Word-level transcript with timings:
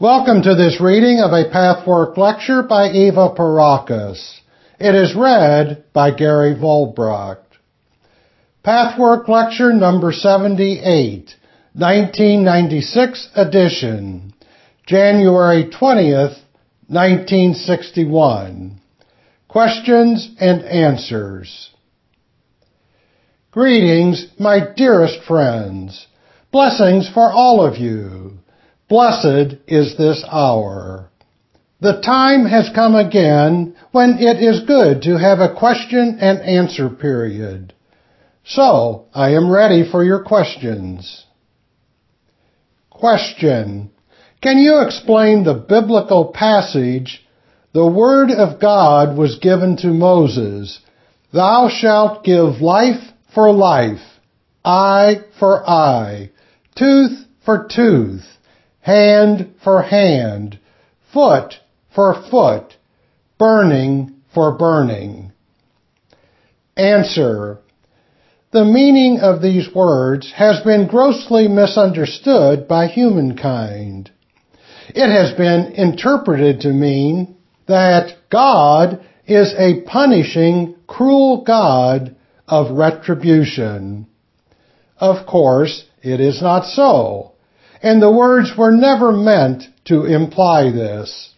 Welcome 0.00 0.40
to 0.44 0.54
this 0.54 0.80
reading 0.80 1.20
of 1.20 1.32
a 1.32 1.50
Pathwork 1.50 2.16
lecture 2.16 2.62
by 2.62 2.88
Eva 2.88 3.34
Pierrakos. 3.36 4.38
It 4.78 4.94
is 4.94 5.14
read 5.14 5.84
by 5.92 6.10
Gary 6.10 6.54
Volbracht. 6.54 7.44
Pathwork 8.62 9.28
lecture 9.28 9.74
number 9.74 10.10
78, 10.10 11.34
1996 11.74 13.28
edition, 13.36 14.32
January 14.86 15.64
20th, 15.64 16.38
1961. 16.86 18.80
Questions 19.48 20.34
and 20.40 20.62
answers. 20.62 21.74
Greetings, 23.50 24.28
my 24.38 24.60
dearest 24.74 25.22
friends. 25.28 26.06
Blessings 26.50 27.06
for 27.12 27.30
all 27.30 27.62
of 27.62 27.76
you. 27.76 28.39
Blessed 28.90 29.54
is 29.68 29.96
this 29.96 30.24
hour. 30.28 31.08
The 31.80 32.00
time 32.00 32.44
has 32.44 32.68
come 32.74 32.96
again 32.96 33.76
when 33.92 34.18
it 34.18 34.42
is 34.42 34.66
good 34.66 35.02
to 35.02 35.16
have 35.16 35.38
a 35.38 35.54
question 35.54 36.18
and 36.20 36.40
answer 36.40 36.88
period. 36.88 37.72
So, 38.44 39.06
I 39.14 39.30
am 39.34 39.48
ready 39.48 39.88
for 39.88 40.02
your 40.02 40.24
questions. 40.24 41.24
Question. 42.90 43.92
Can 44.42 44.58
you 44.58 44.80
explain 44.80 45.44
the 45.44 45.54
biblical 45.54 46.32
passage, 46.34 47.24
the 47.72 47.86
word 47.86 48.32
of 48.32 48.60
God 48.60 49.16
was 49.16 49.38
given 49.38 49.76
to 49.78 49.86
Moses, 49.86 50.80
Thou 51.32 51.68
shalt 51.68 52.24
give 52.24 52.60
life 52.60 53.12
for 53.32 53.52
life, 53.52 54.02
eye 54.64 55.20
for 55.38 55.64
eye, 55.70 56.30
tooth 56.74 57.24
for 57.44 57.68
tooth, 57.72 58.24
hand 58.90 59.54
for 59.62 59.82
hand, 59.82 60.58
foot 61.12 61.54
for 61.94 62.24
foot, 62.28 62.74
burning 63.38 64.16
for 64.34 64.56
burning. 64.58 65.30
Answer. 66.76 67.58
The 68.52 68.64
meaning 68.64 69.20
of 69.20 69.42
these 69.42 69.68
words 69.72 70.32
has 70.32 70.60
been 70.64 70.88
grossly 70.88 71.46
misunderstood 71.46 72.66
by 72.66 72.88
humankind. 72.88 74.10
It 74.88 75.08
has 75.08 75.36
been 75.36 75.72
interpreted 75.74 76.62
to 76.62 76.72
mean 76.72 77.36
that 77.68 78.16
God 78.28 79.06
is 79.24 79.54
a 79.56 79.82
punishing, 79.82 80.74
cruel 80.88 81.44
God 81.44 82.16
of 82.48 82.76
retribution. 82.76 84.08
Of 84.96 85.26
course, 85.26 85.84
it 86.02 86.18
is 86.18 86.42
not 86.42 86.64
so 86.64 87.30
and 87.82 88.00
the 88.00 88.12
words 88.12 88.52
were 88.56 88.72
never 88.72 89.12
meant 89.12 89.64
to 89.86 90.04
imply 90.04 90.70
this. 90.70 91.34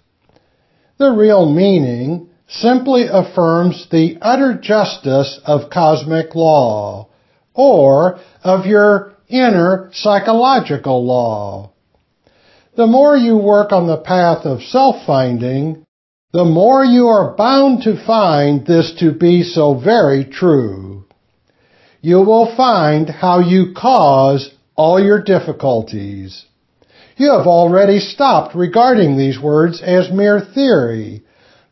The 0.98 1.12
real 1.12 1.48
meaning 1.48 2.28
simply 2.48 3.06
affirms 3.10 3.88
the 3.90 4.18
utter 4.20 4.58
justice 4.60 5.40
of 5.44 5.70
cosmic 5.70 6.34
law, 6.34 7.08
or 7.54 8.18
of 8.42 8.66
your 8.66 9.14
inner 9.28 9.90
psychological 9.92 11.04
law. 11.04 11.72
The 12.76 12.86
more 12.86 13.16
you 13.16 13.36
work 13.36 13.72
on 13.72 13.86
the 13.86 13.98
path 13.98 14.44
of 14.44 14.62
self-finding, 14.62 15.84
the 16.32 16.44
more 16.44 16.84
you 16.84 17.08
are 17.08 17.36
bound 17.36 17.82
to 17.82 18.04
find 18.06 18.66
this 18.66 18.94
to 19.00 19.12
be 19.12 19.42
so 19.42 19.74
very 19.74 20.24
true. 20.24 21.04
You 22.00 22.20
will 22.22 22.54
find 22.56 23.08
how 23.08 23.40
you 23.40 23.74
cause 23.76 24.50
all 24.76 25.02
your 25.02 25.22
difficulties. 25.22 26.44
You 27.16 27.32
have 27.32 27.46
already 27.46 27.98
stopped 27.98 28.54
regarding 28.54 29.16
these 29.16 29.40
words 29.40 29.82
as 29.82 30.10
mere 30.10 30.40
theory, 30.40 31.22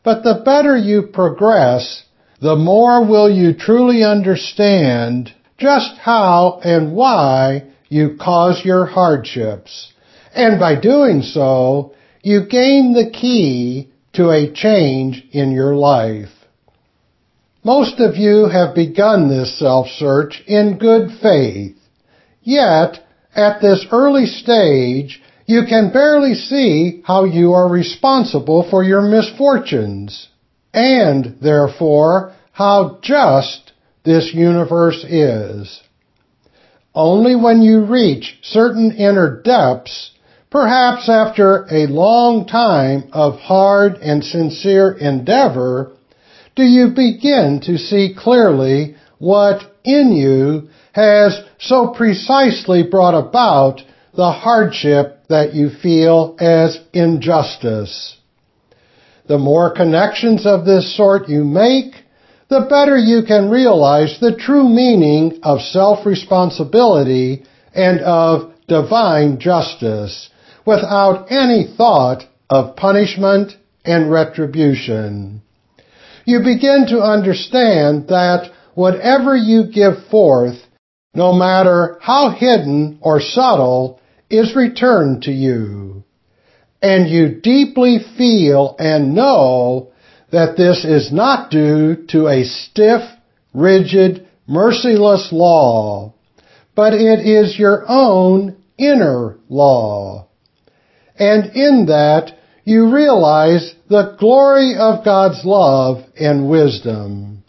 but 0.03 0.23
the 0.23 0.41
better 0.45 0.77
you 0.77 1.03
progress, 1.13 2.03
the 2.41 2.55
more 2.55 3.05
will 3.05 3.29
you 3.29 3.53
truly 3.53 4.03
understand 4.03 5.33
just 5.57 5.97
how 5.97 6.59
and 6.63 6.93
why 6.93 7.63
you 7.89 8.17
cause 8.19 8.63
your 8.63 8.85
hardships. 8.85 9.91
And 10.33 10.59
by 10.59 10.79
doing 10.79 11.21
so, 11.21 11.93
you 12.23 12.45
gain 12.47 12.93
the 12.93 13.09
key 13.11 13.89
to 14.13 14.29
a 14.29 14.51
change 14.53 15.25
in 15.31 15.51
your 15.51 15.75
life. 15.75 16.29
Most 17.63 17.99
of 17.99 18.15
you 18.15 18.47
have 18.47 18.73
begun 18.73 19.29
this 19.29 19.59
self-search 19.59 20.43
in 20.47 20.77
good 20.79 21.09
faith. 21.21 21.77
Yet, 22.43 22.99
at 23.35 23.61
this 23.61 23.85
early 23.91 24.25
stage, 24.25 25.21
you 25.45 25.63
can 25.67 25.91
barely 25.91 26.33
see 26.33 27.01
how 27.05 27.25
you 27.25 27.53
are 27.53 27.67
responsible 27.67 28.63
for 28.69 28.83
your 28.83 29.01
misfortunes, 29.01 30.27
and 30.73 31.35
therefore 31.41 32.33
how 32.51 32.99
just 33.01 33.71
this 34.03 34.33
universe 34.33 35.03
is. 35.03 35.81
Only 36.93 37.35
when 37.35 37.61
you 37.61 37.85
reach 37.85 38.39
certain 38.41 38.91
inner 38.91 39.41
depths, 39.41 40.11
perhaps 40.49 41.07
after 41.07 41.65
a 41.71 41.87
long 41.87 42.45
time 42.47 43.09
of 43.13 43.39
hard 43.39 43.95
and 43.95 44.23
sincere 44.23 44.91
endeavor, 44.91 45.91
do 46.55 46.63
you 46.63 46.89
begin 46.89 47.61
to 47.65 47.77
see 47.77 48.13
clearly 48.17 48.95
what 49.19 49.61
in 49.83 50.11
you 50.11 50.69
has 50.93 51.41
so 51.59 51.93
precisely 51.95 52.83
brought 52.83 53.15
about 53.15 53.81
the 54.15 54.31
hardship 54.31 55.19
that 55.29 55.53
you 55.53 55.69
feel 55.69 56.35
as 56.39 56.79
injustice. 56.93 58.17
The 59.27 59.37
more 59.37 59.73
connections 59.73 60.45
of 60.45 60.65
this 60.65 60.95
sort 60.97 61.29
you 61.29 61.43
make, 61.43 61.93
the 62.49 62.67
better 62.69 62.97
you 62.97 63.23
can 63.25 63.49
realize 63.49 64.17
the 64.19 64.35
true 64.35 64.67
meaning 64.67 65.39
of 65.43 65.61
self-responsibility 65.61 67.45
and 67.73 68.01
of 68.01 68.51
divine 68.67 69.39
justice 69.39 70.29
without 70.65 71.31
any 71.31 71.65
thought 71.77 72.23
of 72.49 72.75
punishment 72.75 73.53
and 73.85 74.11
retribution. 74.11 75.41
You 76.25 76.39
begin 76.39 76.87
to 76.89 76.99
understand 76.99 78.09
that 78.09 78.51
whatever 78.75 79.35
you 79.35 79.71
give 79.71 80.07
forth 80.09 80.57
no 81.13 81.33
matter 81.33 81.97
how 82.01 82.29
hidden 82.29 82.99
or 83.01 83.19
subtle, 83.19 83.99
is 84.29 84.55
returned 84.55 85.23
to 85.23 85.31
you. 85.31 86.03
And 86.81 87.09
you 87.09 87.41
deeply 87.41 87.99
feel 88.17 88.75
and 88.79 89.13
know 89.13 89.91
that 90.31 90.55
this 90.57 90.85
is 90.85 91.11
not 91.11 91.51
due 91.51 92.07
to 92.09 92.27
a 92.27 92.43
stiff, 92.43 93.01
rigid, 93.53 94.27
merciless 94.47 95.29
law, 95.31 96.13
but 96.75 96.93
it 96.93 97.19
is 97.19 97.59
your 97.59 97.83
own 97.87 98.55
inner 98.77 99.37
law. 99.49 100.27
And 101.17 101.55
in 101.55 101.87
that, 101.87 102.37
you 102.63 102.93
realize 102.93 103.75
the 103.89 104.15
glory 104.19 104.75
of 104.77 105.03
God's 105.03 105.43
love 105.43 106.05
and 106.17 106.49
wisdom. 106.49 107.40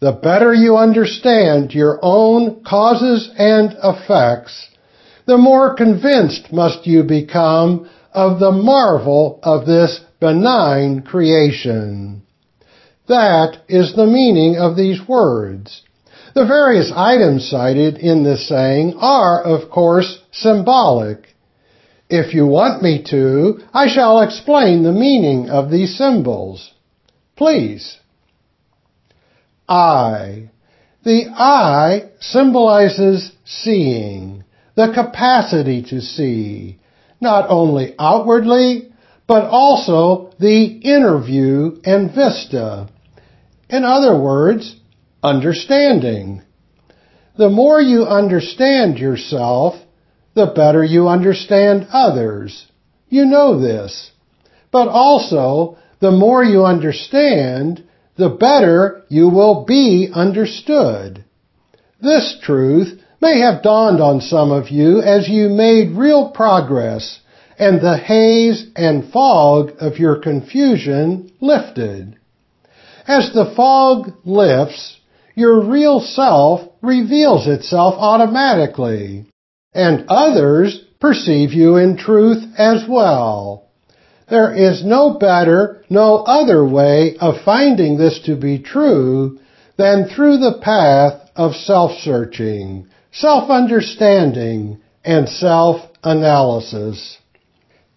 The 0.00 0.12
better 0.12 0.54
you 0.54 0.78
understand 0.78 1.74
your 1.74 1.98
own 2.00 2.64
causes 2.64 3.30
and 3.36 3.76
effects, 3.84 4.68
the 5.26 5.36
more 5.36 5.74
convinced 5.74 6.50
must 6.50 6.86
you 6.86 7.02
become 7.02 7.88
of 8.14 8.40
the 8.40 8.50
marvel 8.50 9.38
of 9.42 9.66
this 9.66 10.00
benign 10.18 11.02
creation. 11.02 12.22
That 13.08 13.58
is 13.68 13.94
the 13.94 14.06
meaning 14.06 14.56
of 14.56 14.74
these 14.74 15.06
words. 15.06 15.82
The 16.34 16.46
various 16.46 16.90
items 16.96 17.50
cited 17.50 17.98
in 17.98 18.24
this 18.24 18.48
saying 18.48 18.94
are, 18.98 19.42
of 19.42 19.70
course, 19.70 20.20
symbolic. 20.32 21.26
If 22.08 22.32
you 22.32 22.46
want 22.46 22.82
me 22.82 23.04
to, 23.10 23.60
I 23.74 23.86
shall 23.88 24.22
explain 24.22 24.82
the 24.82 24.92
meaning 24.92 25.50
of 25.50 25.70
these 25.70 25.98
symbols. 25.98 26.72
Please 27.36 27.98
eye. 29.70 30.50
The 31.04 31.28
eye 31.30 32.10
symbolizes 32.20 33.32
seeing, 33.44 34.44
the 34.74 34.92
capacity 34.92 35.82
to 35.84 36.00
see, 36.00 36.78
not 37.20 37.48
only 37.48 37.94
outwardly, 37.98 38.92
but 39.26 39.44
also 39.44 40.32
the 40.40 40.64
inner 40.64 41.22
view 41.22 41.80
and 41.84 42.12
vista. 42.12 42.88
In 43.68 43.84
other 43.84 44.20
words, 44.20 44.76
understanding. 45.22 46.42
The 47.38 47.48
more 47.48 47.80
you 47.80 48.04
understand 48.04 48.98
yourself, 48.98 49.76
the 50.34 50.52
better 50.54 50.84
you 50.84 51.08
understand 51.08 51.86
others. 51.92 52.66
You 53.08 53.24
know 53.24 53.60
this. 53.60 54.10
But 54.72 54.88
also, 54.88 55.78
the 56.00 56.10
more 56.10 56.44
you 56.44 56.64
understand, 56.64 57.84
the 58.20 58.28
better 58.28 59.02
you 59.08 59.30
will 59.30 59.64
be 59.64 60.10
understood. 60.14 61.24
This 62.00 62.38
truth 62.42 63.00
may 63.20 63.40
have 63.40 63.62
dawned 63.62 64.00
on 64.00 64.20
some 64.20 64.52
of 64.52 64.68
you 64.68 65.00
as 65.00 65.28
you 65.28 65.48
made 65.48 65.96
real 65.96 66.30
progress 66.30 67.20
and 67.58 67.80
the 67.80 67.96
haze 67.96 68.66
and 68.76 69.10
fog 69.10 69.72
of 69.80 69.98
your 69.98 70.16
confusion 70.20 71.32
lifted. 71.40 72.18
As 73.06 73.32
the 73.32 73.52
fog 73.56 74.12
lifts, 74.24 74.98
your 75.34 75.64
real 75.64 76.00
self 76.00 76.60
reveals 76.82 77.46
itself 77.46 77.94
automatically, 77.96 79.26
and 79.72 80.04
others 80.08 80.84
perceive 81.00 81.52
you 81.52 81.76
in 81.76 81.96
truth 81.96 82.44
as 82.58 82.84
well. 82.86 83.69
There 84.30 84.54
is 84.54 84.84
no 84.84 85.18
better, 85.18 85.84
no 85.90 86.18
other 86.18 86.64
way 86.64 87.16
of 87.20 87.42
finding 87.44 87.98
this 87.98 88.20
to 88.26 88.36
be 88.36 88.60
true 88.60 89.40
than 89.76 90.08
through 90.08 90.38
the 90.38 90.58
path 90.62 91.30
of 91.34 91.56
self-searching, 91.56 92.86
self-understanding, 93.10 94.78
and 95.04 95.28
self-analysis. 95.28 97.18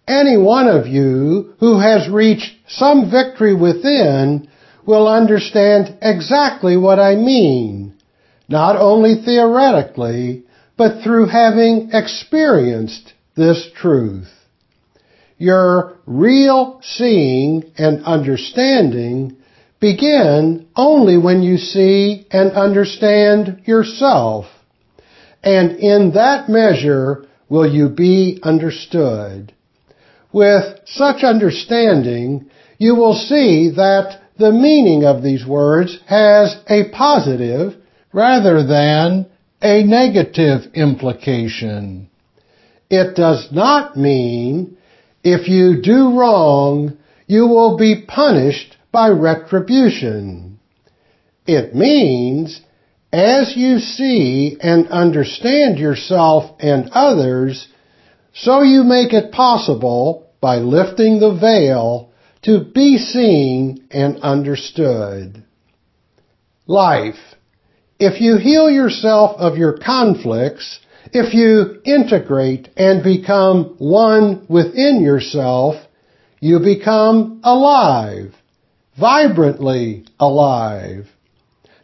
Any 0.08 0.36
one 0.36 0.66
of 0.66 0.88
you 0.88 1.54
who 1.60 1.78
has 1.78 2.08
reached 2.08 2.52
some 2.66 3.10
victory 3.10 3.54
within 3.54 4.48
will 4.84 5.06
understand 5.06 5.96
exactly 6.02 6.76
what 6.76 6.98
I 6.98 7.14
mean, 7.14 7.94
not 8.48 8.76
only 8.76 9.22
theoretically, 9.24 10.42
but 10.76 11.02
through 11.02 11.26
having 11.26 11.90
experienced 11.92 13.12
this 13.36 13.70
truth. 13.76 14.33
Your 15.38 15.98
real 16.06 16.80
seeing 16.82 17.72
and 17.76 18.04
understanding 18.04 19.36
begin 19.80 20.66
only 20.76 21.18
when 21.18 21.42
you 21.42 21.58
see 21.58 22.26
and 22.30 22.52
understand 22.52 23.62
yourself. 23.66 24.46
And 25.42 25.72
in 25.72 26.12
that 26.14 26.48
measure 26.48 27.26
will 27.48 27.70
you 27.70 27.88
be 27.88 28.38
understood. 28.42 29.52
With 30.32 30.80
such 30.86 31.22
understanding, 31.22 32.50
you 32.78 32.94
will 32.94 33.14
see 33.14 33.70
that 33.76 34.20
the 34.38 34.52
meaning 34.52 35.04
of 35.04 35.22
these 35.22 35.46
words 35.46 35.98
has 36.06 36.56
a 36.68 36.88
positive 36.90 37.76
rather 38.12 38.66
than 38.66 39.26
a 39.62 39.82
negative 39.84 40.72
implication. 40.74 42.08
It 42.90 43.16
does 43.16 43.48
not 43.52 43.96
mean 43.96 44.76
if 45.24 45.48
you 45.48 45.80
do 45.82 46.18
wrong, 46.18 46.98
you 47.26 47.48
will 47.48 47.78
be 47.78 48.04
punished 48.06 48.76
by 48.92 49.08
retribution. 49.08 50.60
It 51.46 51.74
means 51.74 52.60
as 53.10 53.56
you 53.56 53.78
see 53.78 54.58
and 54.60 54.88
understand 54.88 55.78
yourself 55.78 56.56
and 56.60 56.90
others, 56.90 57.68
so 58.34 58.62
you 58.62 58.84
make 58.84 59.12
it 59.12 59.32
possible 59.32 60.28
by 60.40 60.56
lifting 60.56 61.20
the 61.20 61.34
veil 61.34 62.12
to 62.42 62.62
be 62.62 62.98
seen 62.98 63.86
and 63.90 64.18
understood. 64.18 65.42
Life. 66.66 67.14
If 67.98 68.20
you 68.20 68.36
heal 68.36 68.68
yourself 68.68 69.36
of 69.38 69.56
your 69.56 69.78
conflicts, 69.78 70.80
if 71.14 71.32
you 71.32 71.80
integrate 71.84 72.68
and 72.76 73.04
become 73.04 73.76
one 73.78 74.44
within 74.48 75.00
yourself, 75.00 75.76
you 76.40 76.58
become 76.58 77.40
alive, 77.44 78.34
vibrantly 78.98 80.04
alive. 80.18 81.06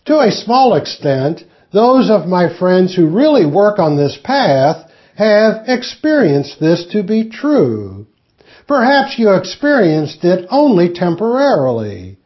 To 0.06 0.18
a 0.18 0.32
small 0.32 0.74
extent, 0.74 1.42
those 1.72 2.10
of 2.10 2.26
my 2.26 2.58
friends 2.58 2.96
who 2.96 3.06
really 3.08 3.46
work 3.46 3.78
on 3.78 3.96
this 3.96 4.18
path 4.24 4.90
have 5.14 5.62
experienced 5.68 6.58
this 6.58 6.88
to 6.90 7.04
be 7.04 7.30
true. 7.30 8.08
Perhaps 8.66 9.16
you 9.16 9.30
experienced 9.34 10.24
it 10.24 10.46
only 10.50 10.92
temporarily. 10.92 12.18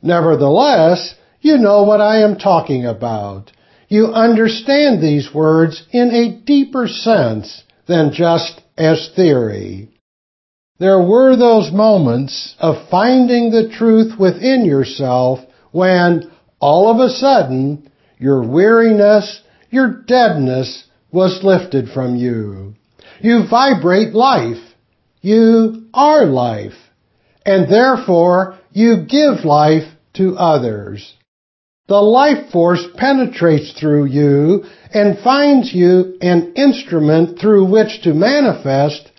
Nevertheless, 0.00 1.16
you 1.40 1.58
know 1.58 1.82
what 1.82 2.00
I 2.00 2.22
am 2.22 2.38
talking 2.38 2.86
about. 2.86 3.50
You 3.92 4.06
understand 4.06 5.02
these 5.02 5.34
words 5.34 5.82
in 5.92 6.10
a 6.10 6.40
deeper 6.46 6.88
sense 6.88 7.62
than 7.86 8.12
just 8.12 8.60
as 8.78 9.10
theory. 9.14 9.90
There 10.78 11.02
were 11.02 11.36
those 11.36 11.70
moments 11.70 12.54
of 12.58 12.88
finding 12.90 13.50
the 13.50 13.68
truth 13.68 14.18
within 14.18 14.64
yourself 14.64 15.40
when 15.70 16.30
all 16.58 16.90
of 16.90 16.98
a 17.00 17.12
sudden 17.12 17.90
your 18.18 18.42
weariness, 18.42 19.42
your 19.70 19.88
deadness 20.06 20.84
was 21.10 21.44
lifted 21.44 21.90
from 21.90 22.16
you. 22.16 22.74
You 23.20 23.46
vibrate 23.48 24.14
life 24.14 24.72
you 25.22 25.86
are 25.94 26.26
life, 26.26 26.74
and 27.46 27.72
therefore 27.72 28.58
you 28.72 29.06
give 29.08 29.44
life 29.44 29.88
to 30.14 30.36
others. 30.36 31.14
The 31.88 32.00
life 32.00 32.50
force 32.52 32.86
penetrates 32.96 33.72
through 33.72 34.06
you 34.06 34.64
and 34.92 35.18
finds 35.18 35.72
you 35.74 36.16
an 36.20 36.52
instrument 36.54 37.38
through 37.38 37.64
which 37.70 38.02
to 38.02 38.14
manifest 38.14 39.10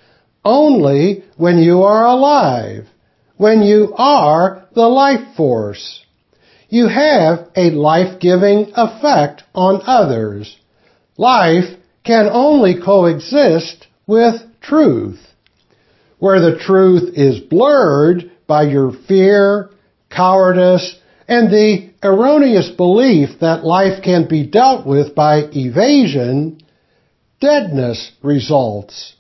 only 0.45 1.23
when 1.37 1.57
you 1.57 1.83
are 1.83 2.05
alive, 2.05 2.87
when 3.37 3.61
you 3.63 3.93
are 3.97 4.65
the 4.73 4.87
life 4.87 5.35
force. 5.35 6.03
You 6.69 6.87
have 6.87 7.49
a 7.55 7.69
life-giving 7.69 8.71
effect 8.75 9.43
on 9.53 9.81
others. 9.85 10.57
Life 11.17 11.77
can 12.03 12.27
only 12.31 12.81
coexist 12.81 13.87
with 14.07 14.41
truth 14.61 15.19
where 16.23 16.39
the 16.39 16.57
truth 16.57 17.17
is 17.17 17.41
blurred 17.41 18.31
by 18.47 18.63
your 18.63 18.93
fear, 19.09 19.69
cowardice, 20.09 20.97
and 21.27 21.51
the 21.51 21.92
erroneous 22.03 22.69
belief 22.69 23.39
that 23.41 23.63
life 23.63 24.03
can 24.03 24.27
be 24.27 24.45
dealt 24.45 24.85
with 24.85 25.15
by 25.15 25.43
evasion, 25.53 26.59
deadness 27.39 28.11
results. 28.21 29.15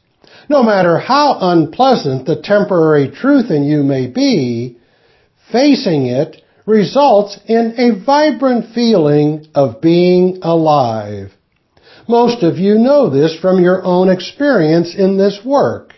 No 0.49 0.63
matter 0.63 0.97
how 0.97 1.37
unpleasant 1.39 2.25
the 2.25 2.41
temporary 2.41 3.09
truth 3.09 3.49
in 3.49 3.63
you 3.63 3.83
may 3.83 4.07
be, 4.07 4.77
facing 5.51 6.07
it 6.07 6.41
results 6.65 7.39
in 7.45 7.73
a 7.77 8.03
vibrant 8.05 8.73
feeling 8.73 9.47
of 9.53 9.81
being 9.81 10.39
alive. 10.41 11.31
Most 12.07 12.43
of 12.43 12.57
you 12.57 12.75
know 12.75 13.09
this 13.09 13.37
from 13.39 13.61
your 13.61 13.83
own 13.83 14.09
experience 14.09 14.93
in 14.95 15.17
this 15.17 15.39
work. 15.45 15.93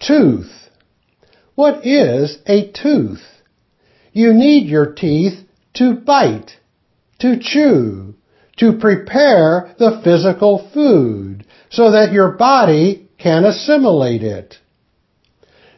Tooth. 0.00 0.52
What 1.54 1.86
is 1.86 2.38
a 2.46 2.70
tooth? 2.70 3.22
You 4.12 4.32
need 4.32 4.68
your 4.68 4.92
teeth 4.92 5.45
to 5.76 5.94
bite, 5.94 6.52
to 7.20 7.38
chew, 7.40 8.14
to 8.58 8.72
prepare 8.78 9.74
the 9.78 10.00
physical 10.02 10.70
food 10.72 11.44
so 11.70 11.92
that 11.92 12.12
your 12.12 12.32
body 12.32 13.08
can 13.18 13.44
assimilate 13.44 14.22
it. 14.22 14.56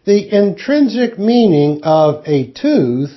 The 0.05 0.33
intrinsic 0.35 1.19
meaning 1.19 1.81
of 1.83 2.27
a 2.27 2.51
tooth 2.53 3.11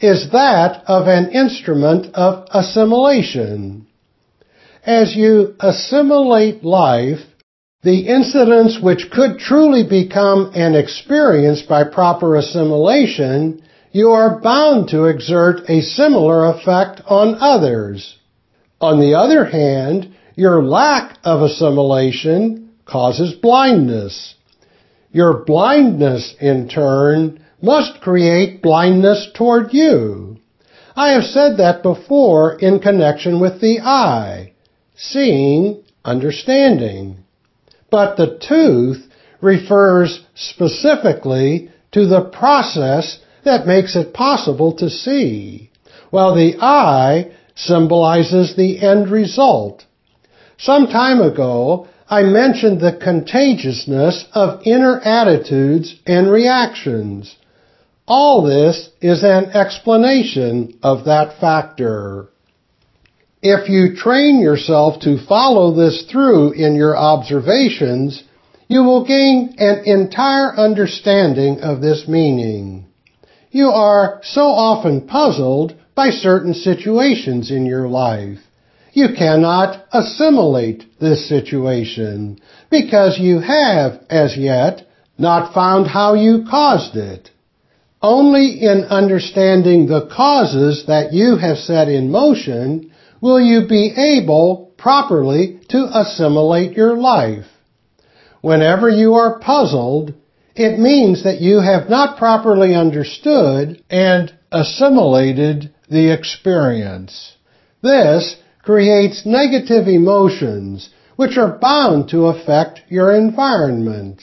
is 0.00 0.30
that 0.32 0.82
of 0.86 1.06
an 1.06 1.30
instrument 1.30 2.14
of 2.14 2.46
assimilation. 2.50 3.86
As 4.84 5.16
you 5.16 5.54
assimilate 5.58 6.62
life, 6.62 7.20
the 7.82 8.08
incidents 8.08 8.78
which 8.82 9.10
could 9.10 9.38
truly 9.38 9.84
become 9.88 10.52
an 10.54 10.74
experience 10.74 11.62
by 11.62 11.84
proper 11.84 12.36
assimilation, 12.36 13.62
you 13.96 14.10
are 14.10 14.40
bound 14.40 14.90
to 14.90 15.06
exert 15.06 15.70
a 15.70 15.80
similar 15.80 16.44
effect 16.50 17.00
on 17.06 17.38
others. 17.40 18.18
On 18.78 19.00
the 19.00 19.14
other 19.14 19.46
hand, 19.46 20.14
your 20.34 20.62
lack 20.62 21.18
of 21.24 21.40
assimilation 21.40 22.72
causes 22.84 23.32
blindness. 23.32 24.34
Your 25.12 25.44
blindness, 25.44 26.34
in 26.38 26.68
turn, 26.68 27.42
must 27.62 28.02
create 28.02 28.60
blindness 28.60 29.30
toward 29.34 29.72
you. 29.72 30.36
I 30.94 31.12
have 31.12 31.24
said 31.24 31.56
that 31.56 31.82
before 31.82 32.58
in 32.58 32.80
connection 32.80 33.40
with 33.40 33.62
the 33.62 33.80
eye, 33.80 34.52
seeing, 34.94 35.82
understanding 36.04 37.24
but 37.90 38.16
the 38.16 38.38
tooth 38.46 39.10
refers 39.40 40.20
specifically 40.34 41.70
to 41.92 42.06
the 42.06 42.24
process 42.24 43.20
that 43.46 43.66
makes 43.66 43.96
it 43.96 44.14
possible 44.14 44.76
to 44.76 44.90
see, 44.90 45.70
while 46.10 46.34
the 46.34 46.56
eye 46.60 47.32
symbolizes 47.54 48.54
the 48.54 48.80
end 48.80 49.10
result. 49.10 49.84
Some 50.58 50.86
time 50.86 51.20
ago, 51.20 51.88
I 52.08 52.22
mentioned 52.22 52.80
the 52.80 52.96
contagiousness 53.02 54.26
of 54.32 54.62
inner 54.64 55.00
attitudes 55.00 55.96
and 56.06 56.30
reactions. 56.30 57.34
All 58.06 58.42
this 58.42 58.88
is 59.00 59.24
an 59.24 59.46
explanation 59.46 60.78
of 60.82 61.06
that 61.06 61.40
factor. 61.40 62.28
If 63.42 63.68
you 63.68 63.96
train 63.96 64.40
yourself 64.40 65.00
to 65.02 65.24
follow 65.26 65.74
this 65.74 66.06
through 66.10 66.52
in 66.52 66.76
your 66.76 66.96
observations, 66.96 68.22
you 68.68 68.82
will 68.82 69.04
gain 69.04 69.56
an 69.58 69.82
entire 69.84 70.56
understanding 70.56 71.60
of 71.60 71.80
this 71.80 72.06
meaning. 72.08 72.85
You 73.56 73.70
are 73.70 74.20
so 74.22 74.48
often 74.48 75.06
puzzled 75.06 75.74
by 75.94 76.10
certain 76.10 76.52
situations 76.52 77.50
in 77.50 77.64
your 77.64 77.88
life. 77.88 78.38
You 78.92 79.14
cannot 79.16 79.82
assimilate 79.94 80.84
this 81.00 81.26
situation 81.26 82.38
because 82.70 83.18
you 83.18 83.38
have, 83.38 84.04
as 84.10 84.36
yet, 84.36 84.86
not 85.16 85.54
found 85.54 85.86
how 85.86 86.12
you 86.12 86.44
caused 86.50 86.96
it. 86.96 87.30
Only 88.02 88.60
in 88.60 88.84
understanding 88.90 89.86
the 89.86 90.06
causes 90.14 90.84
that 90.88 91.14
you 91.14 91.38
have 91.38 91.56
set 91.56 91.88
in 91.88 92.10
motion 92.10 92.92
will 93.22 93.40
you 93.40 93.66
be 93.66 93.90
able 94.18 94.74
properly 94.76 95.60
to 95.70 95.88
assimilate 95.94 96.76
your 96.76 96.94
life. 96.98 97.46
Whenever 98.42 98.90
you 98.90 99.14
are 99.14 99.38
puzzled, 99.38 100.12
it 100.56 100.78
means 100.78 101.24
that 101.24 101.40
you 101.40 101.60
have 101.60 101.90
not 101.90 102.18
properly 102.18 102.74
understood 102.74 103.82
and 103.90 104.32
assimilated 104.50 105.72
the 105.90 106.12
experience. 106.12 107.36
This 107.82 108.36
creates 108.62 109.26
negative 109.26 109.86
emotions 109.86 110.90
which 111.16 111.36
are 111.36 111.58
bound 111.58 112.08
to 112.10 112.26
affect 112.26 112.80
your 112.88 113.14
environment. 113.14 114.22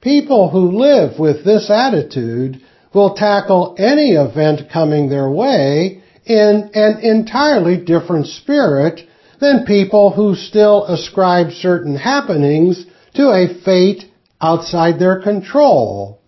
People 0.00 0.50
who 0.50 0.78
live 0.78 1.18
with 1.18 1.44
this 1.44 1.70
attitude 1.70 2.60
will 2.94 3.14
tackle 3.14 3.74
any 3.78 4.12
event 4.12 4.70
coming 4.70 5.08
their 5.08 5.30
way 5.30 6.02
in 6.26 6.70
an 6.74 7.00
entirely 7.00 7.76
different 7.82 8.26
spirit 8.26 9.00
than 9.40 9.64
people 9.66 10.10
who 10.10 10.34
still 10.34 10.84
ascribe 10.84 11.50
certain 11.52 11.96
happenings 11.96 12.84
to 13.14 13.28
a 13.30 13.62
fate 13.64 14.11
outside 14.42 14.98
their 14.98 15.20
control. 15.22 16.20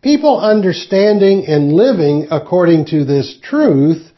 People 0.00 0.40
understanding 0.40 1.46
and 1.46 1.72
living 1.72 2.28
according 2.30 2.86
to 2.86 3.04
this 3.04 3.36
truth 3.42 4.12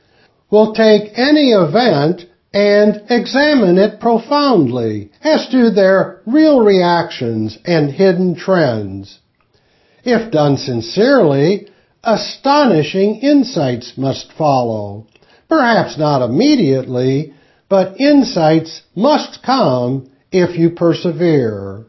will 0.50 0.75
take 0.75 1.19
any 1.19 1.50
event 1.50 2.26
and 2.52 3.02
examine 3.11 3.78
it 3.78 3.99
profoundly 3.99 5.11
as 5.23 5.49
to 5.49 5.71
their 5.71 6.21
real 6.26 6.61
reactions 6.61 7.59
and 7.64 7.90
hidden 7.90 8.37
trends. 8.37 9.19
If 10.04 10.31
done 10.31 10.57
sincerely, 10.57 11.69
astonishing 12.04 13.16
insights 13.16 13.95
must 13.97 14.33
follow. 14.33 15.07
Perhaps 15.49 15.99
not 15.99 16.23
immediately, 16.23 17.35
but 17.69 18.00
insights 18.00 18.83
must 18.95 19.43
come 19.43 20.11
if 20.31 20.57
you 20.59 20.71
persevere. 20.71 21.87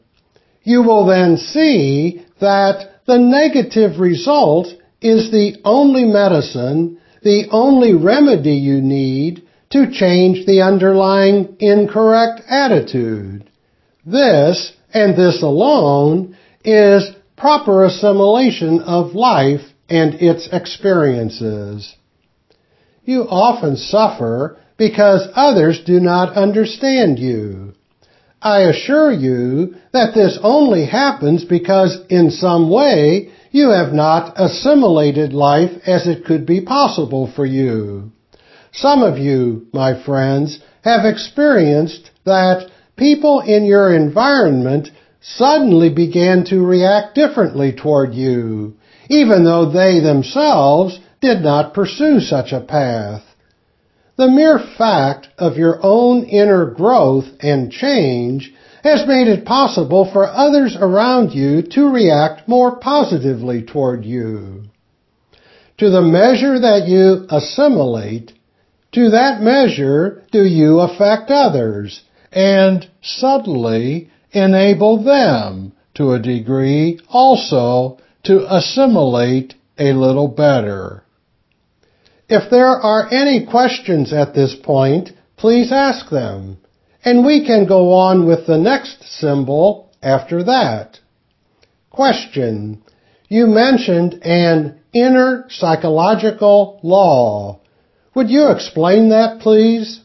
You 0.66 0.82
will 0.82 1.06
then 1.06 1.38
see 1.38 2.26
that 2.42 3.06
the 3.06 3.20
negative 3.20 4.00
result 4.00 4.68
is 5.00 5.30
the 5.32 5.58
only 5.64 6.06
medicine, 6.06 6.98
the 7.22 7.46
only 7.52 7.94
remedy 7.94 8.56
you 8.56 8.82
need 8.82 9.44
to 9.70 9.92
change 9.92 10.48
the 10.48 10.62
underlying 10.64 11.56
incorrect 11.60 12.42
attitude. 12.50 13.48
This, 14.06 14.74
and 14.92 15.16
this 15.16 15.44
alone, 15.44 16.36
is 16.64 17.12
proper 17.38 17.86
assimilation 17.86 18.82
of 18.82 19.14
life 19.14 19.62
and 19.88 20.16
its 20.16 20.50
experiences. 20.52 21.96
You 23.04 23.22
often 23.30 23.78
suffer 23.78 24.58
because 24.78 25.28
others 25.36 25.84
do 25.86 26.00
not 26.00 26.36
understand 26.36 27.20
you. 27.20 27.75
I 28.42 28.62
assure 28.62 29.12
you 29.12 29.76
that 29.92 30.14
this 30.14 30.38
only 30.42 30.86
happens 30.86 31.44
because 31.46 31.98
in 32.10 32.32
some 32.32 32.70
way 32.70 33.30
you 33.52 33.70
have 33.70 33.94
not 33.94 34.34
assimilated 34.36 35.34
life 35.34 35.72
as 35.88 36.08
it 36.08 36.26
could 36.26 36.46
be 36.46 36.62
possible 36.62 37.32
for 37.36 37.46
you. 37.46 38.12
Some 38.72 39.02
of 39.02 39.18
you, 39.18 39.68
my 39.74 40.04
friends, 40.04 40.60
have 40.84 41.06
experienced 41.06 42.12
that 42.26 42.70
people 42.98 43.40
in 43.40 43.66
your 43.66 43.96
environment 43.96 44.90
suddenly 45.22 45.90
began 45.90 46.44
to 46.46 46.66
react 46.66 47.16
differently 47.16 47.72
toward 47.72 48.14
you, 48.14 48.76
even 49.10 49.44
though 49.44 49.72
they 49.72 50.00
themselves 50.02 51.00
did 51.22 51.42
not 51.42 51.74
pursue 51.74 52.20
such 52.20 52.52
a 52.52 52.60
path. 52.62 53.24
The 54.18 54.28
mere 54.30 54.60
fact 54.60 55.28
of 55.38 55.58
your 55.58 55.80
own 55.84 56.24
inner 56.24 56.66
growth 56.68 57.26
and 57.42 57.72
change 57.72 58.54
has 58.84 59.08
made 59.08 59.28
it 59.28 59.46
possible 59.46 60.06
for 60.06 60.28
others 60.28 60.78
around 60.80 61.34
you 61.34 61.62
to 61.64 61.90
react 61.90 62.48
more 62.48 62.78
positively 62.78 63.62
toward 63.64 64.06
you. 64.06 64.64
To 65.80 65.90
the 65.90 66.02
measure 66.02 66.60
that 66.60 66.88
you 66.88 67.26
assimilate, 67.30 68.32
to 68.94 69.10
that 69.10 69.42
measure 69.42 70.24
do 70.32 70.46
you 70.46 70.80
affect 70.80 71.30
others 71.30 72.04
and 72.32 72.88
subtly 73.02 74.10
enable 74.32 75.04
them 75.04 75.74
to 75.96 76.14
a 76.14 76.20
degree 76.20 77.00
also 77.10 77.98
to 78.24 78.46
assimilate 78.54 79.56
a 79.78 79.94
little 79.94 80.28
better. 80.28 81.05
If 82.28 82.50
there 82.50 82.68
are 82.68 83.12
any 83.12 83.46
questions 83.46 84.12
at 84.12 84.34
this 84.34 84.56
point, 84.56 85.12
please 85.38 85.72
ask 85.72 86.10
them, 86.10 86.58
and 87.04 87.26
we 87.26 87.46
can 87.46 87.68
go 87.68 87.94
on 87.94 88.26
with 88.26 88.48
the 88.48 88.58
next 88.58 89.04
symbol 89.04 89.92
after 90.02 90.44
that. 90.44 91.00
Question. 91.92 92.82
You 93.28 93.46
mentioned 93.46 94.22
an 94.24 94.80
inner 94.92 95.46
psychological 95.50 96.80
law. 96.82 97.60
Would 98.16 98.30
you 98.30 98.50
explain 98.50 99.10
that, 99.10 99.42
please? 99.42 100.02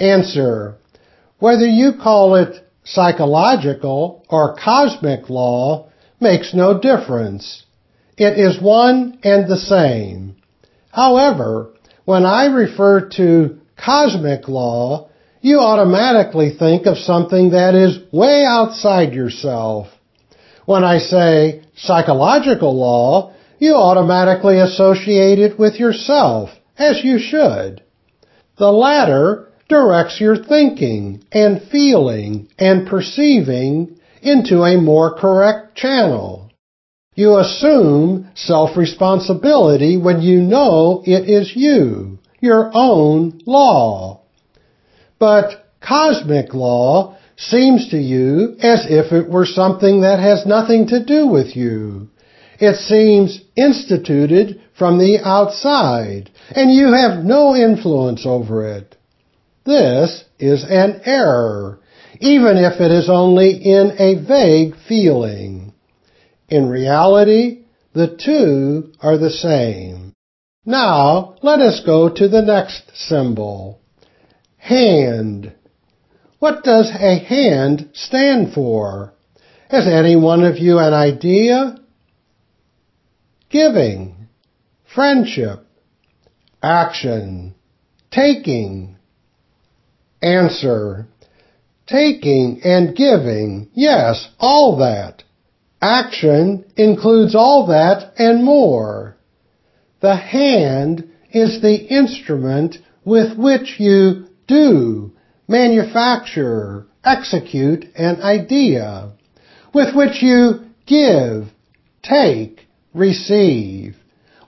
Answer. 0.00 0.76
Whether 1.38 1.66
you 1.66 1.92
call 2.02 2.34
it 2.34 2.64
psychological 2.84 4.24
or 4.28 4.56
cosmic 4.56 5.30
law 5.30 5.88
makes 6.20 6.52
no 6.52 6.80
difference. 6.80 7.64
It 8.16 8.38
is 8.38 8.60
one 8.60 9.20
and 9.22 9.48
the 9.48 9.56
same. 9.56 10.37
However, 10.90 11.70
when 12.04 12.24
I 12.24 12.46
refer 12.46 13.08
to 13.16 13.58
cosmic 13.76 14.48
law, 14.48 15.08
you 15.40 15.60
automatically 15.60 16.56
think 16.58 16.86
of 16.86 16.98
something 16.98 17.50
that 17.50 17.74
is 17.74 17.98
way 18.12 18.44
outside 18.44 19.12
yourself. 19.12 19.88
When 20.64 20.84
I 20.84 20.98
say 20.98 21.62
psychological 21.76 22.76
law, 22.76 23.34
you 23.58 23.74
automatically 23.74 24.58
associate 24.58 25.38
it 25.38 25.58
with 25.58 25.78
yourself, 25.78 26.50
as 26.76 27.04
you 27.04 27.18
should. 27.18 27.82
The 28.58 28.72
latter 28.72 29.48
directs 29.68 30.20
your 30.20 30.36
thinking 30.36 31.24
and 31.30 31.62
feeling 31.70 32.48
and 32.58 32.88
perceiving 32.88 33.98
into 34.22 34.62
a 34.62 34.80
more 34.80 35.14
correct 35.14 35.76
channel. 35.76 36.47
You 37.18 37.36
assume 37.38 38.30
self-responsibility 38.36 39.96
when 39.96 40.22
you 40.22 40.40
know 40.40 41.02
it 41.04 41.28
is 41.28 41.50
you, 41.56 42.20
your 42.38 42.70
own 42.72 43.40
law. 43.44 44.20
But 45.18 45.66
cosmic 45.80 46.54
law 46.54 47.16
seems 47.36 47.88
to 47.88 47.96
you 47.96 48.54
as 48.62 48.86
if 48.88 49.10
it 49.12 49.28
were 49.28 49.46
something 49.46 50.02
that 50.02 50.20
has 50.20 50.46
nothing 50.46 50.86
to 50.86 51.04
do 51.04 51.26
with 51.26 51.56
you. 51.56 52.08
It 52.60 52.76
seems 52.76 53.40
instituted 53.56 54.60
from 54.78 54.98
the 54.98 55.18
outside, 55.24 56.30
and 56.50 56.72
you 56.72 56.92
have 56.92 57.24
no 57.24 57.56
influence 57.56 58.26
over 58.26 58.76
it. 58.76 58.94
This 59.66 60.22
is 60.38 60.64
an 60.70 61.00
error, 61.04 61.80
even 62.20 62.58
if 62.58 62.80
it 62.80 62.92
is 62.92 63.10
only 63.10 63.50
in 63.56 63.96
a 63.98 64.24
vague 64.24 64.76
feeling. 64.86 65.67
In 66.48 66.68
reality, 66.68 67.64
the 67.92 68.16
two 68.16 68.92
are 69.00 69.18
the 69.18 69.30
same. 69.30 70.14
Now, 70.64 71.36
let 71.42 71.60
us 71.60 71.82
go 71.84 72.08
to 72.08 72.28
the 72.28 72.42
next 72.42 72.90
symbol. 72.94 73.80
Hand. 74.56 75.52
What 76.38 76.62
does 76.62 76.90
a 76.90 77.18
hand 77.18 77.90
stand 77.94 78.52
for? 78.54 79.14
Has 79.68 79.86
any 79.86 80.16
one 80.16 80.44
of 80.44 80.58
you 80.58 80.78
an 80.78 80.94
idea? 80.94 81.78
Giving, 83.50 84.28
friendship, 84.94 85.66
action, 86.62 87.54
taking. 88.10 88.96
Answer. 90.22 91.06
Taking 91.86 92.60
and 92.64 92.94
giving, 92.94 93.70
yes, 93.72 94.28
all 94.38 94.76
that. 94.78 95.24
Action 95.80 96.64
includes 96.76 97.34
all 97.34 97.66
that 97.68 98.12
and 98.18 98.44
more. 98.44 99.16
The 100.00 100.16
hand 100.16 101.08
is 101.32 101.60
the 101.60 101.76
instrument 101.76 102.78
with 103.04 103.38
which 103.38 103.78
you 103.78 104.26
do, 104.46 105.12
manufacture, 105.46 106.86
execute 107.04 107.84
an 107.96 108.20
idea. 108.22 109.10
with 109.74 109.94
which 109.94 110.22
you 110.22 110.60
give, 110.86 111.44
take, 112.02 112.66
receive, 112.94 113.94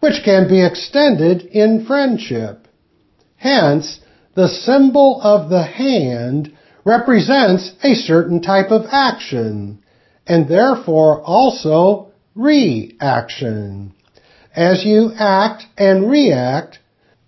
which 0.00 0.22
can 0.25 0.49
be 0.49 0.64
extended 0.64 1.42
in 1.42 1.84
friendship. 1.84 2.66
Hence, 3.37 4.00
the 4.34 4.49
symbol 4.49 5.20
of 5.22 5.50
the 5.50 5.62
hand 5.62 6.52
represents 6.84 7.72
a 7.84 7.94
certain 7.94 8.40
type 8.40 8.70
of 8.70 8.87
action, 8.90 9.79
and 10.30 10.46
therefore 10.46 11.20
also 11.22 12.12
reaction. 12.37 13.92
As 14.54 14.84
you 14.84 15.10
act 15.18 15.64
and 15.76 16.08
react, 16.08 16.78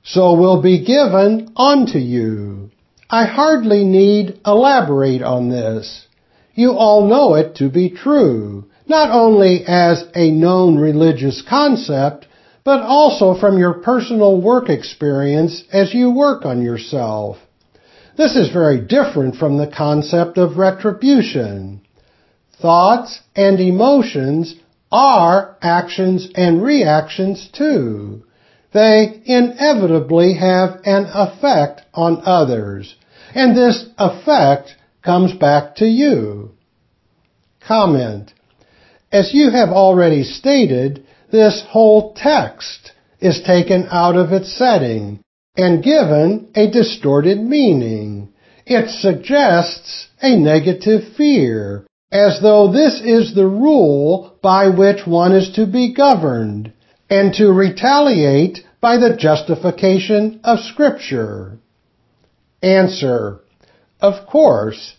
so 0.05 0.35
will 0.35 0.63
be 0.63 0.85
given 0.85 1.53
unto 1.57 1.99
you. 1.99 2.71
I 3.11 3.25
hardly 3.25 3.83
need 3.83 4.39
elaborate 4.47 5.21
on 5.21 5.51
this. 5.51 6.07
You 6.55 6.75
all 6.75 7.09
know 7.09 7.35
it 7.35 7.57
to 7.57 7.69
be 7.69 7.91
true, 7.91 8.67
not 8.87 9.11
only 9.11 9.65
as 9.67 10.05
a 10.15 10.31
known 10.31 10.79
religious 10.79 11.43
concept, 11.43 12.29
but 12.63 12.83
also 12.83 13.35
from 13.35 13.59
your 13.59 13.75
personal 13.75 14.41
work 14.41 14.69
experience 14.69 15.65
as 15.73 15.93
you 15.93 16.13
work 16.13 16.45
on 16.47 16.63
yourself. 16.63 17.37
This 18.17 18.37
is 18.37 18.53
very 18.53 18.81
different 18.81 19.35
from 19.35 19.59
the 19.59 19.73
concept 19.77 20.39
of 20.39 20.57
retribution. 20.57 21.82
Thoughts 22.63 23.21
and 23.35 23.59
emotions 23.59 24.55
are 24.93 25.57
actions 25.61 26.29
and 26.37 26.63
reactions 26.63 27.49
too. 27.53 28.23
They 28.73 29.21
inevitably 29.25 30.35
have 30.35 30.81
an 30.85 31.07
effect 31.13 31.83
on 31.93 32.23
others, 32.25 32.95
and 33.35 33.57
this 33.57 33.87
effect 33.99 34.77
comes 35.03 35.33
back 35.33 35.75
to 35.77 35.87
you. 35.87 36.53
Comment. 37.67 38.33
As 39.11 39.35
you 39.35 39.51
have 39.51 39.71
already 39.71 40.23
stated, 40.23 41.05
this 41.33 41.65
whole 41.69 42.15
text 42.15 42.93
is 43.19 43.43
taken 43.45 43.89
out 43.91 44.15
of 44.15 44.33
its 44.33 44.57
setting 44.57 45.19
and 45.57 45.83
given 45.83 46.49
a 46.55 46.71
distorted 46.71 47.41
meaning. 47.41 48.33
It 48.65 48.89
suggests 48.89 50.07
a 50.21 50.37
negative 50.37 51.15
fear, 51.17 51.87
as 52.13 52.41
though 52.43 52.71
this 52.71 53.01
is 53.01 53.35
the 53.35 53.47
rule 53.47 54.37
by 54.43 54.69
which 54.69 55.07
one 55.07 55.33
is 55.33 55.51
to 55.55 55.67
be 55.67 55.95
governed, 55.95 56.73
and 57.09 57.35
to 57.35 57.51
retaliate 57.51 58.59
by 58.83 58.99
the 58.99 59.17
justification 59.17 60.41
of 60.45 60.59
Scripture. 60.61 61.59
Answer. 62.63 63.41
Of 64.01 64.27
course, 64.27 64.95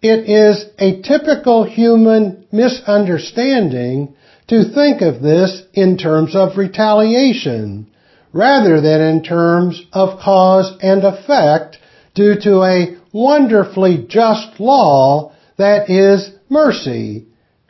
it 0.00 0.28
is 0.28 0.66
a 0.78 1.02
typical 1.02 1.64
human 1.64 2.46
misunderstanding 2.52 4.14
to 4.48 4.64
think 4.72 5.02
of 5.02 5.22
this 5.22 5.62
in 5.72 5.98
terms 5.98 6.36
of 6.36 6.56
retaliation, 6.56 7.88
rather 8.32 8.80
than 8.80 9.00
in 9.00 9.22
terms 9.24 9.82
of 9.92 10.20
cause 10.20 10.76
and 10.80 11.02
effect 11.02 11.78
due 12.14 12.34
to 12.40 12.62
a 12.62 12.96
wonderfully 13.12 14.06
just 14.08 14.60
law 14.60 15.32
that 15.56 15.90
is 15.90 16.30
mercy, 16.52 17.26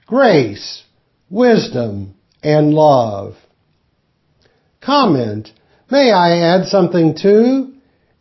grace, 0.07 0.83
wisdom, 1.31 2.15
and 2.43 2.75
love. 2.75 3.37
Comment. 4.81 5.49
May 5.91 6.11
I 6.11 6.39
add 6.39 6.67
something 6.67 7.17
too? 7.17 7.75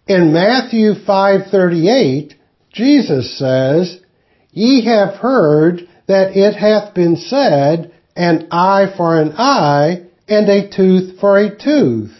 In 0.07 0.33
Matthew 0.33 0.93
5:38, 0.93 2.33
Jesus 2.71 3.37
says, 3.37 3.99
Ye 4.51 4.85
have 4.85 5.15
heard 5.15 5.87
that 6.07 6.35
it 6.35 6.55
hath 6.55 6.93
been 6.93 7.15
said, 7.15 7.91
an 8.15 8.47
eye 8.51 8.93
for 8.95 9.19
an 9.19 9.33
eye, 9.37 10.03
and 10.27 10.47
a 10.49 10.69
tooth 10.69 11.19
for 11.19 11.37
a 11.37 11.57
tooth. 11.57 12.13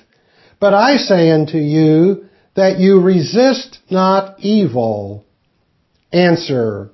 But 0.60 0.74
I 0.74 0.98
say 0.98 1.32
unto 1.32 1.58
you 1.58 2.26
that 2.56 2.80
you 2.80 3.02
resist 3.02 3.80
not 3.90 4.40
evil. 4.40 5.26
Answer. 6.12 6.92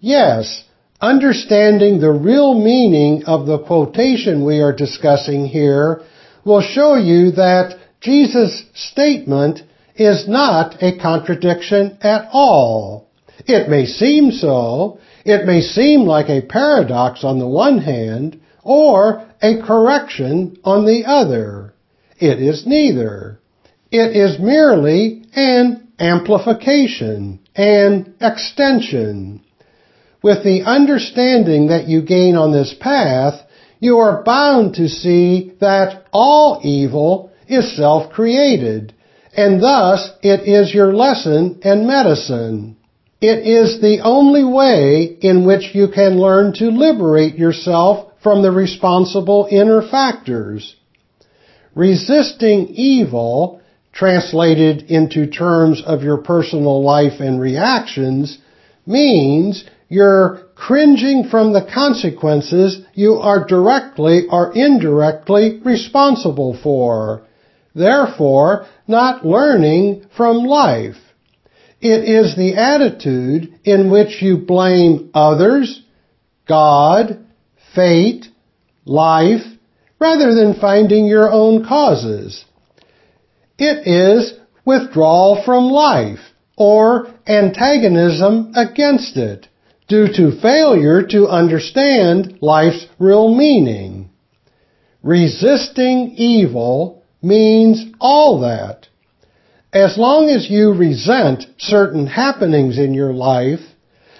Yes, 0.00 0.64
understanding 1.00 2.00
the 2.00 2.10
real 2.10 2.54
meaning 2.54 3.24
of 3.24 3.46
the 3.46 3.58
quotation 3.58 4.44
we 4.44 4.60
are 4.60 4.74
discussing 4.74 5.46
here 5.46 6.02
will 6.42 6.62
show 6.62 6.94
you 6.96 7.32
that 7.32 7.78
Jesus' 8.00 8.64
statement 8.74 9.60
is 9.94 10.26
not 10.26 10.82
a 10.82 10.98
contradiction 10.98 11.98
at 12.00 12.30
all. 12.32 13.10
It 13.46 13.68
may 13.68 13.84
seem 13.84 14.32
so. 14.32 14.98
It 15.26 15.44
may 15.44 15.60
seem 15.60 16.06
like 16.06 16.30
a 16.30 16.46
paradox 16.46 17.22
on 17.22 17.38
the 17.38 17.48
one 17.48 17.78
hand, 17.78 18.40
or 18.62 19.26
a 19.42 19.60
correction 19.60 20.56
on 20.64 20.86
the 20.86 21.04
other. 21.04 21.74
It 22.18 22.40
is 22.40 22.66
neither. 22.66 23.38
It 23.90 24.16
is 24.16 24.38
merely 24.38 25.24
an 25.34 25.88
amplification, 25.98 27.40
an 27.54 28.14
extension. 28.20 29.42
With 30.22 30.44
the 30.44 30.62
understanding 30.62 31.68
that 31.68 31.88
you 31.88 32.02
gain 32.02 32.36
on 32.36 32.52
this 32.52 32.74
path, 32.78 33.40
you 33.78 33.98
are 33.98 34.22
bound 34.22 34.74
to 34.74 34.88
see 34.88 35.52
that 35.60 36.04
all 36.12 36.60
evil 36.62 37.30
is 37.48 37.76
self-created, 37.76 38.92
and 39.34 39.62
thus 39.62 40.10
it 40.22 40.46
is 40.46 40.74
your 40.74 40.92
lesson 40.94 41.60
and 41.64 41.86
medicine. 41.86 42.76
It 43.20 43.46
is 43.46 43.80
the 43.80 44.00
only 44.02 44.44
way 44.44 45.16
in 45.20 45.46
which 45.46 45.74
you 45.74 45.88
can 45.88 46.20
learn 46.20 46.52
to 46.54 46.70
liberate 46.70 47.36
yourself 47.36 48.12
from 48.22 48.42
the 48.42 48.50
responsible 48.50 49.48
inner 49.50 49.82
factors. 49.82 50.76
Resisting 51.74 52.68
evil, 52.68 53.60
translated 53.92 54.90
into 54.90 55.26
terms 55.26 55.82
of 55.84 56.02
your 56.02 56.18
personal 56.18 56.82
life 56.82 57.20
and 57.20 57.40
reactions, 57.40 58.38
means 58.86 59.64
you're 59.90 60.46
cringing 60.54 61.28
from 61.28 61.52
the 61.52 61.68
consequences 61.74 62.80
you 62.94 63.14
are 63.14 63.44
directly 63.44 64.22
or 64.30 64.52
indirectly 64.54 65.60
responsible 65.64 66.56
for. 66.62 67.26
Therefore, 67.74 68.66
not 68.86 69.26
learning 69.26 70.06
from 70.16 70.44
life. 70.44 70.94
It 71.80 72.04
is 72.08 72.36
the 72.36 72.54
attitude 72.54 73.58
in 73.64 73.90
which 73.90 74.22
you 74.22 74.38
blame 74.38 75.10
others, 75.12 75.82
God, 76.46 77.26
fate, 77.74 78.26
life, 78.84 79.42
rather 79.98 80.34
than 80.36 80.60
finding 80.60 81.06
your 81.06 81.32
own 81.32 81.66
causes. 81.66 82.44
It 83.58 83.88
is 83.88 84.34
withdrawal 84.64 85.42
from 85.44 85.64
life 85.64 86.20
or 86.56 87.12
antagonism 87.26 88.52
against 88.54 89.16
it 89.16 89.48
due 89.90 90.06
to 90.06 90.40
failure 90.40 91.04
to 91.04 91.26
understand 91.26 92.38
life's 92.40 92.86
real 93.00 93.34
meaning. 93.34 94.08
Resisting 95.02 96.14
evil 96.16 97.02
means 97.20 97.86
all 98.00 98.40
that. 98.42 98.86
As 99.72 99.98
long 99.98 100.28
as 100.28 100.48
you 100.48 100.72
resent 100.72 101.44
certain 101.58 102.06
happenings 102.06 102.78
in 102.78 102.94
your 102.94 103.12
life, 103.12 103.60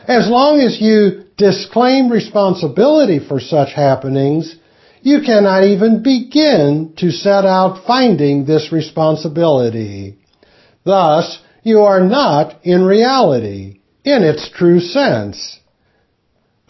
as 0.08 0.28
long 0.28 0.58
as 0.58 0.80
you 0.80 1.24
disclaim 1.36 2.10
responsibility 2.10 3.20
for 3.20 3.38
such 3.38 3.72
happenings, 3.72 4.56
you 5.02 5.20
cannot 5.24 5.62
even 5.62 6.02
begin 6.02 6.94
to 6.98 7.12
set 7.12 7.44
out 7.44 7.86
finding 7.86 8.44
this 8.44 8.72
responsibility. 8.72 10.18
Thus, 10.84 11.38
you 11.62 11.82
are 11.82 12.00
not 12.00 12.64
in 12.64 12.82
reality, 12.82 13.80
in 14.04 14.24
its 14.24 14.50
true 14.50 14.80
sense. 14.80 15.59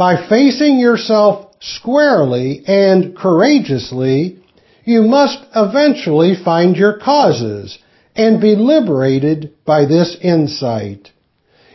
By 0.00 0.16
facing 0.30 0.78
yourself 0.78 1.56
squarely 1.60 2.62
and 2.66 3.14
courageously, 3.14 4.38
you 4.82 5.02
must 5.02 5.44
eventually 5.54 6.34
find 6.42 6.74
your 6.74 6.94
causes 6.94 7.78
and 8.16 8.40
be 8.40 8.56
liberated 8.56 9.52
by 9.66 9.84
this 9.84 10.16
insight. 10.22 11.10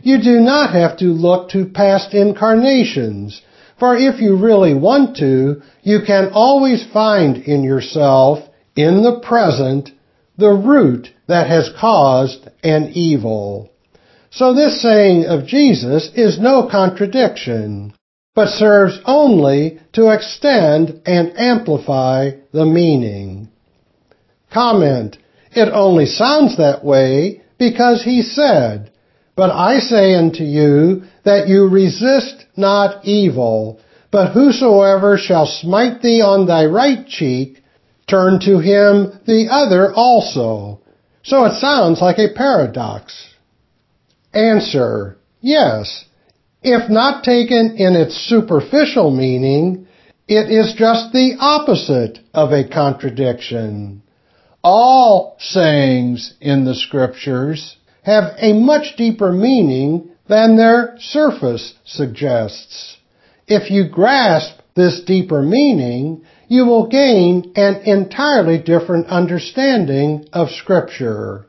You 0.01 0.23
do 0.23 0.39
not 0.39 0.73
have 0.73 0.97
to 0.97 1.05
look 1.05 1.49
to 1.49 1.67
past 1.67 2.15
incarnations, 2.15 3.43
for 3.77 3.95
if 3.95 4.19
you 4.19 4.37
really 4.37 4.73
want 4.73 5.17
to, 5.17 5.61
you 5.83 5.99
can 6.01 6.31
always 6.33 6.83
find 6.91 7.37
in 7.37 7.61
yourself, 7.61 8.39
in 8.75 9.03
the 9.03 9.19
present, 9.19 9.91
the 10.35 10.49
root 10.51 11.09
that 11.27 11.45
has 11.45 11.69
caused 11.79 12.49
an 12.63 12.89
evil. 12.95 13.69
So 14.31 14.55
this 14.55 14.81
saying 14.81 15.25
of 15.25 15.45
Jesus 15.45 16.09
is 16.15 16.39
no 16.39 16.67
contradiction, 16.71 17.93
but 18.35 18.49
serves 18.49 18.99
only 19.05 19.79
to 19.93 20.09
extend 20.09 21.01
and 21.05 21.31
amplify 21.39 22.31
the 22.51 22.65
meaning. 22.65 23.47
Comment. 24.53 25.17
It 25.51 25.69
only 25.71 26.05
sounds 26.05 26.57
that 26.57 26.83
way 26.83 27.41
because 27.57 28.03
he 28.03 28.21
said, 28.21 28.91
But 29.37 29.51
I 29.51 29.79
say 29.79 30.13
unto 30.15 30.43
you 30.43 31.03
that 31.23 31.47
you 31.47 31.69
resist 31.69 32.45
not 32.57 33.05
evil, 33.05 33.79
But 34.11 34.33
whosoever 34.33 35.17
shall 35.17 35.45
smite 35.45 36.01
thee 36.01 36.21
on 36.21 36.45
thy 36.45 36.65
right 36.65 37.07
cheek, 37.07 37.63
turn 38.07 38.39
to 38.41 38.59
him 38.59 39.19
the 39.25 39.47
other 39.49 39.93
also. 39.93 40.81
So 41.23 41.45
it 41.45 41.59
sounds 41.59 42.01
like 42.01 42.19
a 42.19 42.33
paradox. 42.35 43.33
Answer, 44.33 45.17
yes. 45.41 46.05
If 46.67 46.89
not 46.89 47.23
taken 47.23 47.75
in 47.77 47.95
its 47.95 48.15
superficial 48.15 49.11
meaning, 49.11 49.85
it 50.27 50.49
is 50.49 50.73
just 50.73 51.13
the 51.13 51.35
opposite 51.39 52.17
of 52.33 52.51
a 52.51 52.67
contradiction. 52.67 54.01
All 54.63 55.35
sayings 55.37 56.33
in 56.41 56.65
the 56.65 56.73
scriptures 56.73 57.77
have 58.01 58.33
a 58.39 58.53
much 58.53 58.95
deeper 58.97 59.31
meaning 59.31 60.09
than 60.27 60.57
their 60.57 60.95
surface 60.97 61.75
suggests. 61.85 62.97
If 63.45 63.69
you 63.69 63.87
grasp 63.87 64.57
this 64.73 65.03
deeper 65.05 65.43
meaning, 65.43 66.25
you 66.47 66.65
will 66.65 66.87
gain 66.87 67.53
an 67.55 67.75
entirely 67.85 68.57
different 68.57 69.05
understanding 69.05 70.25
of 70.33 70.49
scripture. 70.49 71.45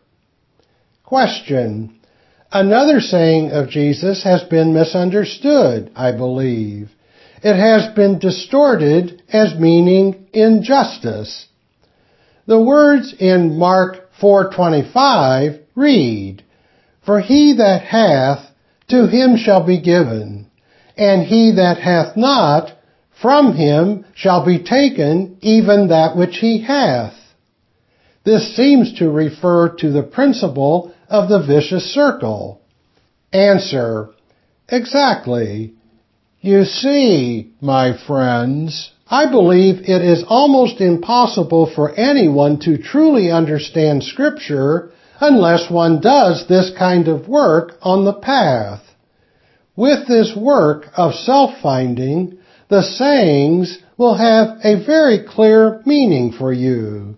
Question. 1.05 1.96
Another 2.59 3.01
saying 3.01 3.51
of 3.51 3.69
Jesus 3.69 4.25
has 4.25 4.43
been 4.45 4.73
misunderstood, 4.73 5.91
I 5.95 6.13
believe. 6.13 6.89
It 7.43 7.55
has 7.55 7.95
been 7.95 8.19
distorted 8.19 9.21
as 9.31 9.61
meaning 9.61 10.25
injustice. 10.33 11.49
The 12.47 12.59
words 12.59 13.13
in 13.13 13.59
Mark 13.59 14.09
4:25 14.19 15.59
read, 15.75 16.45
"For 17.03 17.21
he 17.21 17.53
that 17.53 17.83
hath, 17.83 18.51
to 18.89 19.07
him 19.07 19.37
shall 19.37 19.63
be 19.63 19.77
given, 19.77 20.47
and 20.97 21.25
he 21.25 21.51
that 21.51 21.77
hath 21.77 22.17
not, 22.17 22.73
from 23.11 23.53
him 23.53 24.07
shall 24.15 24.47
be 24.47 24.61
taken 24.61 25.37
even 25.43 25.89
that 25.89 26.17
which 26.17 26.39
he 26.39 26.61
hath." 26.61 27.35
This 28.25 28.57
seems 28.57 28.95
to 28.95 29.11
refer 29.11 29.69
to 29.77 29.91
the 29.91 30.03
principle 30.03 30.93
of 31.09 31.29
the 31.29 31.43
vicious 31.47 31.85
circle. 31.93 32.61
Answer. 33.33 34.11
Exactly. 34.69 35.75
You 36.41 36.65
see, 36.65 37.53
my 37.61 37.97
friends, 38.07 38.93
I 39.09 39.31
believe 39.31 39.81
it 39.81 40.03
is 40.03 40.25
almost 40.27 40.81
impossible 40.81 41.71
for 41.75 41.95
anyone 41.95 42.59
to 42.61 42.79
truly 42.79 43.31
understand 43.31 44.03
Scripture 44.03 44.91
unless 45.21 45.71
one 45.71 46.01
does 46.01 46.47
this 46.49 46.73
kind 46.77 47.09
of 47.09 47.29
work 47.29 47.73
on 47.83 48.05
the 48.05 48.13
path. 48.13 48.83
With 49.77 50.09
this 50.09 50.35
work 50.37 50.87
of 50.97 51.15
self-finding, 51.15 52.39
the 52.69 52.83
sayings 52.83 53.79
will 53.97 54.15
have 54.15 54.59
a 54.65 54.85
very 54.85 55.25
clear 55.27 55.83
meaning 55.87 56.33
for 56.33 56.53
you. 56.53 57.17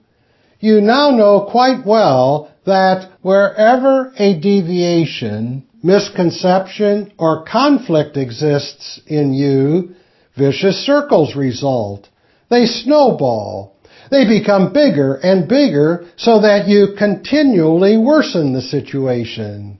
You 0.60 0.80
now 0.80 1.10
know 1.10 1.48
quite 1.50 1.86
well 1.86 2.50
that 2.68 3.10
wherever 3.22 4.12
a 4.16 4.38
deviation, 4.38 5.66
misconception, 5.82 7.12
or 7.18 7.44
conflict 7.44 8.16
exists 8.16 9.00
in 9.06 9.32
you, 9.32 9.94
vicious 10.36 10.84
circles 10.84 11.34
result. 11.34 12.08
They 12.50 12.66
snowball. 12.66 13.74
They 14.10 14.26
become 14.26 14.72
bigger 14.72 15.14
and 15.14 15.48
bigger 15.48 16.06
so 16.16 16.42
that 16.42 16.68
you 16.68 16.88
continually 16.96 17.96
worsen 17.96 18.52
the 18.52 18.62
situation. 18.62 19.78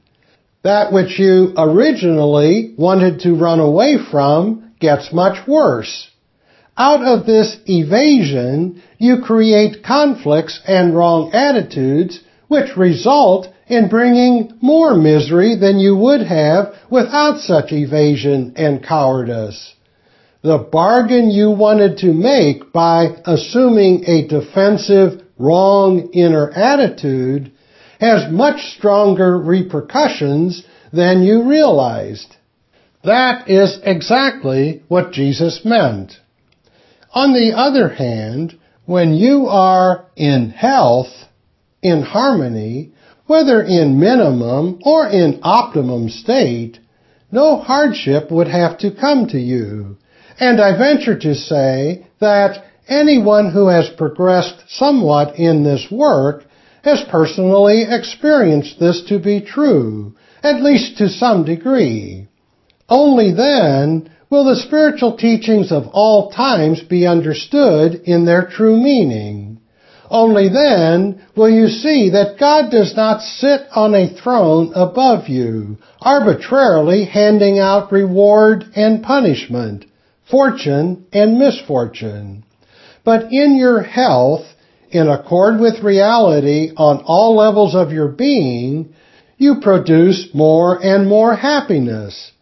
That 0.64 0.92
which 0.92 1.18
you 1.18 1.53
originally 1.57 2.74
wanted 2.77 3.20
to 3.20 3.35
run 3.35 3.61
away 3.61 3.96
from 4.11 4.72
gets 4.81 5.12
much 5.12 5.46
worse. 5.46 6.11
Out 6.77 7.03
of 7.03 7.27
this 7.27 7.57
evasion, 7.66 8.83
you 8.98 9.18
create 9.24 9.85
conflicts 9.85 10.59
and 10.66 10.96
wrong 10.96 11.33
attitudes 11.33 12.20
which 12.49 12.77
result 12.77 13.49
in 13.67 13.89
bringing 13.89 14.53
more 14.61 14.95
misery 14.95 15.55
than 15.55 15.79
you 15.79 15.95
would 15.97 16.23
have 16.23 16.75
without 16.91 17.41
such 17.41 17.73
evasion 17.73 18.55
and 18.57 18.83
cowardice. 18.83 19.75
The 20.43 20.59
bargain 20.59 21.31
you 21.31 21.51
wanted 21.51 21.99
to 21.99 22.13
make 22.13 22.73
by 22.73 23.17
assuming 23.25 24.05
a 24.07 24.27
defensive, 24.27 25.23
wrong 25.39 26.11
inner 26.13 26.51
attitude 26.51 27.53
has 28.01 28.31
much 28.33 28.61
stronger 28.77 29.39
repercussions 29.39 30.65
than 30.93 31.23
you 31.23 31.49
realized. 31.49 32.37
That 33.05 33.49
is 33.49 33.79
exactly 33.83 34.83
what 34.89 35.13
Jesus 35.13 35.65
meant. 35.65 36.19
On 37.13 37.33
the 37.33 37.53
other 37.57 37.89
hand, 37.89 38.59
when 38.87 39.15
you 39.15 39.47
are 39.49 40.07
in 40.17 40.51
health, 40.51 41.28
in 41.83 42.03
harmony, 42.03 42.93
whether 43.27 43.62
in 43.62 44.01
minimum 44.01 44.79
or 44.83 45.07
in 45.09 45.41
optimum 45.43 46.09
state, 46.09 46.79
no 47.31 47.59
hardship 47.59 48.31
would 48.31 48.49
have 48.49 48.79
to 48.79 48.91
come 48.91 49.27
to 49.29 49.38
you. 49.38 49.99
And 50.41 50.61
I 50.61 50.77
venture 50.79 51.19
to 51.19 51.35
say 51.35 52.07
that 52.21 52.64
anyone 52.88 53.53
who 53.53 53.69
has 53.69 53.88
progressed 53.91 54.64
somewhat 54.69 55.38
in 55.38 55.62
this 55.62 55.87
work 55.91 56.45
has 56.85 57.05
personally 57.11 57.85
experienced 57.88 58.81
this 58.81 59.05
to 59.09 59.19
be 59.19 59.41
true, 59.41 60.14
at 60.43 60.62
least 60.62 60.97
to 60.99 61.09
some 61.09 61.45
degree. 61.45 62.29
Only 62.88 63.33
then 63.33 64.11
will 64.31 64.45
the 64.45 64.57
spiritual 64.57 65.17
teachings 65.17 65.73
of 65.73 65.88
all 65.93 66.31
times 66.31 66.81
be 66.81 67.07
understood 67.07 67.95
in 68.05 68.25
their 68.25 68.47
true 68.47 68.77
meaning. 68.77 69.58
Only 70.11 70.49
then 70.49 71.21
will 71.37 71.51
you 71.51 71.68
see 71.68 72.11
that 72.11 72.38
God 72.38 72.71
does 72.71 72.97
not 72.97 73.21
sit 73.21 73.66
on 73.75 73.94
a 73.94 74.09
throne 74.09 74.73
above 74.75 75.29
you, 75.29 75.77
arbitrarily 76.01 77.05
handing 77.05 77.59
out 77.59 77.92
reward 77.92 78.64
and 78.75 79.03
punishment, 79.03 79.85
fortune 80.31 81.05
and 81.12 81.38
misfortune. 81.38 82.44
But 83.05 83.33
in 83.33 83.57
your 83.57 83.83
health, 83.83 84.47
in 84.90 85.09
accord 85.09 85.61
with 85.61 85.83
reality 85.83 86.73
on 86.77 87.03
all 87.05 87.37
levels 87.37 87.75
of 87.75 87.92
your 87.92 88.09
being, 88.09 88.94
you 89.37 89.57
produce 89.61 90.29
more 90.33 90.83
and 90.83 91.07
more 91.07 91.35
happiness. 91.37 92.33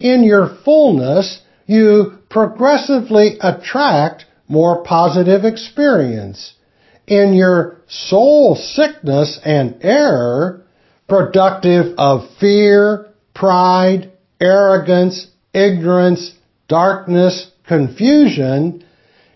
In 0.00 0.24
your 0.24 0.48
fullness, 0.64 1.40
you 1.66 2.18
progressively 2.28 3.38
attract 3.40 4.26
more 4.48 4.82
positive 4.82 5.44
experience 5.44 6.54
in 7.06 7.34
your 7.34 7.76
soul 7.88 8.56
sickness 8.56 9.38
and 9.44 9.76
error, 9.82 10.62
productive 11.08 11.94
of 11.98 12.28
fear, 12.40 13.06
pride, 13.34 14.10
arrogance, 14.40 15.26
ignorance, 15.52 16.32
darkness, 16.68 17.50
confusion, 17.66 18.84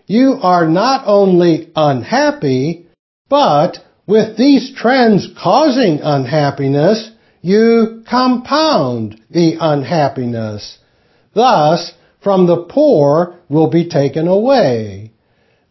you 0.07 0.39
are 0.41 0.67
not 0.67 1.03
only 1.05 1.71
unhappy, 1.75 2.87
but 3.29 3.77
with 4.07 4.37
these 4.37 4.73
trends 4.75 5.27
causing 5.41 5.99
unhappiness, 6.01 7.11
you 7.41 8.03
compound 8.09 9.21
the 9.29 9.55
unhappiness. 9.59 10.79
Thus, 11.33 11.93
from 12.21 12.47
the 12.47 12.63
poor 12.63 13.35
will 13.49 13.69
be 13.69 13.87
taken 13.87 14.27
away. 14.27 15.11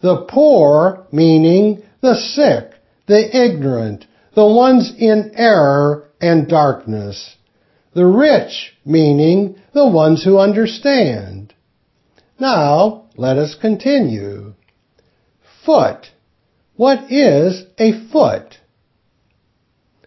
The 0.01 0.25
poor 0.29 1.07
meaning 1.11 1.83
the 2.01 2.15
sick, 2.15 2.73
the 3.07 3.45
ignorant, 3.45 4.07
the 4.35 4.47
ones 4.47 4.93
in 4.99 5.33
error 5.35 6.09
and 6.21 6.49
darkness. 6.49 7.37
The 7.95 8.07
rich, 8.07 8.77
meaning 8.85 9.57
the 9.73 9.89
ones 9.89 10.23
who 10.23 10.39
understand. 10.39 11.55
Now, 12.39 13.07
let 13.17 13.37
us 13.37 13.57
continue. 13.61 14.55
Foot. 15.65 16.07
What 16.77 17.11
is 17.11 17.65
a 17.79 18.09
foot? 18.13 18.59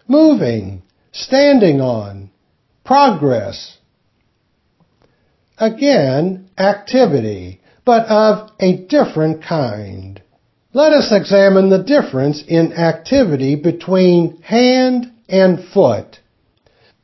Moving, 0.07 0.83
standing 1.11 1.81
on, 1.81 2.31
progress. 2.85 3.77
Again, 5.57 6.49
activity, 6.57 7.61
but 7.83 8.07
of 8.07 8.51
a 8.59 8.77
different 8.77 9.43
kind. 9.43 10.20
Let 10.73 10.93
us 10.93 11.11
examine 11.11 11.69
the 11.69 11.83
difference 11.83 12.43
in 12.47 12.71
activity 12.73 13.55
between 13.55 14.41
hand 14.41 15.11
and 15.27 15.61
foot. 15.73 16.19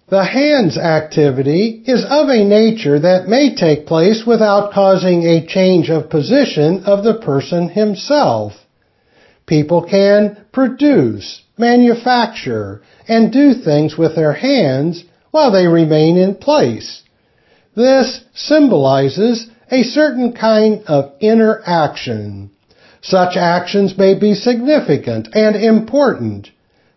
The 0.08 0.23
hand's 0.23 0.77
activity 0.77 1.84
is 1.86 2.06
of 2.06 2.30
a 2.30 2.45
nature 2.45 2.97
that 2.97 3.27
may 3.27 3.56
take 3.56 3.86
place 3.86 4.23
without 4.25 4.71
causing 4.71 5.23
a 5.23 5.45
change 5.45 5.89
of 5.89 6.10
position 6.10 6.86
of 6.86 7.03
the 7.03 7.15
person 7.15 7.67
himself. 7.67 8.53
People 9.45 9.82
can 9.84 10.45
produce, 10.53 11.41
manufacture, 11.58 12.82
and 13.06 13.34
do 13.34 13.53
things 13.53 13.97
with 13.97 14.15
their 14.15 14.34
hands 14.34 15.03
while 15.32 15.51
they 15.51 15.67
remain 15.67 16.17
in 16.17 16.36
place. 16.36 17.03
This 17.75 18.21
symbolizes 18.34 19.49
a 19.69 19.84
certain 19.84 20.32
kind 20.32 20.84
of 20.88 21.12
inner 21.19 21.62
action. 21.65 22.51
Such 23.01 23.38
actions 23.38 23.97
may 23.97 24.15
be 24.15 24.33
significant 24.33 25.29
and 25.33 25.55
important, 25.55 26.49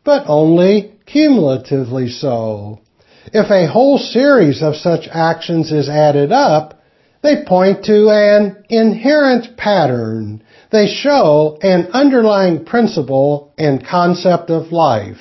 but 0.04 0.24
only 0.26 0.92
cumulatively 1.06 2.08
so. 2.08 2.80
If 3.32 3.50
a 3.50 3.70
whole 3.70 3.98
series 3.98 4.62
of 4.62 4.76
such 4.76 5.08
actions 5.12 5.72
is 5.72 5.88
added 5.88 6.32
up, 6.32 6.80
they 7.22 7.44
point 7.44 7.84
to 7.84 8.10
an 8.10 8.64
inherent 8.70 9.56
pattern. 9.56 10.42
They 10.70 10.86
show 10.86 11.58
an 11.62 11.88
underlying 11.92 12.64
principle 12.64 13.52
and 13.58 13.86
concept 13.86 14.50
of 14.50 14.72
life. 14.72 15.18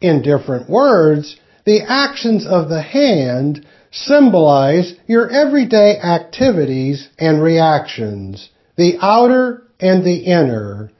In 0.00 0.22
different 0.22 0.68
words, 0.68 1.36
the 1.64 1.82
actions 1.82 2.46
of 2.46 2.68
the 2.68 2.82
hand 2.82 3.66
symbolize 3.90 4.94
your 5.06 5.30
everyday 5.30 5.98
activities 5.98 7.08
and 7.18 7.42
reactions, 7.42 8.50
the 8.76 8.98
outer 9.00 9.64
and 9.80 10.04
the 10.04 10.18
inner, 10.18 10.90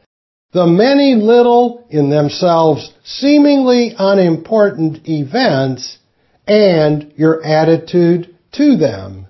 the 0.53 0.67
many 0.67 1.15
little, 1.15 1.87
in 1.91 2.11
themselves 2.11 2.93
seemingly 3.05 3.95
unimportant 3.97 5.09
events, 5.09 5.99
and 6.47 7.13
your 7.17 7.45
attitude 7.45 8.35
to 8.53 8.77
them. 8.77 9.27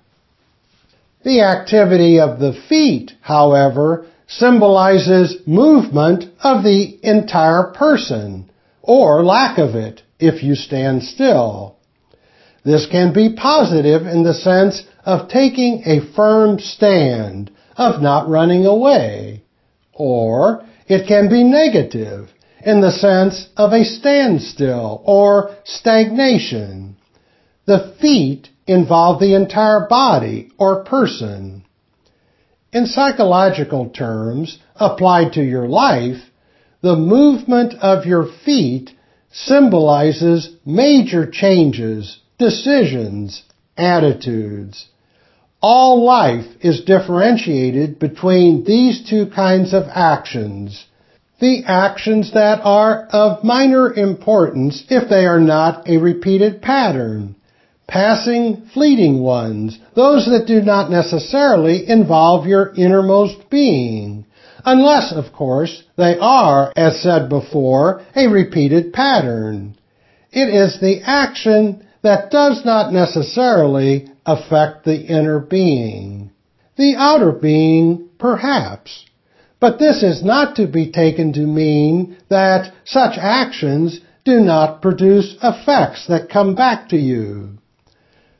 The 1.23 1.41
activity 1.41 2.19
of 2.19 2.39
the 2.39 2.59
feet, 2.67 3.11
however, 3.21 4.07
symbolizes 4.27 5.37
movement 5.45 6.23
of 6.41 6.63
the 6.63 6.97
entire 7.03 7.65
person, 7.65 8.49
or 8.81 9.23
lack 9.23 9.59
of 9.59 9.75
it 9.75 10.01
if 10.19 10.41
you 10.41 10.55
stand 10.55 11.03
still. 11.03 11.75
This 12.63 12.87
can 12.89 13.13
be 13.13 13.35
positive 13.35 14.07
in 14.07 14.23
the 14.23 14.33
sense 14.33 14.83
of 15.05 15.29
taking 15.29 15.83
a 15.85 16.13
firm 16.15 16.59
stand, 16.59 17.51
of 17.81 18.01
not 18.01 18.29
running 18.29 18.65
away. 18.65 19.43
Or 19.93 20.63
it 20.87 21.07
can 21.07 21.29
be 21.29 21.43
negative 21.43 22.29
in 22.63 22.81
the 22.81 22.91
sense 22.91 23.49
of 23.57 23.73
a 23.73 23.83
standstill 23.83 25.01
or 25.03 25.55
stagnation. 25.63 26.95
The 27.65 27.95
feet 27.99 28.49
involve 28.67 29.19
the 29.19 29.33
entire 29.35 29.87
body 29.87 30.51
or 30.59 30.83
person. 30.83 31.63
In 32.71 32.85
psychological 32.85 33.89
terms, 33.89 34.59
applied 34.75 35.33
to 35.33 35.43
your 35.43 35.67
life, 35.67 36.21
the 36.81 36.95
movement 36.95 37.73
of 37.81 38.05
your 38.05 38.27
feet 38.45 38.91
symbolizes 39.31 40.55
major 40.65 41.29
changes, 41.29 42.19
decisions, 42.37 43.43
attitudes. 43.75 44.87
All 45.61 46.03
life 46.03 46.47
is 46.61 46.85
differentiated 46.85 47.99
between 47.99 48.63
these 48.63 49.07
two 49.07 49.27
kinds 49.27 49.73
of 49.73 49.83
actions. 49.93 50.85
The 51.39 51.63
actions 51.67 52.33
that 52.33 52.61
are 52.63 53.07
of 53.11 53.43
minor 53.43 53.93
importance 53.93 54.83
if 54.89 55.07
they 55.07 55.25
are 55.25 55.39
not 55.39 55.87
a 55.87 55.97
repeated 55.97 56.61
pattern. 56.63 57.35
Passing, 57.87 58.69
fleeting 58.73 59.21
ones, 59.21 59.77
those 59.95 60.25
that 60.25 60.47
do 60.47 60.61
not 60.61 60.89
necessarily 60.89 61.87
involve 61.87 62.47
your 62.47 62.73
innermost 62.75 63.49
being. 63.49 64.25
Unless, 64.65 65.13
of 65.13 65.33
course, 65.33 65.83
they 65.97 66.17
are, 66.19 66.71
as 66.75 67.01
said 67.01 67.29
before, 67.29 68.01
a 68.15 68.27
repeated 68.27 68.93
pattern. 68.93 69.75
It 70.31 70.49
is 70.53 70.79
the 70.79 71.01
action 71.03 71.85
that 72.01 72.31
does 72.31 72.63
not 72.65 72.93
necessarily 72.93 74.10
affect 74.25 74.85
the 74.85 75.01
inner 75.01 75.39
being. 75.39 76.31
The 76.77 76.95
outer 76.97 77.31
being, 77.31 78.09
perhaps. 78.17 79.05
But 79.59 79.77
this 79.77 80.01
is 80.03 80.23
not 80.23 80.55
to 80.55 80.67
be 80.67 80.91
taken 80.91 81.33
to 81.33 81.41
mean 81.41 82.17
that 82.29 82.73
such 82.85 83.17
actions 83.17 84.01
do 84.25 84.39
not 84.39 84.81
produce 84.81 85.35
effects 85.41 86.07
that 86.07 86.29
come 86.29 86.55
back 86.55 86.89
to 86.89 86.97
you. 86.97 87.57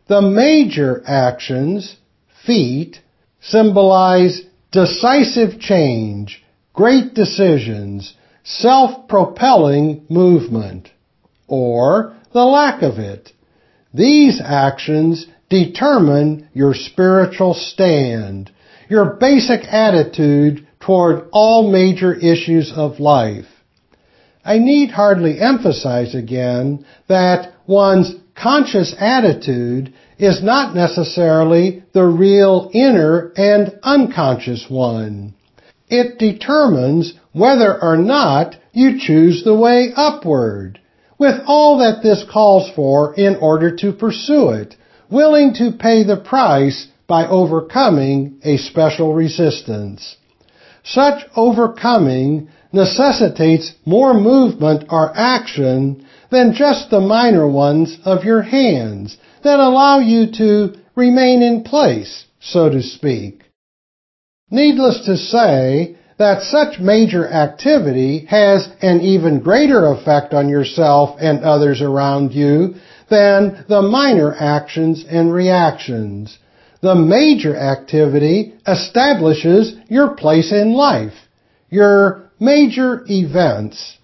The 0.08 0.22
major 0.22 1.04
actions, 1.06 1.98
feet, 2.46 3.00
symbolize 3.39 4.41
decisive 4.72 5.60
change, 5.60 6.44
great 6.74 7.13
decisions, 7.13 8.13
self-propelling 8.44 10.06
movement, 10.10 10.89
or 11.48 12.15
the 12.34 12.46
lack 12.46 12.82
of 12.82 12.98
it. 12.98 13.32
These 13.94 14.41
actions 14.44 15.28
determine 15.52 16.50
your 16.54 16.74
spiritual 16.74 17.54
stand, 17.54 18.50
your 18.90 19.18
basic 19.20 19.62
attitude 19.68 20.66
toward 20.80 21.28
all 21.32 21.70
major 21.70 22.14
issues 22.16 22.74
of 22.76 23.00
life. 23.00 23.46
I 24.44 24.58
need 24.58 24.90
hardly 24.90 25.40
emphasize 25.40 26.16
again 26.16 26.86
that 27.08 27.54
one's 27.68 28.16
conscious 28.34 28.96
attitude 28.98 29.94
is 30.18 30.42
not 30.42 30.74
necessarily 30.74 31.84
the 31.94 32.06
real 32.06 32.72
inner 32.74 33.32
and 33.36 33.78
unconscious 33.84 34.66
one. 34.70 35.34
It 35.90 36.18
determines 36.18 37.14
whether 37.34 37.80
or 37.84 37.98
not 37.98 38.56
you 38.72 39.00
choose 39.00 39.44
the 39.44 39.56
way 39.56 39.92
upward, 39.96 40.80
with 41.20 41.36
all 41.46 41.80
that 41.80 42.02
this 42.02 42.24
calls 42.32 42.72
for 42.74 43.14
in 43.16 43.36
order 43.36 43.76
to 43.76 43.92
pursue 43.92 44.50
it, 44.52 44.76
willing 45.12 45.54
to 45.56 45.78
pay 45.78 46.04
the 46.04 46.17
price 46.17 46.88
by 47.08 47.28
overcoming 47.28 48.39
a 48.43 48.58
special 48.58 49.13
resistance. 49.13 50.15
Such 50.84 51.26
overcoming 51.36 52.50
necessitates 52.71 53.74
more 53.86 54.13
movement 54.13 54.86
or 54.89 55.12
action 55.15 56.08
than 56.32 56.54
just 56.54 56.89
the 56.89 57.02
minor 57.02 57.47
ones 57.47 57.97
of 58.06 58.24
your 58.24 58.41
hands 58.41 59.17
that 59.43 59.60
allow 59.60 60.00
you 60.00 60.32
to 60.38 60.76
remain 60.95 61.43
in 61.43 61.63
place, 61.63 62.26
so 62.39 62.69
to 62.69 62.82
speak. 62.82 63.43
Needless 64.50 65.06
to 65.06 65.17
say 65.17 65.97
that 66.17 66.43
such 66.43 66.80
major 66.80 67.28
activity 67.28 68.26
has 68.30 68.69
an 68.82 69.02
even 69.02 69.39
greater 69.39 69.88
effect 69.88 70.34
on 70.34 70.50
yourself 70.50 71.17
and 71.19 71.43
others 71.43 71.82
around 71.82 72.32
you 72.32 72.76
than 73.12 73.65
the 73.69 73.84
minor 73.84 74.34
actions 74.34 75.06
and 75.08 75.32
reactions. 75.32 76.39
The 76.82 76.95
major 76.95 77.56
activity 77.56 78.56
establishes 78.65 79.76
your 79.88 80.15
place 80.15 80.52
in 80.52 80.74
life, 80.74 81.13
your 81.69 82.32
major 82.39 83.06
events. 83.08 83.97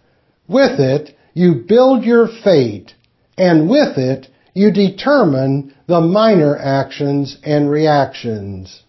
With 0.48 0.80
it, 0.80 1.18
you 1.34 1.66
build 1.68 2.04
your 2.04 2.28
fate, 2.44 2.94
and 3.38 3.70
with 3.70 3.98
it, 3.98 4.28
you 4.54 4.72
determine 4.72 5.74
the 5.88 6.02
minor 6.02 6.58
actions 6.58 7.38
and 7.44 7.70
reactions. 7.70 8.84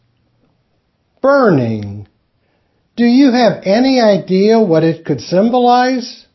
Burning. 1.22 2.08
Do 2.96 3.04
you 3.04 3.32
have 3.32 3.62
any 3.64 4.00
idea 4.00 4.60
what 4.60 4.82
it 4.82 5.04
could 5.04 5.20
symbolize? 5.20 6.26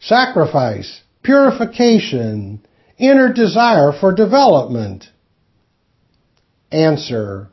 Sacrifice, 0.00 1.00
purification, 1.22 2.64
inner 2.98 3.32
desire 3.32 3.92
for 3.92 4.14
development. 4.14 5.08
Answer. 6.70 7.48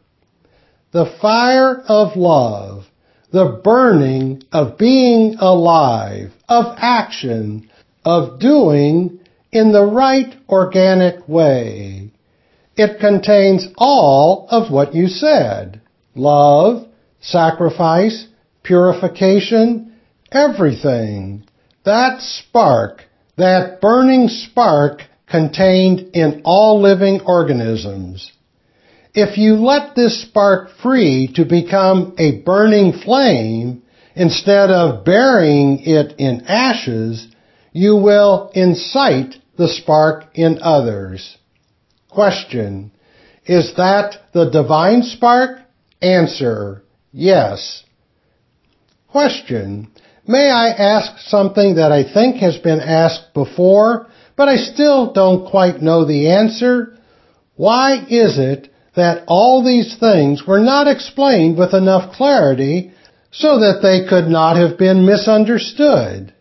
The 0.91 1.15
fire 1.21 1.81
of 1.87 2.15
love, 2.15 2.85
the 3.31 3.61
burning 3.63 4.43
of 4.51 4.77
being 4.77 5.35
alive, 5.39 6.31
of 6.47 6.75
action, 6.77 7.69
of 8.03 8.39
doing 8.39 9.19
in 9.51 9.71
the 9.71 9.85
right 9.85 10.35
organic 10.47 11.27
way. 11.27 12.11
It 12.75 12.99
contains 12.99 13.67
all 13.77 14.47
of 14.49 14.71
what 14.71 14.95
you 14.95 15.07
said. 15.07 15.81
Love, 16.15 16.87
sacrifice, 17.19 18.27
purification, 18.63 19.93
everything. 20.31 21.43
That 21.83 22.21
spark, 22.21 23.03
that 23.39 23.81
burning 23.81 24.27
spark 24.27 25.01
contained 25.27 26.11
in 26.13 26.41
all 26.43 26.81
living 26.81 27.21
organisms. 27.25 28.31
If 29.13 29.37
you 29.37 29.55
let 29.55 29.95
this 29.95 30.21
spark 30.21 30.69
free 30.81 31.31
to 31.35 31.45
become 31.45 32.15
a 32.17 32.41
burning 32.41 32.93
flame, 32.93 33.83
instead 34.15 34.69
of 34.69 35.03
burying 35.05 35.79
it 35.79 36.15
in 36.19 36.45
ashes, 36.47 37.27
you 37.71 37.95
will 37.95 38.51
incite 38.53 39.35
the 39.57 39.67
spark 39.67 40.25
in 40.35 40.59
others. 40.61 41.37
Question. 42.09 42.91
Is 43.45 43.73
that 43.77 44.15
the 44.33 44.49
divine 44.49 45.03
spark? 45.03 45.61
Answer. 46.01 46.83
Yes. 47.11 47.83
Question. 49.07 49.91
May 50.29 50.51
I 50.51 50.67
ask 50.69 51.27
something 51.27 51.77
that 51.77 51.91
I 51.91 52.03
think 52.03 52.35
has 52.35 52.55
been 52.57 52.81
asked 52.81 53.33
before, 53.33 54.05
but 54.37 54.47
I 54.47 54.57
still 54.57 55.11
don't 55.11 55.49
quite 55.49 55.81
know 55.81 56.05
the 56.05 56.29
answer? 56.29 56.95
Why 57.55 57.95
is 58.07 58.37
it 58.37 58.71
that 58.95 59.23
all 59.25 59.63
these 59.65 59.97
things 59.99 60.45
were 60.45 60.59
not 60.59 60.85
explained 60.85 61.57
with 61.57 61.73
enough 61.73 62.13
clarity 62.13 62.91
so 63.31 63.61
that 63.61 63.79
they 63.81 64.07
could 64.07 64.27
not 64.27 64.55
have 64.55 64.77
been 64.77 65.03
misunderstood? 65.03 66.31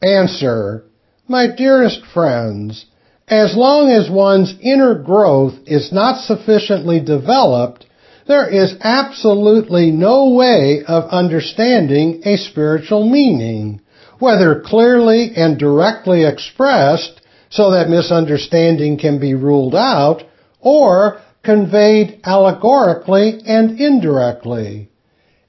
Answer. 0.00 0.84
My 1.26 1.48
dearest 1.48 2.00
friends, 2.14 2.86
as 3.26 3.56
long 3.56 3.90
as 3.90 4.08
one's 4.08 4.54
inner 4.62 4.94
growth 4.94 5.54
is 5.66 5.92
not 5.92 6.24
sufficiently 6.24 7.00
developed, 7.00 7.86
there 8.26 8.48
is 8.48 8.74
absolutely 8.80 9.90
no 9.90 10.30
way 10.30 10.82
of 10.86 11.10
understanding 11.10 12.22
a 12.24 12.36
spiritual 12.36 13.08
meaning, 13.08 13.80
whether 14.18 14.60
clearly 14.60 15.32
and 15.36 15.58
directly 15.58 16.24
expressed 16.24 17.20
so 17.50 17.72
that 17.72 17.88
misunderstanding 17.88 18.98
can 18.98 19.20
be 19.20 19.34
ruled 19.34 19.74
out, 19.74 20.22
or 20.60 21.20
conveyed 21.42 22.20
allegorically 22.24 23.40
and 23.46 23.78
indirectly. 23.78 24.88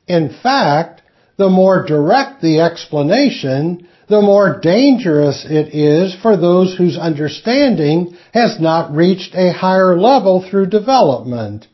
In 0.07 0.29
fact, 0.43 1.01
the 1.37 1.49
more 1.49 1.85
direct 1.85 2.41
the 2.41 2.59
explanation, 2.59 3.87
the 4.07 4.21
more 4.21 4.59
dangerous 4.61 5.45
it 5.49 5.73
is 5.73 6.15
for 6.21 6.37
those 6.37 6.75
whose 6.75 6.97
understanding 6.97 8.15
has 8.33 8.59
not 8.59 8.95
reached 8.95 9.33
a 9.33 9.51
higher 9.51 9.97
level 9.97 10.45
through 10.47 10.67
development. 10.67 11.67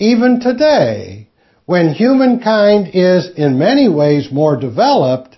Even 0.00 0.40
today, 0.40 1.28
when 1.66 1.92
humankind 1.92 2.92
is 2.94 3.28
in 3.36 3.58
many 3.58 3.86
ways 3.86 4.32
more 4.32 4.56
developed, 4.56 5.36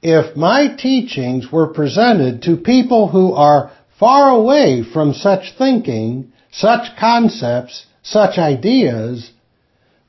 if 0.00 0.34
my 0.34 0.68
teachings 0.74 1.52
were 1.52 1.74
presented 1.74 2.40
to 2.42 2.56
people 2.56 3.08
who 3.08 3.34
are 3.34 3.70
far 3.98 4.30
away 4.30 4.82
from 4.82 5.12
such 5.12 5.52
thinking, 5.58 6.32
such 6.50 6.96
concepts, 6.98 7.84
such 8.02 8.38
ideas, 8.38 9.32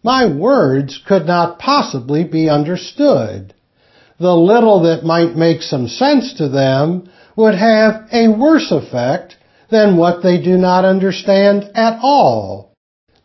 my 0.04 0.26
words 0.26 0.98
could 1.06 1.28
not 1.28 1.60
possibly 1.60 2.24
be 2.24 2.50
understood. 2.50 3.54
The 4.22 4.34
little 4.34 4.84
that 4.84 5.04
might 5.04 5.36
make 5.36 5.62
some 5.62 5.90
sense 5.90 6.36
to 6.36 6.48
them 6.48 7.10
would 7.36 7.56
have 7.56 8.08
a 8.14 8.30
worse 8.30 8.72
effect 8.72 9.36
than 9.70 9.98
what 9.98 10.24
they 10.24 10.42
do 10.42 10.56
not 10.58 10.86
understand 10.86 11.70
at 11.76 12.00
all. 12.02 12.71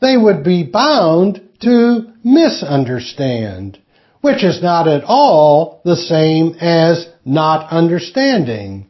They 0.01 0.17
would 0.17 0.45
be 0.45 0.63
bound 0.63 1.41
to 1.61 2.13
misunderstand, 2.23 3.79
which 4.21 4.45
is 4.45 4.63
not 4.63 4.89
at 4.89 5.05
all 5.05 5.81
the 5.85 5.97
same 5.97 6.57
as 6.61 7.09
not 7.25 7.71
understanding, 7.71 8.89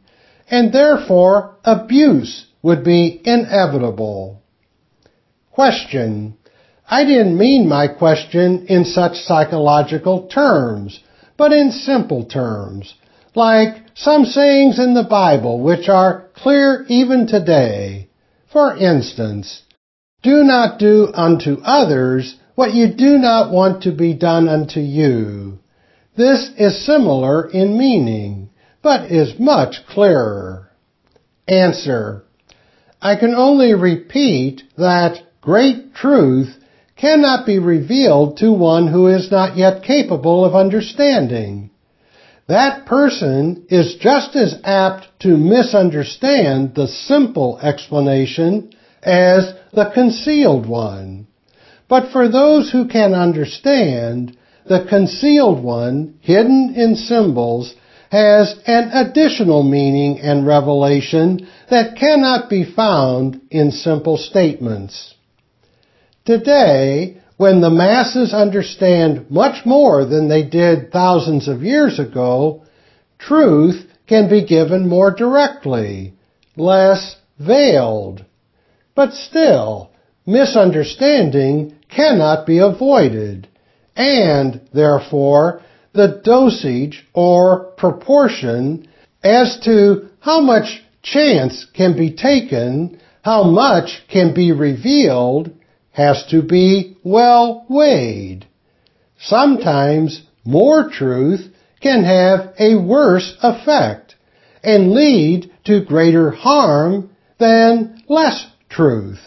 and 0.49 0.71
therefore 0.71 1.57
abuse 1.63 2.47
would 2.61 2.83
be 2.83 3.21
inevitable. 3.23 4.41
Question. 5.51 6.37
I 6.89 7.03
didn't 7.03 7.37
mean 7.37 7.67
my 7.67 7.87
question 7.87 8.65
in 8.67 8.85
such 8.85 9.17
psychological 9.17 10.27
terms, 10.27 11.01
but 11.35 11.51
in 11.51 11.71
simple 11.71 12.25
terms, 12.25 12.95
like 13.35 13.75
some 13.93 14.25
sayings 14.25 14.79
in 14.79 14.93
the 14.93 15.03
Bible 15.03 15.59
which 15.59 15.89
are 15.89 16.29
clear 16.35 16.85
even 16.87 17.27
today. 17.27 18.07
For 18.51 18.75
instance, 18.77 19.63
do 20.27 20.43
not 20.43 20.77
do 20.77 21.09
unto 21.13 21.55
others 21.63 22.35
what 22.55 22.73
you 22.73 22.93
do 22.93 23.17
not 23.17 23.49
want 23.49 23.83
to 23.83 23.93
be 23.93 24.13
done 24.13 24.49
unto 24.49 24.81
you. 24.81 25.57
This 26.17 26.49
is 26.57 26.85
similar 26.85 27.49
in 27.49 27.77
meaning, 27.77 28.49
but 28.81 29.09
is 29.09 29.39
much 29.39 29.85
clearer. 29.87 30.69
Answer. 31.47 32.25
I 33.01 33.15
can 33.15 33.35
only 33.35 33.73
repeat 33.73 34.63
that 34.77 35.23
great 35.39 35.95
truth 35.95 36.53
cannot 36.97 37.45
be 37.45 37.59
revealed 37.59 38.35
to 38.37 38.51
one 38.51 38.87
who 38.87 39.07
is 39.07 39.31
not 39.31 39.55
yet 39.55 39.83
capable 39.83 40.43
of 40.43 40.55
understanding. 40.55 41.69
That 42.47 42.85
person 42.85 43.65
is 43.69 43.95
just 44.01 44.35
as 44.35 44.59
apt 44.65 45.07
to 45.21 45.37
misunderstand 45.37 46.75
the 46.75 46.87
simple 46.87 47.59
explanation 47.59 48.73
as 49.01 49.53
the 49.73 49.91
concealed 49.93 50.67
one. 50.67 51.27
But 51.87 52.11
for 52.11 52.27
those 52.27 52.71
who 52.71 52.87
can 52.87 53.13
understand, 53.13 54.37
the 54.65 54.85
concealed 54.89 55.63
one, 55.63 56.19
hidden 56.21 56.73
in 56.75 56.95
symbols, 56.95 57.73
has 58.11 58.55
an 58.65 58.89
additional 58.91 59.63
meaning 59.63 60.19
and 60.19 60.45
revelation 60.45 61.47
that 61.69 61.97
cannot 61.97 62.49
be 62.49 62.63
found 62.63 63.41
in 63.49 63.71
simple 63.71 64.17
statements. 64.17 65.13
Today, 66.25 67.17
when 67.37 67.61
the 67.61 67.69
masses 67.69 68.33
understand 68.33 69.29
much 69.29 69.65
more 69.65 70.05
than 70.05 70.27
they 70.27 70.43
did 70.43 70.91
thousands 70.91 71.47
of 71.47 71.63
years 71.63 71.99
ago, 71.99 72.63
truth 73.19 73.85
can 74.07 74.29
be 74.29 74.45
given 74.45 74.87
more 74.87 75.11
directly, 75.13 76.13
less 76.55 77.15
veiled. 77.39 78.25
But 78.97 79.13
still, 79.13 79.91
misunderstanding 80.25 81.75
cannot 81.87 82.47
be 82.47 82.57
avoided, 82.57 83.47
and 83.95 84.59
therefore 84.73 85.61
the 85.93 86.19
dosage 86.23 87.07
or 87.13 87.73
proportion 87.77 88.87
as 89.23 89.59
to 89.65 90.09
how 90.19 90.41
much 90.41 90.83
chance 91.03 91.63
can 91.75 91.95
be 91.95 92.09
taken, 92.09 92.99
how 93.21 93.43
much 93.43 94.01
can 94.11 94.33
be 94.33 94.51
revealed, 94.51 95.51
has 95.91 96.25
to 96.31 96.41
be 96.41 96.97
well 97.03 97.67
weighed. 97.69 98.47
Sometimes 99.19 100.23
more 100.43 100.89
truth 100.89 101.47
can 101.81 102.03
have 102.03 102.55
a 102.59 102.73
worse 102.75 103.37
effect 103.43 104.15
and 104.63 104.91
lead 104.93 105.51
to 105.65 105.85
greater 105.85 106.31
harm 106.31 107.11
than 107.37 108.01
less 108.09 108.43
truth. 108.69 109.19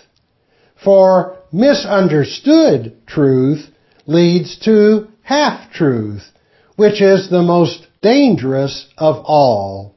For 0.82 1.36
misunderstood 1.52 2.96
truth 3.06 3.70
leads 4.06 4.58
to 4.60 5.08
half-truth, 5.22 6.32
which 6.76 7.00
is 7.00 7.28
the 7.28 7.42
most 7.42 7.86
dangerous 8.02 8.86
of 8.96 9.24
all. 9.24 9.94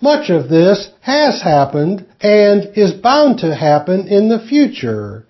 Much 0.00 0.30
of 0.30 0.48
this 0.48 0.90
has 1.00 1.42
happened 1.42 2.06
and 2.20 2.70
is 2.76 2.92
bound 2.92 3.38
to 3.38 3.54
happen 3.54 4.06
in 4.06 4.28
the 4.28 4.38
future 4.38 5.26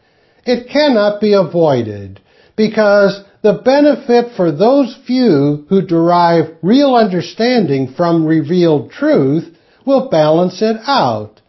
it 0.47 0.69
cannot 0.69 1.21
be 1.21 1.33
avoided 1.33 2.21
because 2.57 3.25
the 3.43 3.55
benefit 3.65 4.35
for 4.37 4.53
those 4.53 4.97
few 5.07 5.65
who 5.69 5.83
derive 5.83 6.55
real 6.63 6.95
understanding 6.95 7.93
from 7.95 8.27
revealed 8.27 8.91
truth 8.91 9.57
will 9.87 10.09
balance 10.09 10.63
it 10.63 10.77
out. 10.87 11.41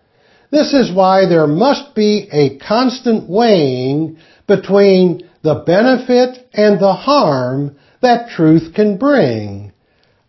This 0.56 0.74
is 0.74 0.92
why 0.92 1.26
there 1.26 1.48
must 1.48 1.94
be 1.96 2.30
a 2.32 2.58
constant 2.58 3.30
weighing 3.30 4.18
between 4.48 5.28
the 5.42 5.56
benefit 5.56 6.48
and 6.54 6.80
the 6.80 6.94
harm 6.94 7.76
that 8.02 8.30
truth 8.30 8.74
can 8.74 8.98
bring. 8.98 9.74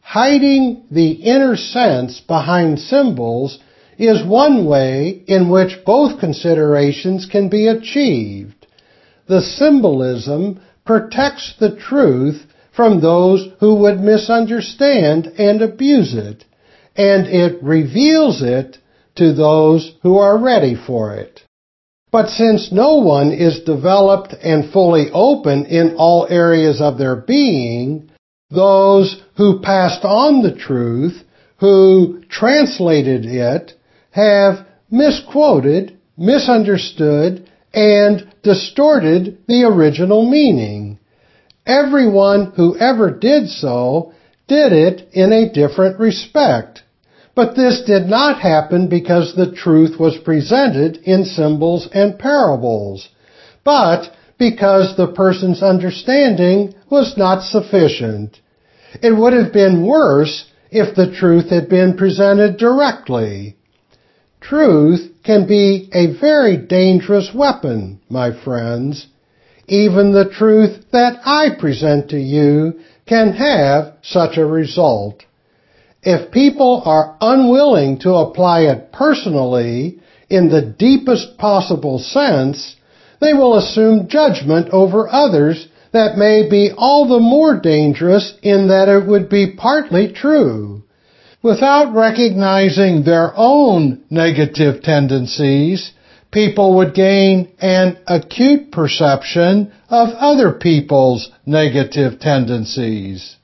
Hiding 0.01 0.85
the 0.91 1.13
inner 1.13 1.57
sense 1.57 2.21
behind 2.21 2.81
symbols 2.81 3.61
is 3.99 4.27
one 4.27 4.67
way 4.67 5.23
in 5.29 5.49
which 5.49 5.85
both 5.85 6.19
considerations 6.19 7.27
can 7.27 7.49
be 7.49 7.69
achieved 7.69 8.57
the 9.27 9.43
symbolism 9.43 10.61
protects 10.85 11.55
the 11.59 11.75
truth 11.77 12.47
from 12.73 13.01
those 13.01 13.49
who 13.61 13.75
would 13.75 14.01
misunderstand 14.01 15.27
and 15.39 15.63
abuse 15.63 16.15
it, 16.15 16.45
and 16.95 17.27
it 17.27 17.63
reveals 17.63 18.43
it 18.43 18.79
to 19.17 19.33
those 19.33 19.95
who 20.03 20.19
are 20.19 20.39
ready 20.39 20.75
for 20.75 21.15
it. 21.15 21.43
But 22.13 22.29
since 22.29 22.71
no 22.73 22.97
one 22.97 23.33
is 23.33 23.61
developed 23.61 24.35
and 24.43 24.73
fully 24.73 25.11
open 25.13 25.67
in 25.67 25.97
all 25.97 26.27
areas 26.31 26.81
of 26.81 26.99
their 26.99 27.17
being, 27.17 28.11
those 28.51 29.23
who 29.37 29.61
passed 29.61 30.05
on 30.05 30.43
the 30.43 30.55
truth, 30.55 31.23
who 31.59 32.23
translated 32.29 33.27
it, 33.27 33.73
have 34.11 34.67
misquoted, 34.91 35.99
misunderstood, 36.17 37.51
and 37.75 38.33
distorted 38.43 39.39
the 39.49 39.65
original 39.65 40.31
meaning. 40.31 40.99
Everyone 41.67 42.53
who 42.57 42.79
ever 42.79 43.11
did 43.11 43.49
so 43.49 44.13
did 44.47 44.73
it 44.73 45.09
in 45.13 45.33
a 45.33 45.53
different 45.53 45.99
respect. 45.99 46.83
But 47.37 47.55
this 47.55 47.83
did 47.83 48.09
not 48.09 48.41
happen 48.41 48.89
because 48.89 49.35
the 49.35 49.53
truth 49.53 50.01
was 50.01 50.17
presented 50.17 50.97
in 51.05 51.27
symbols 51.27 51.87
and 51.93 52.19
parables, 52.19 53.11
but 53.63 54.11
because 54.39 54.97
the 54.97 55.09
person's 55.09 55.63
understanding 55.63 56.75
was 56.89 57.15
not 57.19 57.43
sufficient. 57.43 58.41
It 59.03 59.13
would 59.13 59.35
have 59.35 59.53
been 59.53 59.87
worse 59.87 60.47
if 60.71 60.97
the 60.97 61.13
truth 61.13 61.51
had 61.51 61.69
been 61.69 61.99
presented 61.99 62.57
directly. 62.57 63.57
Truth 64.41 65.11
can 65.23 65.47
be 65.47 65.91
a 65.93 66.19
very 66.19 66.57
dangerous 66.57 67.35
weapon, 67.35 68.01
my 68.09 68.31
friends. 68.45 69.09
Even 69.69 70.13
the 70.13 70.31
truth 70.31 70.87
that 70.93 71.21
I 71.27 71.51
present 71.59 72.11
to 72.11 72.19
you 72.19 72.81
can 73.07 73.33
have 73.33 73.95
such 74.03 74.39
a 74.39 74.47
result. 74.47 75.23
If 76.07 76.31
people 76.31 76.83
are 76.85 77.17
unwilling 77.21 77.99
to 77.99 78.15
apply 78.15 78.61
it 78.61 78.93
personally 78.93 79.99
in 80.31 80.51
the 80.51 80.63
deepest 80.63 81.37
possible 81.37 81.99
sense, 81.99 82.77
they 83.21 83.35
will 83.35 83.57
assume 83.57 84.07
judgment 84.07 84.69
over 84.71 85.09
others 85.13 85.67
that 85.91 86.17
may 86.17 86.49
be 86.49 86.71
all 86.77 87.09
the 87.09 87.19
more 87.19 87.59
dangerous 87.59 88.35
in 88.41 88.69
that 88.69 88.89
it 88.89 89.05
would 89.05 89.29
be 89.29 89.55
partly 89.57 90.13
true. 90.13 90.85
Without 91.43 91.93
recognizing 91.93 93.03
their 93.03 93.33
own 93.37 94.05
negative 94.09 94.85
tendencies, 94.85 95.91
people 96.31 96.77
would 96.77 96.95
gain 96.95 97.49
an 97.61 97.99
acute 98.07 98.71
perception 98.71 99.73
of 99.89 100.11
other 100.11 100.53
people's 100.53 101.33
negative 101.45 102.21
tendencies, 102.21 103.37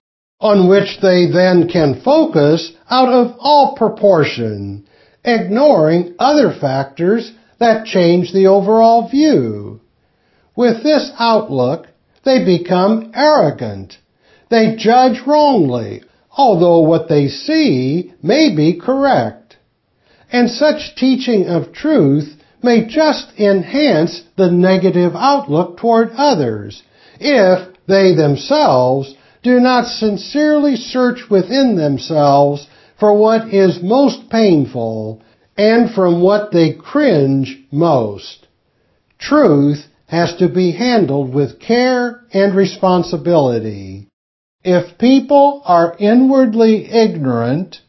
on 0.43 0.68
which 0.68 0.99
they 1.01 1.30
then 1.32 1.68
can 1.68 2.03
focus 2.03 2.72
out 2.90 3.09
of 3.09 3.36
all 3.38 3.76
proportion, 3.76 4.84
ignoring 5.24 6.14
other 6.18 6.53
factors 6.61 7.32
that 7.61 7.86
change 7.86 8.32
the 8.32 8.49
overall 8.49 9.09
view. 9.09 9.80
With 10.57 10.82
this 10.82 11.12
outlook, 11.16 11.86
they 12.24 12.45
become 12.45 13.12
arrogant. 13.14 13.97
They 14.51 14.74
judge 14.76 15.20
wrongly, 15.24 16.03
although 16.36 16.80
what 16.80 17.09
they 17.09 17.28
see 17.28 18.12
may 18.20 18.55
be 18.55 18.80
correct. 18.80 19.57
And 20.32 20.51
such 20.51 20.97
teaching 20.97 21.47
of 21.47 21.72
truth 21.72 22.36
may 22.64 22.86
just 22.86 23.32
enhance 23.38 24.22
the 24.36 24.51
negative 24.51 25.12
outlook 25.14 25.78
toward 25.78 26.11
others 26.16 26.82
if 27.20 27.76
they 27.86 28.14
themselves 28.16 29.14
do 29.43 29.61
not 29.61 29.86
sincerely 29.86 30.76
search 30.76 31.28
within 31.30 31.76
themselves 31.76 32.66
for 32.99 33.16
what 33.16 33.53
is 33.53 33.82
most 33.82 34.30
painful 34.30 35.22
and 35.57 35.90
from 35.90 36.20
what 36.20 36.53
they 36.53 36.72
cringe 36.72 37.59
most. 37.70 38.47
Truth 39.18 39.86
has 40.07 40.34
to 40.36 40.49
be 40.49 40.72
handled 40.72 41.34
with 41.34 41.61
care 41.61 42.24
and 42.32 42.55
responsibility. 42.55 44.09
If 44.64 44.99
people 44.99 45.62
are 45.64 45.97
inwardly 45.99 46.88
ignorant, 46.90 47.80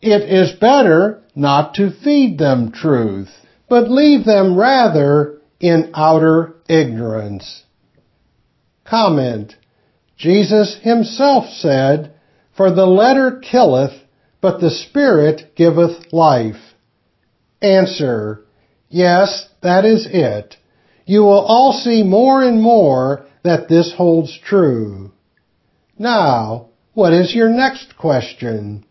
it 0.00 0.22
is 0.22 0.58
better 0.58 1.22
not 1.34 1.74
to 1.74 1.90
feed 1.90 2.38
them 2.38 2.70
truth 2.72 3.30
but 3.70 3.88
leave 3.88 4.24
them 4.24 4.56
rather 4.58 5.38
in 5.60 5.92
outer 5.94 6.56
ignorance. 6.68 7.62
Comment. 8.84 9.54
Jesus 10.20 10.76
himself 10.82 11.46
said, 11.48 12.12
For 12.54 12.70
the 12.70 12.86
letter 12.86 13.40
killeth, 13.42 13.94
but 14.42 14.60
the 14.60 14.70
Spirit 14.70 15.54
giveth 15.56 16.12
life. 16.12 16.74
Answer. 17.62 18.44
Yes, 18.90 19.48
that 19.62 19.86
is 19.86 20.06
it. 20.10 20.56
You 21.06 21.22
will 21.22 21.40
all 21.40 21.72
see 21.72 22.02
more 22.02 22.42
and 22.42 22.60
more 22.60 23.24
that 23.44 23.68
this 23.68 23.94
holds 23.96 24.38
true. 24.44 25.10
Now, 25.98 26.68
what 26.92 27.14
is 27.14 27.34
your 27.34 27.48
next 27.48 27.96
question? 27.96 28.84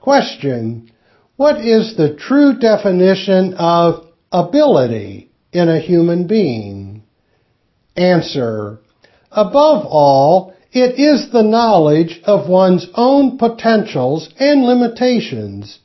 Question. 0.00 0.90
What 1.36 1.60
is 1.60 1.96
the 1.96 2.14
true 2.14 2.58
definition 2.58 3.54
of 3.54 4.06
ability 4.32 5.30
in 5.52 5.68
a 5.68 5.80
human 5.80 6.26
being? 6.26 7.02
Answer. 7.96 8.81
Above 9.34 9.86
all, 9.86 10.54
it 10.72 10.98
is 10.98 11.30
the 11.30 11.42
knowledge 11.42 12.20
of 12.24 12.48
one's 12.48 12.86
own 12.94 13.38
potentials 13.38 14.28
and 14.38 14.64
limitations. 14.64 15.78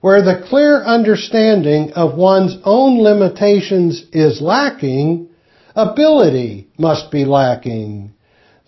Where 0.00 0.22
the 0.22 0.44
clear 0.48 0.82
understanding 0.82 1.92
of 1.92 2.16
one's 2.16 2.56
own 2.64 2.98
limitations 2.98 4.04
is 4.12 4.40
lacking, 4.40 5.28
ability 5.74 6.68
must 6.78 7.10
be 7.10 7.24
lacking. 7.24 8.12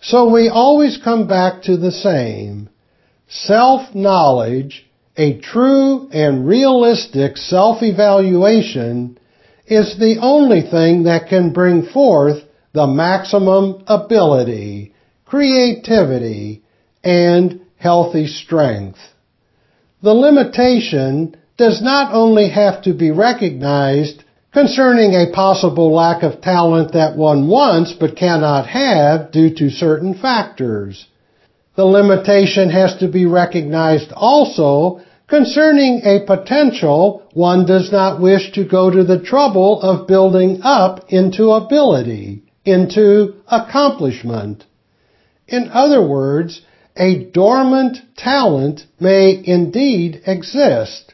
So 0.01 0.31
we 0.31 0.49
always 0.49 0.97
come 1.03 1.27
back 1.27 1.63
to 1.63 1.77
the 1.77 1.91
same. 1.91 2.69
Self-knowledge 3.27 4.85
a 5.17 5.39
true 5.39 6.09
and 6.11 6.45
realistic 6.45 7.37
self-evaluation 7.37 9.17
is 9.65 9.97
the 9.97 10.17
only 10.21 10.61
thing 10.61 11.03
that 11.03 11.29
can 11.29 11.53
bring 11.53 11.85
forth 11.85 12.43
the 12.75 12.85
maximum 12.85 13.83
ability, 13.87 14.93
creativity, 15.25 16.61
and 17.03 17.61
healthy 17.77 18.27
strength. 18.27 18.99
The 20.03 20.13
limitation 20.13 21.35
does 21.57 21.81
not 21.81 22.13
only 22.13 22.49
have 22.49 22.83
to 22.83 22.93
be 22.93 23.11
recognized 23.11 24.23
concerning 24.51 25.13
a 25.13 25.31
possible 25.33 25.93
lack 25.93 26.21
of 26.23 26.41
talent 26.41 26.93
that 26.93 27.15
one 27.15 27.47
wants 27.47 27.93
but 27.93 28.15
cannot 28.15 28.67
have 28.67 29.31
due 29.31 29.53
to 29.55 29.69
certain 29.69 30.13
factors. 30.13 31.07
The 31.75 31.85
limitation 31.85 32.69
has 32.69 32.97
to 32.99 33.07
be 33.07 33.25
recognized 33.25 34.11
also 34.13 35.01
concerning 35.27 36.01
a 36.03 36.25
potential 36.25 37.23
one 37.33 37.65
does 37.65 37.91
not 37.91 38.21
wish 38.21 38.51
to 38.53 38.63
go 38.63 38.89
to 38.89 39.03
the 39.03 39.19
trouble 39.21 39.81
of 39.81 40.07
building 40.07 40.61
up 40.63 41.05
into 41.09 41.51
ability, 41.51 42.44
into 42.65 43.35
accomplishment. 43.47 44.65
In 45.47 45.69
other 45.71 46.05
words, 46.05 46.61
a 46.97 47.25
dormant 47.25 47.97
talent 48.17 48.85
may 48.99 49.41
indeed 49.43 50.21
exist, 50.25 51.13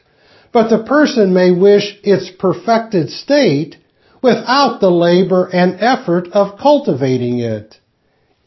but 0.52 0.68
the 0.68 0.84
person 0.84 1.34
may 1.34 1.50
wish 1.50 1.98
its 2.02 2.30
perfected 2.30 3.10
state 3.10 3.76
without 4.22 4.80
the 4.80 4.90
labor 4.90 5.50
and 5.52 5.76
effort 5.80 6.28
of 6.32 6.58
cultivating 6.58 7.40
it. 7.40 7.78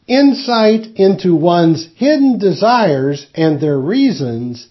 Insight 0.06 0.86
into 0.96 1.34
one's 1.34 1.88
hidden 1.96 2.38
desires 2.38 3.26
and 3.34 3.60
their 3.60 3.78
reasons 3.78 4.68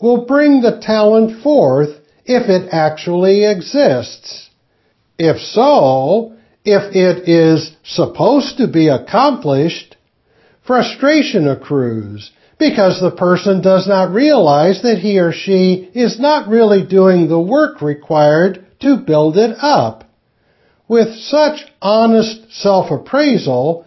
will 0.00 0.24
bring 0.26 0.62
the 0.62 0.80
talent 0.80 1.42
forth 1.42 1.90
if 2.24 2.48
it 2.48 2.68
actually 2.72 3.44
exists. 3.44 4.50
If 5.18 5.40
so, 5.40 6.35
if 6.66 6.96
it 6.96 7.28
is 7.28 7.70
supposed 7.84 8.58
to 8.58 8.66
be 8.66 8.88
accomplished, 8.88 9.96
frustration 10.66 11.46
accrues 11.48 12.32
because 12.58 13.00
the 13.00 13.12
person 13.12 13.60
does 13.62 13.86
not 13.86 14.12
realize 14.12 14.82
that 14.82 14.98
he 14.98 15.18
or 15.20 15.32
she 15.32 15.88
is 15.94 16.18
not 16.18 16.48
really 16.48 16.84
doing 16.84 17.28
the 17.28 17.40
work 17.40 17.80
required 17.80 18.66
to 18.80 18.96
build 18.96 19.36
it 19.36 19.56
up. 19.60 20.04
With 20.88 21.14
such 21.16 21.64
honest 21.80 22.52
self-appraisal, 22.52 23.86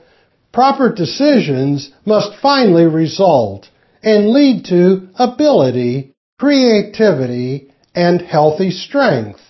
proper 0.54 0.94
decisions 0.94 1.92
must 2.06 2.40
finally 2.42 2.86
result 2.86 3.68
and 4.02 4.30
lead 4.30 4.66
to 4.66 5.10
ability, 5.16 6.14
creativity, 6.38 7.72
and 7.94 8.22
healthy 8.22 8.72
strength. 8.72 9.42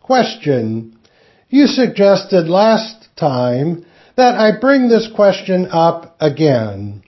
Question. 0.00 0.93
You 1.48 1.66
suggested 1.66 2.48
last 2.48 3.08
time 3.16 3.84
that 4.16 4.34
I 4.34 4.58
bring 4.60 4.88
this 4.88 5.08
question 5.14 5.68
up 5.70 6.16
again. 6.20 7.02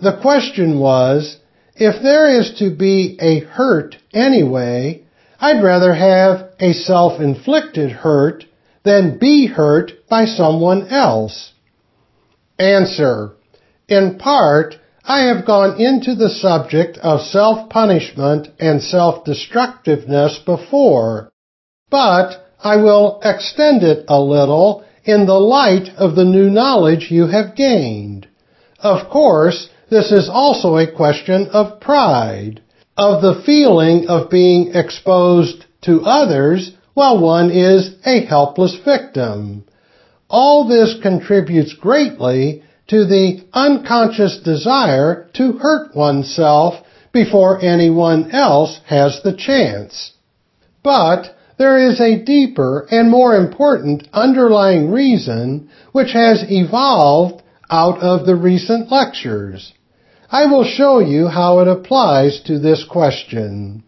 The 0.00 0.18
question 0.20 0.78
was, 0.78 1.38
if 1.76 2.02
there 2.02 2.28
is 2.40 2.54
to 2.58 2.74
be 2.74 3.18
a 3.20 3.40
hurt 3.40 3.96
anyway, 4.12 5.02
I'd 5.38 5.62
rather 5.62 5.94
have 5.94 6.50
a 6.58 6.72
self-inflicted 6.72 7.90
hurt 7.90 8.44
than 8.84 9.18
be 9.18 9.46
hurt 9.46 9.92
by 10.08 10.24
someone 10.26 10.88
else. 10.88 11.52
Answer. 12.58 13.32
In 13.88 14.18
part, 14.18 14.76
I 15.04 15.22
have 15.22 15.46
gone 15.46 15.80
into 15.80 16.14
the 16.14 16.28
subject 16.28 16.98
of 16.98 17.22
self-punishment 17.22 18.48
and 18.58 18.82
self-destructiveness 18.82 20.40
before, 20.44 21.32
but 21.90 22.49
I 22.62 22.76
will 22.76 23.20
extend 23.24 23.82
it 23.82 24.04
a 24.08 24.20
little 24.20 24.84
in 25.04 25.26
the 25.26 25.40
light 25.40 25.88
of 25.96 26.14
the 26.14 26.24
new 26.24 26.50
knowledge 26.50 27.10
you 27.10 27.26
have 27.26 27.56
gained. 27.56 28.28
Of 28.78 29.08
course, 29.08 29.68
this 29.88 30.12
is 30.12 30.28
also 30.28 30.76
a 30.76 30.90
question 30.90 31.48
of 31.52 31.80
pride, 31.80 32.60
of 32.96 33.22
the 33.22 33.42
feeling 33.44 34.08
of 34.08 34.30
being 34.30 34.72
exposed 34.74 35.64
to 35.82 36.02
others 36.02 36.72
while 36.94 37.18
one 37.18 37.50
is 37.50 37.94
a 38.04 38.26
helpless 38.26 38.76
victim. 38.84 39.64
All 40.28 40.68
this 40.68 40.96
contributes 41.02 41.72
greatly 41.72 42.62
to 42.88 43.06
the 43.06 43.42
unconscious 43.52 44.38
desire 44.44 45.28
to 45.34 45.52
hurt 45.52 45.96
oneself 45.96 46.74
before 47.12 47.62
anyone 47.62 48.30
else 48.32 48.80
has 48.86 49.20
the 49.22 49.36
chance. 49.36 50.12
But 50.82 51.34
there 51.60 51.90
is 51.90 52.00
a 52.00 52.24
deeper 52.24 52.86
and 52.90 53.10
more 53.10 53.36
important 53.36 54.08
underlying 54.14 54.90
reason 54.90 55.68
which 55.92 56.10
has 56.14 56.42
evolved 56.48 57.42
out 57.70 57.98
of 57.98 58.24
the 58.24 58.34
recent 58.34 58.90
lectures. 58.90 59.74
I 60.30 60.46
will 60.46 60.64
show 60.64 61.00
you 61.00 61.26
how 61.26 61.58
it 61.58 61.68
applies 61.68 62.40
to 62.46 62.58
this 62.58 62.82
question. 62.90 63.84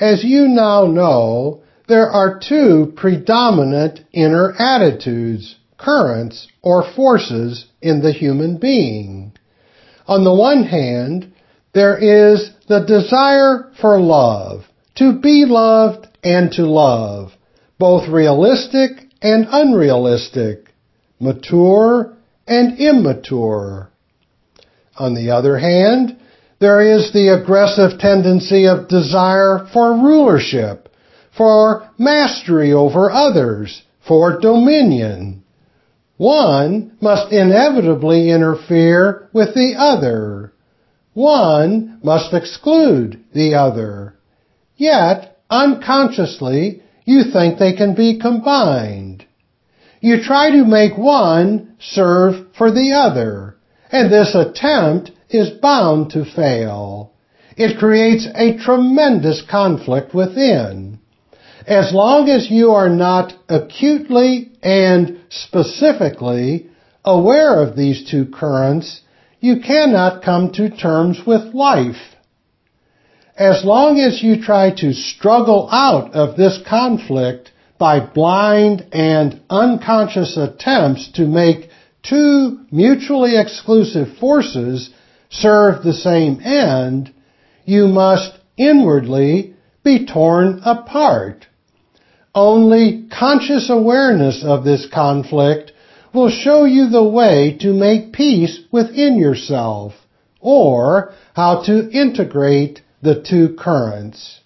As 0.00 0.24
you 0.24 0.48
now 0.48 0.86
know, 0.86 1.60
there 1.86 2.08
are 2.08 2.40
two 2.40 2.94
predominant 2.96 4.00
inner 4.14 4.54
attitudes, 4.58 5.56
currents, 5.76 6.48
or 6.62 6.94
forces 6.94 7.66
in 7.82 8.00
the 8.00 8.12
human 8.12 8.56
being. 8.56 9.34
On 10.06 10.24
the 10.24 10.34
one 10.34 10.64
hand, 10.64 11.34
there 11.74 11.98
is 11.98 12.52
the 12.68 12.86
desire 12.86 13.70
for 13.82 14.00
love, 14.00 14.64
to 14.94 15.20
be 15.20 15.44
loved 15.46 16.06
and 16.26 16.50
to 16.52 16.66
love, 16.66 17.30
both 17.78 18.08
realistic 18.08 18.90
and 19.22 19.46
unrealistic, 19.48 20.74
mature 21.20 22.16
and 22.48 22.80
immature. 22.80 23.90
On 24.98 25.14
the 25.14 25.30
other 25.30 25.56
hand, 25.56 26.16
there 26.58 26.80
is 26.80 27.12
the 27.12 27.28
aggressive 27.28 28.00
tendency 28.00 28.66
of 28.66 28.88
desire 28.88 29.68
for 29.72 29.92
rulership, 29.92 30.88
for 31.36 31.88
mastery 31.96 32.72
over 32.72 33.10
others, 33.10 33.82
for 34.08 34.40
dominion. 34.40 35.44
One 36.16 36.96
must 37.00 37.32
inevitably 37.32 38.30
interfere 38.30 39.28
with 39.32 39.54
the 39.54 39.74
other. 39.78 40.52
One 41.12 42.00
must 42.02 42.34
exclude 42.34 43.22
the 43.32 43.54
other. 43.54 44.14
Yet, 44.76 45.35
unconsciously, 45.50 46.82
you 47.04 47.24
think 47.32 47.58
they 47.58 47.72
can 47.72 47.94
be 47.94 48.18
combined. 48.18 49.24
You 50.00 50.22
try 50.22 50.50
to 50.50 50.64
make 50.64 50.96
one 50.96 51.76
serve 51.78 52.46
for 52.56 52.70
the 52.70 52.92
other, 52.92 53.56
and 53.90 54.10
this 54.10 54.34
attempt 54.34 55.12
is 55.30 55.50
bound 55.50 56.10
to 56.10 56.24
fail. 56.24 57.12
It 57.56 57.78
creates 57.78 58.26
a 58.34 58.58
tremendous 58.58 59.42
conflict 59.48 60.14
within. 60.14 60.98
As 61.66 61.92
long 61.92 62.28
as 62.28 62.50
you 62.50 62.72
are 62.72 62.90
not 62.90 63.32
acutely 63.48 64.52
and 64.62 65.20
specifically 65.30 66.68
aware 67.04 67.60
of 67.62 67.76
these 67.76 68.08
two 68.08 68.26
currents, 68.26 69.00
you 69.40 69.60
cannot 69.60 70.22
come 70.22 70.52
to 70.52 70.70
terms 70.70 71.20
with 71.26 71.54
life. 71.54 72.15
As 73.38 73.66
long 73.66 74.00
as 74.00 74.22
you 74.22 74.40
try 74.40 74.70
to 74.76 74.94
struggle 74.94 75.68
out 75.70 76.14
of 76.14 76.36
this 76.36 76.58
conflict 76.66 77.50
by 77.78 78.00
blind 78.00 78.86
and 78.92 79.40
unconscious 79.50 80.38
attempts 80.38 81.12
to 81.12 81.26
make 81.26 81.68
two 82.02 82.60
mutually 82.70 83.36
exclusive 83.36 84.16
forces 84.18 84.88
serve 85.28 85.82
the 85.82 85.92
same 85.92 86.40
end, 86.42 87.12
you 87.66 87.88
must 87.88 88.32
inwardly 88.56 89.54
be 89.84 90.06
torn 90.06 90.62
apart. 90.64 91.46
Only 92.34 93.06
conscious 93.10 93.68
awareness 93.68 94.42
of 94.42 94.64
this 94.64 94.86
conflict 94.86 95.72
will 96.14 96.30
show 96.30 96.64
you 96.64 96.88
the 96.88 97.04
way 97.04 97.58
to 97.60 97.74
make 97.74 98.14
peace 98.14 98.60
within 98.72 99.18
yourself 99.18 99.92
or 100.40 101.12
how 101.34 101.62
to 101.64 101.90
integrate 101.90 102.80
the 103.02 103.22
two 103.22 103.56
currents. 103.58 104.40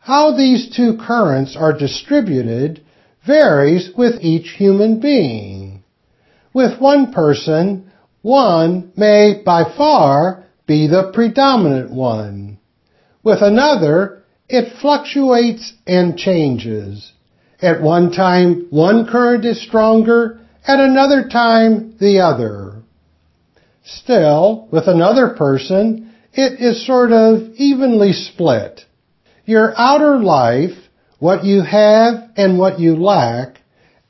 How 0.00 0.36
these 0.36 0.74
two 0.74 0.96
currents 0.96 1.56
are 1.56 1.76
distributed 1.76 2.82
varies 3.26 3.90
with 3.96 4.20
each 4.20 4.50
human 4.50 5.00
being. 5.00 5.84
With 6.52 6.80
one 6.80 7.12
person, 7.12 7.90
one 8.22 8.92
may 8.96 9.42
by 9.44 9.64
far 9.76 10.44
be 10.66 10.86
the 10.86 11.10
predominant 11.12 11.90
one. 11.90 12.58
With 13.22 13.42
another, 13.42 14.22
it 14.48 14.76
fluctuates 14.80 15.72
and 15.86 16.16
changes. 16.16 17.12
At 17.60 17.80
one 17.80 18.10
time, 18.10 18.66
one 18.70 19.06
current 19.06 19.44
is 19.44 19.62
stronger, 19.62 20.40
at 20.66 20.80
another 20.80 21.28
time, 21.28 21.96
the 21.98 22.20
other. 22.20 22.82
Still, 23.84 24.68
with 24.72 24.88
another 24.88 25.28
person, 25.30 26.11
it 26.32 26.60
is 26.60 26.86
sort 26.86 27.12
of 27.12 27.52
evenly 27.56 28.12
split. 28.12 28.82
Your 29.44 29.74
outer 29.76 30.18
life, 30.18 30.76
what 31.18 31.44
you 31.44 31.62
have 31.62 32.30
and 32.36 32.58
what 32.58 32.80
you 32.80 32.96
lack, 32.96 33.60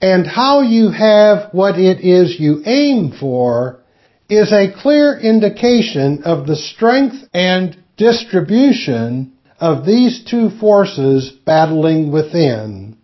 and 0.01 0.27
how 0.27 0.63
you 0.63 0.91
have 0.91 1.53
what 1.53 1.79
it 1.79 2.01
is 2.01 2.39
you 2.39 2.63
aim 2.67 3.13
for 3.19 3.81
is 4.29 4.53
a 4.53 4.73
clear 4.73 5.19
indication 5.19 6.23
of 6.25 6.47
the 6.47 6.57
strength 6.57 7.17
and 7.35 7.77
distribution 7.97 9.33
of 9.61 9.87
these 9.87 10.25
two 10.25 10.51
forces 10.59 11.31
battling 11.45 12.11
within. 12.11 12.97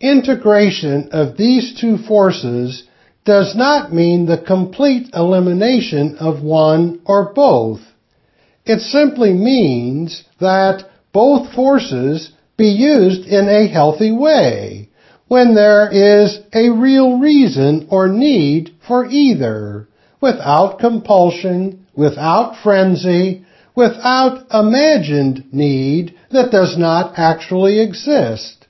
Integration 0.00 1.10
of 1.12 1.36
these 1.36 1.78
two 1.80 1.96
forces 1.96 2.84
does 3.24 3.54
not 3.54 3.92
mean 3.92 4.26
the 4.26 4.38
complete 4.38 5.10
elimination 5.14 6.16
of 6.18 6.42
one 6.42 7.00
or 7.04 7.32
both. 7.32 7.80
It 8.64 8.80
simply 8.80 9.32
means 9.32 10.24
that 10.40 10.84
both 11.12 11.52
forces 11.52 12.30
be 12.56 12.68
used 12.68 13.26
in 13.26 13.48
a 13.48 13.66
healthy 13.66 14.12
way 14.12 14.88
when 15.26 15.54
there 15.54 15.88
is 15.90 16.38
a 16.54 16.70
real 16.70 17.18
reason 17.18 17.86
or 17.90 18.06
need 18.06 18.70
for 18.86 19.06
either 19.06 19.88
without 20.20 20.78
compulsion, 20.78 21.86
without 21.96 22.56
frenzy, 22.62 23.44
without 23.74 24.46
imagined 24.52 25.44
need 25.52 26.14
that 26.30 26.50
does 26.52 26.76
not 26.78 27.14
actually 27.16 27.80
exist. 27.80 28.66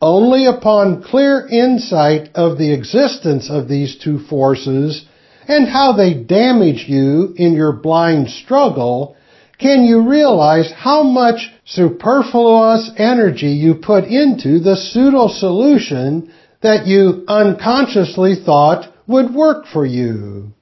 Only 0.00 0.46
upon 0.46 1.02
clear 1.02 1.46
insight 1.48 2.28
of 2.34 2.58
the 2.58 2.72
existence 2.72 3.50
of 3.50 3.68
these 3.68 3.96
two 3.96 4.18
forces 4.18 5.06
and 5.48 5.68
how 5.68 5.92
they 5.92 6.14
damage 6.14 6.86
you 6.88 7.34
in 7.36 7.54
your 7.54 7.72
blind 7.72 8.30
struggle 8.30 9.16
can 9.58 9.84
you 9.84 10.08
realize 10.08 10.72
how 10.72 11.02
much 11.02 11.52
superfluous 11.64 12.90
energy 12.96 13.48
you 13.48 13.76
put 13.76 14.04
into 14.04 14.58
the 14.58 14.76
pseudo 14.76 15.28
solution 15.28 16.32
that 16.60 16.86
you 16.86 17.24
unconsciously 17.28 18.34
thought 18.34 18.92
would 19.06 19.34
work 19.34 19.66
for 19.66 19.86
you. 19.86 20.52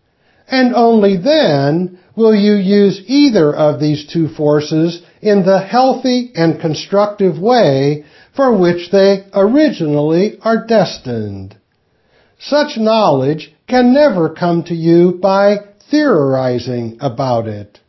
And 0.49 0.75
only 0.75 1.17
then 1.17 1.99
will 2.17 2.35
you 2.35 2.55
use 2.55 3.01
either 3.07 3.55
of 3.55 3.81
these 3.81 4.07
two 4.13 4.29
forces 4.29 5.03
in 5.23 5.47
the 5.47 5.61
healthy 5.61 6.33
and 6.35 6.61
constructive 6.61 7.39
way 7.39 8.05
for 8.37 8.57
which 8.57 8.91
they 8.91 9.25
originally 9.33 10.39
are 10.43 10.67
destined. 10.67 11.57
Such 12.39 12.77
knowledge 12.77 13.52
can 13.69 13.93
never 13.95 14.31
come 14.31 14.65
to 14.65 14.75
you 14.75 15.19
by 15.21 15.57
theorizing 15.91 16.99
about 17.01 17.47
it. 17.47 17.81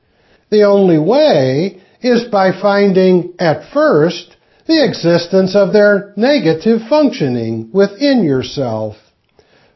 The 0.49 0.63
only 0.63 0.99
way 0.99 1.82
is 2.01 2.26
by 2.26 2.51
finding 2.51 3.34
at 3.39 3.71
first 3.74 4.36
the 4.67 4.86
existence 4.86 5.55
of 5.55 5.74
their 5.74 6.13
negative 6.15 6.82
functioning 6.89 7.69
within 7.74 8.24
yourself. 8.24 8.95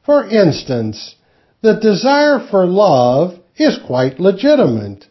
For 0.05 0.27
instance, 0.27 1.15
the 1.61 1.79
desire 1.79 2.39
for 2.49 2.65
love 2.65 3.39
is 3.57 3.79
quite 3.85 4.19
legitimate. 4.19 5.05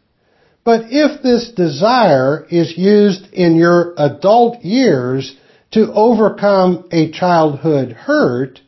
But 0.64 0.86
if 0.90 1.22
this 1.22 1.50
desire 1.50 2.46
is 2.50 2.76
used 2.76 3.32
in 3.32 3.56
your 3.56 3.94
adult 3.98 4.64
years 4.64 5.36
to 5.72 5.92
overcome 5.92 6.88
a 6.90 7.10
childhood 7.12 7.92
hurt, 7.92 8.60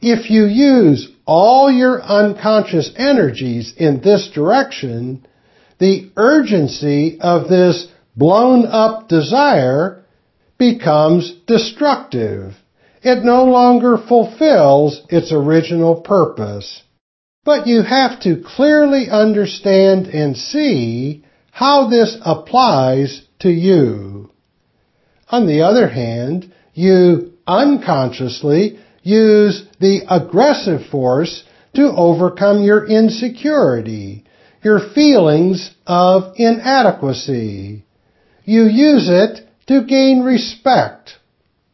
if 0.00 0.30
you 0.30 0.44
use 0.46 1.10
all 1.28 1.70
your 1.70 2.02
unconscious 2.02 2.90
energies 2.96 3.72
in 3.76 4.00
this 4.00 4.30
direction, 4.34 5.24
the 5.78 6.10
urgency 6.16 7.18
of 7.20 7.48
this 7.48 7.86
blown 8.16 8.66
up 8.66 9.08
desire 9.08 10.04
becomes 10.58 11.32
destructive 11.46 12.54
it 13.02 13.24
no 13.24 13.44
longer 13.44 13.96
fulfills 13.96 15.02
its 15.08 15.32
original 15.32 16.00
purpose. 16.00 16.82
But 17.44 17.66
you 17.66 17.82
have 17.82 18.20
to 18.20 18.42
clearly 18.44 19.08
understand 19.10 20.06
and 20.08 20.36
see 20.36 21.24
how 21.50 21.88
this 21.88 22.16
applies 22.24 23.22
to 23.40 23.50
you. 23.50 24.30
On 25.28 25.46
the 25.46 25.62
other 25.62 25.88
hand, 25.88 26.52
you 26.74 27.32
unconsciously 27.46 28.78
use 29.02 29.66
the 29.80 30.02
aggressive 30.08 30.86
force 30.90 31.44
to 31.74 31.92
overcome 31.94 32.62
your 32.62 32.86
insecurity, 32.86 34.24
your 34.62 34.80
feelings 34.94 35.70
of 35.86 36.34
inadequacy. 36.36 37.84
You 38.44 38.64
use 38.64 39.08
it 39.08 39.46
to 39.66 39.84
gain 39.84 40.22
respect, 40.22 41.18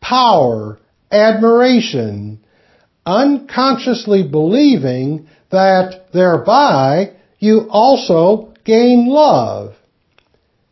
power, 0.00 0.78
admiration, 1.10 2.44
unconsciously 3.06 4.28
believing 4.28 5.28
that 5.50 6.12
thereby 6.12 7.12
you 7.38 7.68
also 7.70 8.54
gain 8.64 9.06
love. 9.08 9.74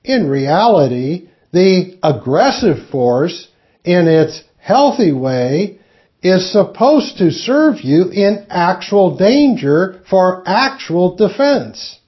In 0.04 0.28
reality, 0.28 1.28
the 1.52 1.98
aggressive 2.02 2.88
force 2.90 3.48
in 3.84 4.08
its 4.08 4.42
healthy 4.58 5.12
way 5.12 5.78
is 6.22 6.52
supposed 6.52 7.18
to 7.18 7.30
serve 7.30 7.80
you 7.80 8.08
in 8.10 8.46
actual 8.48 9.16
danger 9.16 10.00
for 10.08 10.42
actual 10.46 11.16
defense. 11.16 11.98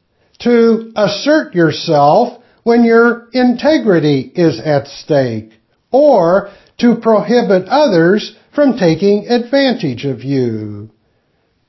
To 0.40 0.92
assert 0.96 1.54
yourself 1.54 2.42
when 2.62 2.84
your 2.84 3.28
integrity 3.32 4.32
is 4.34 4.60
at 4.60 4.86
stake, 4.86 5.52
or 5.90 6.50
to 6.78 6.96
prohibit 6.96 7.68
others 7.68 8.36
from 8.54 8.78
taking 8.78 9.28
advantage 9.28 10.04
of 10.04 10.22
you. 10.22 10.90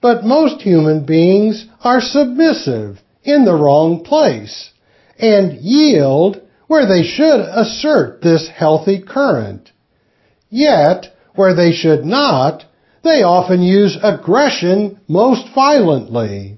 But 0.02 0.24
most 0.24 0.62
human 0.62 1.06
beings 1.06 1.68
are 1.82 2.02
submissive 2.02 3.00
in 3.24 3.46
the 3.46 3.56
wrong 3.56 4.04
place 4.04 4.72
and 5.18 5.60
yield 5.62 6.42
where 6.68 6.88
they 6.88 7.04
should 7.04 7.40
assert 7.40 8.22
this 8.22 8.48
healthy 8.48 9.02
current. 9.02 9.72
Yet, 10.50 11.15
where 11.36 11.56
they 11.56 11.72
should 11.72 12.06
not, 12.06 12.64
they 13.04 13.24
often 13.24 13.62
use 13.62 13.98
aggression 14.02 15.00
most 15.08 15.48
violently. 15.54 16.58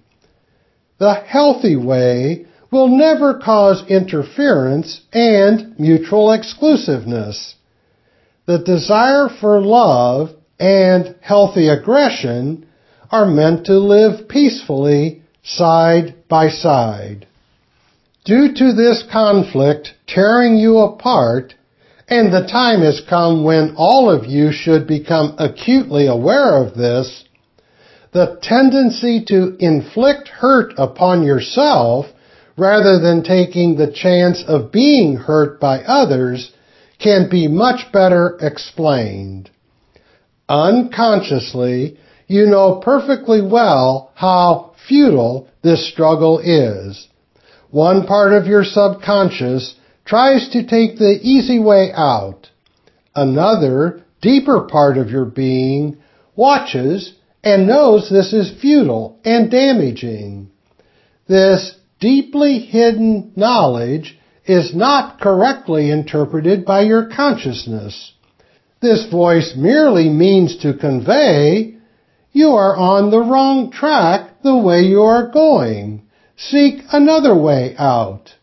The 1.00 1.14
healthy 1.14 1.76
way 1.76 2.46
will 2.72 2.88
never 2.88 3.40
cause 3.40 3.86
interference 3.88 5.02
and 5.14 5.80
mutual 5.80 6.32
exclusiveness. 6.32 7.56
The 8.46 8.60
desire 8.60 9.30
for 9.30 9.62
love 9.62 10.30
and 10.60 11.16
healthy 11.22 11.70
aggression 11.70 12.66
are 13.12 13.26
meant 13.26 13.66
to 13.66 13.78
live 13.78 14.28
peacefully 14.28 15.22
side 15.44 16.16
by 16.28 16.50
side. 16.50 17.28
Due 18.26 18.54
to 18.54 18.74
this 18.74 19.04
conflict 19.12 19.94
tearing 20.08 20.58
you 20.58 20.80
apart, 20.80 21.54
and 22.08 22.32
the 22.32 22.48
time 22.48 22.82
has 22.82 23.02
come 23.10 23.44
when 23.44 23.76
all 23.76 24.10
of 24.10 24.26
you 24.26 24.52
should 24.52 24.88
become 24.88 25.36
acutely 25.40 26.08
aware 26.08 26.64
of 26.64 26.74
this, 26.76 27.26
the 28.14 28.40
tendency 28.42 29.26
to 29.26 29.58
inflict 29.60 30.30
hurt 30.30 30.74
upon 30.78 31.24
yourself 31.24 32.06
rather 32.58 33.00
than 33.00 33.24
taking 33.24 33.76
the 33.76 33.92
chance 33.92 34.44
of 34.48 34.72
being 34.72 35.16
hurt 35.16 35.60
by 35.60 35.80
others 35.80 36.52
can 37.00 37.30
be 37.30 37.48
much 37.48 37.92
better 37.92 38.38
explained. 38.42 39.50
Unconsciously, 40.50 42.00
you 42.28 42.46
know 42.46 42.82
perfectly 42.84 43.42
well 43.42 44.12
how 44.16 44.74
futile 44.88 45.48
this 45.62 45.92
struggle 45.92 46.40
is. 46.40 47.08
One 47.70 48.08
part 48.08 48.32
of 48.32 48.48
your 48.48 48.64
subconscious 48.64 49.76
tries 50.08 50.50
to 50.50 50.66
take 50.66 50.98
the 50.98 51.20
easy 51.22 51.60
way 51.60 51.92
out. 51.94 52.50
Another, 53.14 54.04
deeper 54.22 54.62
part 54.62 54.98
of 54.98 55.10
your 55.10 55.26
being 55.26 55.98
watches 56.36 57.14
and 57.44 57.68
knows 57.68 58.10
this 58.10 58.34
is 58.34 58.60
futile 58.62 59.20
and 59.24 59.52
damaging. 59.52 60.50
This 61.28 61.76
deeply 62.00 62.60
hidden 62.60 63.34
knowledge 63.36 64.18
is 64.46 64.74
not 64.74 65.20
correctly 65.20 65.92
interpreted 65.92 66.66
by 66.66 66.82
your 66.82 67.10
consciousness. 67.10 68.14
This 68.82 69.10
voice 69.10 69.54
merely 69.58 70.10
means 70.10 70.58
to 70.58 70.78
convey 70.78 71.76
you 72.32 72.50
are 72.50 72.78
on 72.78 73.10
the 73.10 73.20
wrong 73.20 73.72
track 73.72 74.44
the 74.44 74.56
way 74.56 74.82
you 74.82 75.02
are 75.02 75.32
going. 75.32 76.04
Seek 76.38 76.82
another 76.92 77.36
way 77.36 77.76
out. 77.78 78.36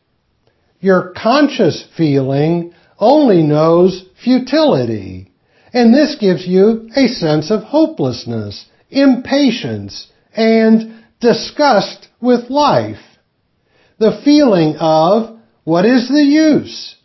Your 0.84 1.14
conscious 1.16 1.82
feeling 1.96 2.74
only 2.98 3.42
knows 3.42 4.04
futility, 4.22 5.32
and 5.72 5.94
this 5.94 6.14
gives 6.20 6.46
you 6.46 6.90
a 6.94 7.08
sense 7.08 7.50
of 7.50 7.62
hopelessness, 7.62 8.66
impatience, 8.90 10.08
and 10.36 11.02
disgust 11.20 12.08
with 12.20 12.50
life. 12.50 13.00
The 13.96 14.20
feeling 14.26 14.76
of, 14.78 15.38
what 15.64 15.86
is 15.86 16.08
the 16.08 16.22
use? 16.22 16.96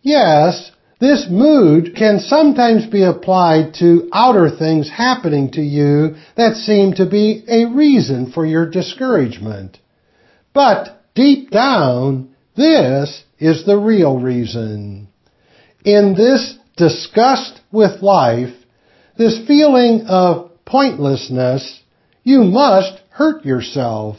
Yes, 0.00 0.70
this 0.98 1.26
mood 1.28 1.94
can 1.94 2.18
sometimes 2.18 2.86
be 2.86 3.02
applied 3.04 3.74
to 3.80 4.08
outer 4.14 4.48
things 4.48 4.88
happening 4.88 5.50
to 5.50 5.60
you 5.60 6.14
that 6.38 6.56
seem 6.56 6.94
to 6.94 7.04
be 7.04 7.44
a 7.46 7.66
reason 7.66 8.32
for 8.32 8.46
your 8.46 8.70
discouragement. 8.70 9.76
But 10.54 11.02
deep 11.14 11.50
down, 11.50 12.30
this 12.56 13.24
is 13.38 13.64
the 13.64 13.78
real 13.78 14.18
reason. 14.18 15.08
In 15.84 16.14
this 16.14 16.58
disgust 16.76 17.60
with 17.70 18.02
life, 18.02 18.54
this 19.16 19.46
feeling 19.46 20.06
of 20.06 20.50
pointlessness, 20.64 21.82
you 22.22 22.44
must 22.44 23.00
hurt 23.10 23.44
yourself. 23.44 24.16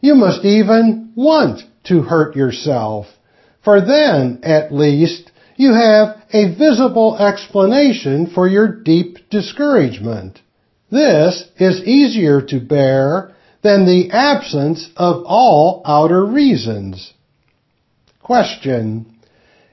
You 0.00 0.14
must 0.14 0.44
even 0.44 1.12
want 1.14 1.62
to 1.84 2.02
hurt 2.02 2.36
yourself. 2.36 3.06
For 3.64 3.80
then, 3.80 4.40
at 4.42 4.72
least, 4.72 5.30
you 5.56 5.72
have 5.74 6.16
a 6.32 6.54
visible 6.54 7.16
explanation 7.18 8.30
for 8.34 8.48
your 8.48 8.82
deep 8.82 9.18
discouragement. 9.30 10.40
This 10.90 11.44
is 11.58 11.84
easier 11.84 12.42
to 12.42 12.60
bear 12.60 13.34
than 13.62 13.86
the 13.86 14.10
absence 14.10 14.88
of 14.96 15.24
all 15.24 15.82
outer 15.84 16.24
reasons. 16.24 17.12
Question. 18.22 19.06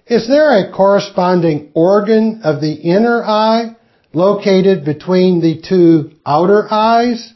Is 0.07 0.27
there 0.27 0.57
a 0.57 0.71
corresponding 0.71 1.71
organ 1.75 2.41
of 2.43 2.61
the 2.61 2.73
inner 2.73 3.23
eye 3.23 3.75
located 4.11 4.83
between 4.83 5.39
the 5.39 5.61
two 5.61 6.11
outer 6.25 6.67
eyes? 6.71 7.33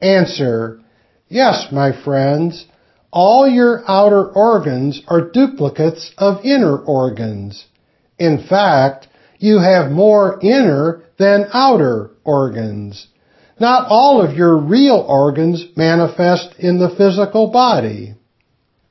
Answer. 0.00 0.80
Yes, 1.28 1.66
my 1.70 1.92
friends. 2.02 2.66
All 3.12 3.46
your 3.46 3.82
outer 3.86 4.24
organs 4.24 5.02
are 5.06 5.30
duplicates 5.30 6.10
of 6.16 6.44
inner 6.44 6.78
organs. 6.78 7.66
In 8.18 8.46
fact, 8.48 9.08
you 9.38 9.58
have 9.58 9.90
more 9.90 10.38
inner 10.40 11.02
than 11.18 11.46
outer 11.52 12.10
organs. 12.24 13.06
Not 13.60 13.88
all 13.88 14.22
of 14.22 14.34
your 14.34 14.56
real 14.56 15.04
organs 15.06 15.66
manifest 15.76 16.54
in 16.58 16.78
the 16.78 16.94
physical 16.96 17.50
body. 17.50 18.14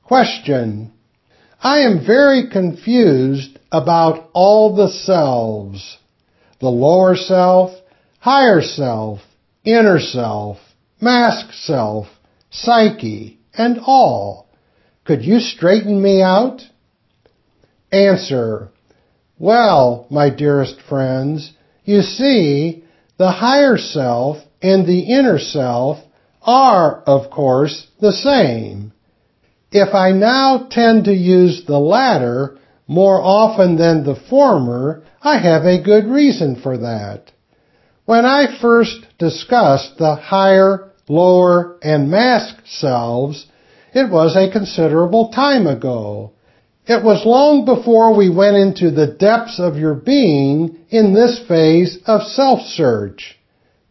Question. 0.04 0.92
I 1.64 1.82
am 1.82 2.04
very 2.04 2.50
confused 2.50 3.56
about 3.70 4.28
all 4.32 4.74
the 4.74 4.88
selves. 4.88 5.96
The 6.58 6.68
lower 6.68 7.14
self, 7.14 7.70
higher 8.18 8.60
self, 8.60 9.20
inner 9.64 10.00
self, 10.00 10.58
mask 11.00 11.52
self, 11.52 12.08
psyche, 12.50 13.38
and 13.54 13.78
all. 13.78 14.48
Could 15.04 15.24
you 15.24 15.38
straighten 15.38 16.02
me 16.02 16.20
out? 16.20 16.62
Answer. 17.92 18.70
Well, 19.38 20.08
my 20.10 20.30
dearest 20.30 20.80
friends, 20.88 21.52
you 21.84 22.02
see, 22.02 22.84
the 23.18 23.30
higher 23.30 23.76
self 23.76 24.38
and 24.60 24.84
the 24.84 25.00
inner 25.00 25.38
self 25.38 25.98
are, 26.42 27.02
of 27.02 27.30
course, 27.30 27.86
the 28.00 28.12
same. 28.12 28.91
If 29.72 29.94
I 29.94 30.12
now 30.12 30.68
tend 30.70 31.06
to 31.06 31.14
use 31.14 31.64
the 31.66 31.78
latter 31.78 32.58
more 32.86 33.22
often 33.22 33.76
than 33.76 34.04
the 34.04 34.16
former, 34.28 35.02
I 35.22 35.38
have 35.38 35.64
a 35.64 35.82
good 35.82 36.06
reason 36.06 36.56
for 36.56 36.76
that. 36.76 37.32
When 38.04 38.26
I 38.26 38.58
first 38.60 39.06
discussed 39.18 39.96
the 39.96 40.14
higher, 40.16 40.90
lower, 41.08 41.78
and 41.82 42.10
mask 42.10 42.56
selves, 42.66 43.46
it 43.94 44.10
was 44.10 44.36
a 44.36 44.52
considerable 44.52 45.30
time 45.30 45.66
ago. 45.66 46.32
It 46.86 47.02
was 47.02 47.24
long 47.24 47.64
before 47.64 48.14
we 48.14 48.28
went 48.28 48.56
into 48.56 48.90
the 48.90 49.06
depths 49.06 49.58
of 49.58 49.78
your 49.78 49.94
being 49.94 50.78
in 50.90 51.14
this 51.14 51.38
phase 51.48 51.98
of 52.06 52.22
self-search. 52.22 53.38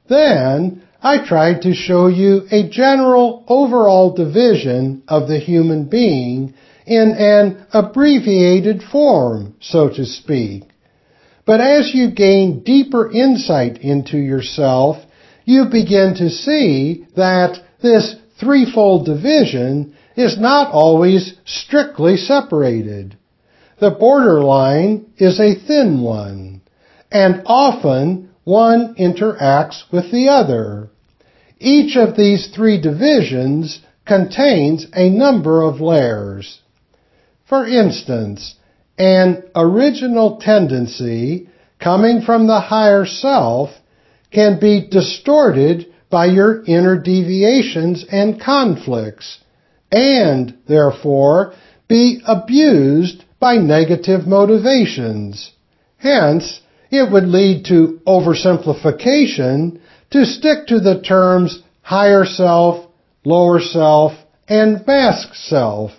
Then 0.10 0.84
I 1.04 1.26
tried 1.26 1.64
to 1.64 1.74
show 1.74 2.08
you 2.08 2.44
a 2.52 2.70
general 2.70 3.44
overall 3.48 4.14
division 4.14 5.02
of 5.08 5.28
the 5.28 5.40
human 5.40 5.86
being 5.86 6.54
in 6.86 7.16
an 7.18 7.66
abbreviated 7.74 8.84
form, 8.84 9.56
so 9.60 9.90
to 9.90 10.06
speak. 10.06 10.64
But 11.46 11.60
as 11.60 11.94
you 11.96 12.12
gain 12.12 12.64
deeper 12.64 13.12
insight 13.12 13.80
into 13.80 14.18
yourself, 14.18 14.98
you 15.44 15.66
begin 15.72 16.16
to 16.16 16.30
see 16.30 17.08
that 17.16 17.58
this 17.82 18.16
threefold 18.40 19.06
division 19.06 19.96
is 20.16 20.40
not 20.40 20.72
always 20.72 21.34
strictly 21.46 22.18
separated. 22.18 23.18
The 23.80 23.92
borderline 23.92 25.08
is 25.18 25.40
a 25.40 25.56
thin 25.56 26.02
one, 26.02 26.62
and 27.12 27.42
often 27.48 28.31
one 28.44 28.96
interacts 28.96 29.84
with 29.92 30.12
the 30.12 30.30
other. 30.30 30.90
Each 31.60 31.96
of 31.96 32.18
these 32.18 32.48
three 32.48 32.82
divisions 32.82 33.82
contains 34.06 34.88
a 34.94 35.10
number 35.10 35.62
of 35.62 35.80
layers. 35.80 36.60
For 37.48 37.68
instance, 37.68 38.56
an 38.98 39.44
original 39.56 40.38
tendency 40.38 41.50
coming 41.80 42.22
from 42.22 42.48
the 42.48 42.60
higher 42.60 43.06
self 43.06 43.70
can 44.32 44.60
be 44.60 44.88
distorted 44.90 45.88
by 46.10 46.26
your 46.26 46.64
inner 46.66 46.98
deviations 46.98 48.06
and 48.12 48.40
conflicts, 48.40 49.40
and 49.92 50.58
therefore 50.68 51.54
be 51.88 52.22
abused 52.26 53.24
by 53.40 53.56
negative 53.56 54.28
motivations. 54.28 55.52
Hence, 55.98 56.62
it 56.92 57.12
would 57.12 57.26
lead 57.26 57.66
to 57.66 58.02
oversimplification 58.06 59.80
to 60.12 60.26
stick 60.26 60.68
to 60.68 60.80
the 60.80 61.02
terms 61.02 61.64
higher 61.82 62.26
self, 62.26 62.86
lower 63.24 63.60
self, 63.60 64.14
and 64.48 64.86
mask 64.86 65.34
self. 65.34 65.92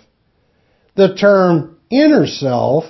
The 0.95 1.15
term 1.15 1.77
inner 1.89 2.27
self 2.27 2.85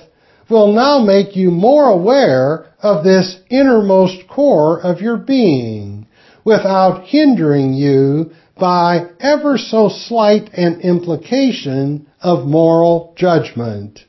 will 0.50 0.72
now 0.72 0.98
make 0.98 1.34
you 1.34 1.50
more 1.50 1.86
aware 1.86 2.66
of 2.82 3.02
this 3.02 3.40
innermost 3.48 4.28
core 4.28 4.80
of 4.80 5.00
your 5.00 5.16
being 5.16 6.06
without 6.44 7.04
hindering 7.04 7.72
you 7.72 8.30
by 8.58 9.06
ever 9.18 9.56
so 9.56 9.88
slight 9.88 10.50
an 10.52 10.80
implication 10.82 12.06
of 12.20 12.46
moral 12.46 13.14
judgment. 13.16 14.00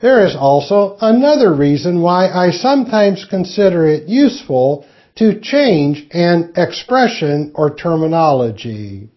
There 0.00 0.26
is 0.26 0.36
also 0.36 0.96
another 1.00 1.52
reason 1.54 2.02
why 2.02 2.28
I 2.28 2.50
sometimes 2.50 3.24
consider 3.24 3.86
it 3.86 4.08
useful 4.08 4.84
to 5.16 5.40
change 5.40 6.06
an 6.12 6.52
expression 6.56 7.52
or 7.54 7.74
terminology. 7.74 9.08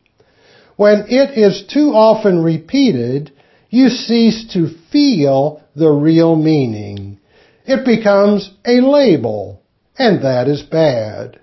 When 0.77 1.05
it 1.09 1.37
is 1.37 1.63
too 1.63 1.93
often 1.93 2.41
repeated, 2.41 3.31
you 3.69 3.89
cease 3.89 4.45
to 4.53 4.69
feel 4.91 5.61
the 5.75 5.91
real 5.91 6.37
meaning. 6.37 7.19
It 7.65 7.85
becomes 7.85 8.51
a 8.65 8.79
label, 8.79 9.61
and 9.97 10.23
that 10.23 10.47
is 10.47 10.61
bad. 10.61 11.39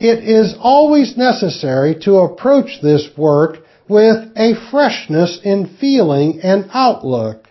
It 0.00 0.24
is 0.24 0.54
always 0.58 1.16
necessary 1.16 1.94
to 2.04 2.16
approach 2.16 2.80
this 2.82 3.08
work 3.16 3.58
with 3.88 4.32
a 4.36 4.54
freshness 4.70 5.38
in 5.44 5.76
feeling 5.78 6.40
and 6.42 6.70
outlook. 6.72 7.43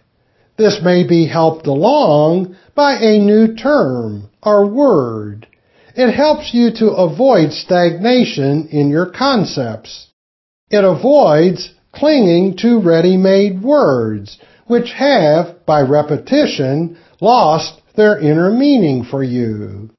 This 0.58 0.80
may 0.84 1.08
be 1.08 1.26
helped 1.28 1.68
along 1.68 2.56
by 2.76 2.94
a 2.94 3.20
new 3.20 3.56
term 3.56 4.30
or 4.42 4.68
word. 4.68 5.48
It 5.96 6.12
helps 6.12 6.54
you 6.54 6.72
to 6.78 6.92
avoid 6.92 7.52
stagnation 7.52 8.68
in 8.72 8.90
your 8.90 9.08
concepts. 9.08 10.08
It 10.70 10.84
avoids 10.84 11.74
clinging 11.92 12.58
to 12.58 12.80
ready-made 12.80 13.62
words, 13.62 14.40
which 14.66 14.92
have, 14.92 15.66
by 15.66 15.82
repetition, 15.82 16.98
lost 17.22 17.80
their 17.96 18.20
inner 18.20 18.52
meaning 18.52 19.04
for 19.04 19.24
you. 19.24 19.92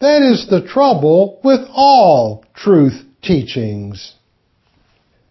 That 0.00 0.22
is 0.22 0.46
the 0.48 0.66
trouble 0.66 1.40
with 1.42 1.60
all 1.72 2.44
truth 2.54 3.04
teachings. 3.22 4.14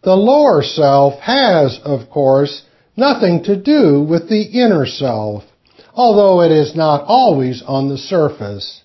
The 0.04 0.16
lower 0.16 0.64
self 0.64 1.20
has, 1.20 1.80
of 1.84 2.10
course, 2.10 2.64
nothing 2.98 3.44
to 3.44 3.56
do 3.56 4.02
with 4.02 4.28
the 4.28 4.42
inner 4.42 4.86
self, 4.86 5.44
although 5.94 6.42
it 6.42 6.52
is 6.52 6.76
not 6.76 7.06
always 7.08 7.64
on 7.66 7.88
the 7.88 7.98
surface. 7.98 8.82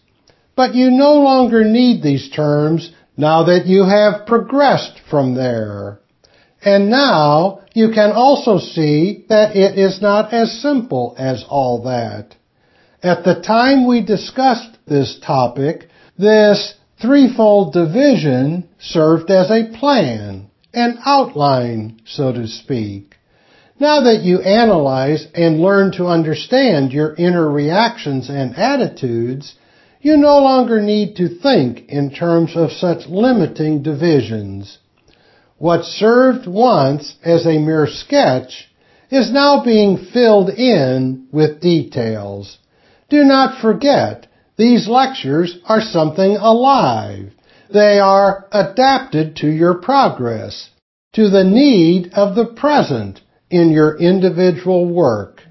But 0.54 0.74
you 0.74 0.90
no 0.90 1.14
longer 1.14 1.64
need 1.64 2.02
these 2.02 2.30
terms 2.30 2.92
now 3.16 3.44
that 3.44 3.66
you 3.66 3.84
have 3.84 4.26
progressed 4.26 5.00
from 5.10 5.34
there. 5.34 6.00
And 6.64 6.90
now 6.90 7.62
you 7.74 7.90
can 7.90 8.12
also 8.12 8.58
see 8.58 9.24
that 9.28 9.56
it 9.56 9.78
is 9.78 10.00
not 10.00 10.32
as 10.32 10.60
simple 10.60 11.14
as 11.18 11.44
all 11.48 11.82
that. 11.84 12.36
At 13.02 13.24
the 13.24 13.42
time 13.42 13.88
we 13.88 14.04
discussed 14.04 14.78
this 14.86 15.18
topic, 15.18 15.88
this 16.16 16.74
threefold 17.00 17.72
division 17.72 18.68
served 18.78 19.30
as 19.30 19.50
a 19.50 19.76
plan, 19.76 20.50
an 20.72 20.98
outline, 21.04 22.00
so 22.04 22.32
to 22.32 22.46
speak. 22.46 23.11
Now 23.81 24.03
that 24.03 24.23
you 24.23 24.41
analyze 24.41 25.27
and 25.35 25.61
learn 25.61 25.93
to 25.93 26.07
understand 26.07 26.93
your 26.93 27.14
inner 27.14 27.51
reactions 27.51 28.29
and 28.29 28.57
attitudes, 28.57 29.55
you 30.01 30.16
no 30.16 30.39
longer 30.39 30.81
need 30.81 31.16
to 31.16 31.29
think 31.29 31.89
in 31.89 32.11
terms 32.11 32.57
of 32.57 32.73
such 32.73 33.07
limiting 33.09 33.83
divisions. 33.83 34.79
What 35.59 35.85
served 35.85 36.47
once 36.47 37.14
as 37.25 37.47
a 37.47 37.59
mere 37.59 37.87
sketch 37.87 38.68
is 39.11 39.33
now 39.33 39.62
being 39.64 39.97
filled 39.97 40.51
in 40.51 41.29
with 41.31 41.61
details. 41.61 42.59
Do 43.09 43.25
not 43.25 43.61
forget, 43.61 44.27
these 44.57 44.89
lectures 44.89 45.59
are 45.66 45.81
something 45.81 46.37
alive. 46.37 47.33
They 47.73 48.01
are 48.01 48.47
adapted 48.53 49.37
to 49.37 49.49
your 49.49 49.75
progress, 49.75 50.70
to 51.14 51.31
the 51.31 51.45
need 51.45 52.12
of 52.14 52.35
the 52.35 52.47
present 52.47 53.20
in 53.53 53.70
your 53.70 53.96
individual 53.98 54.92
work. 54.92 55.42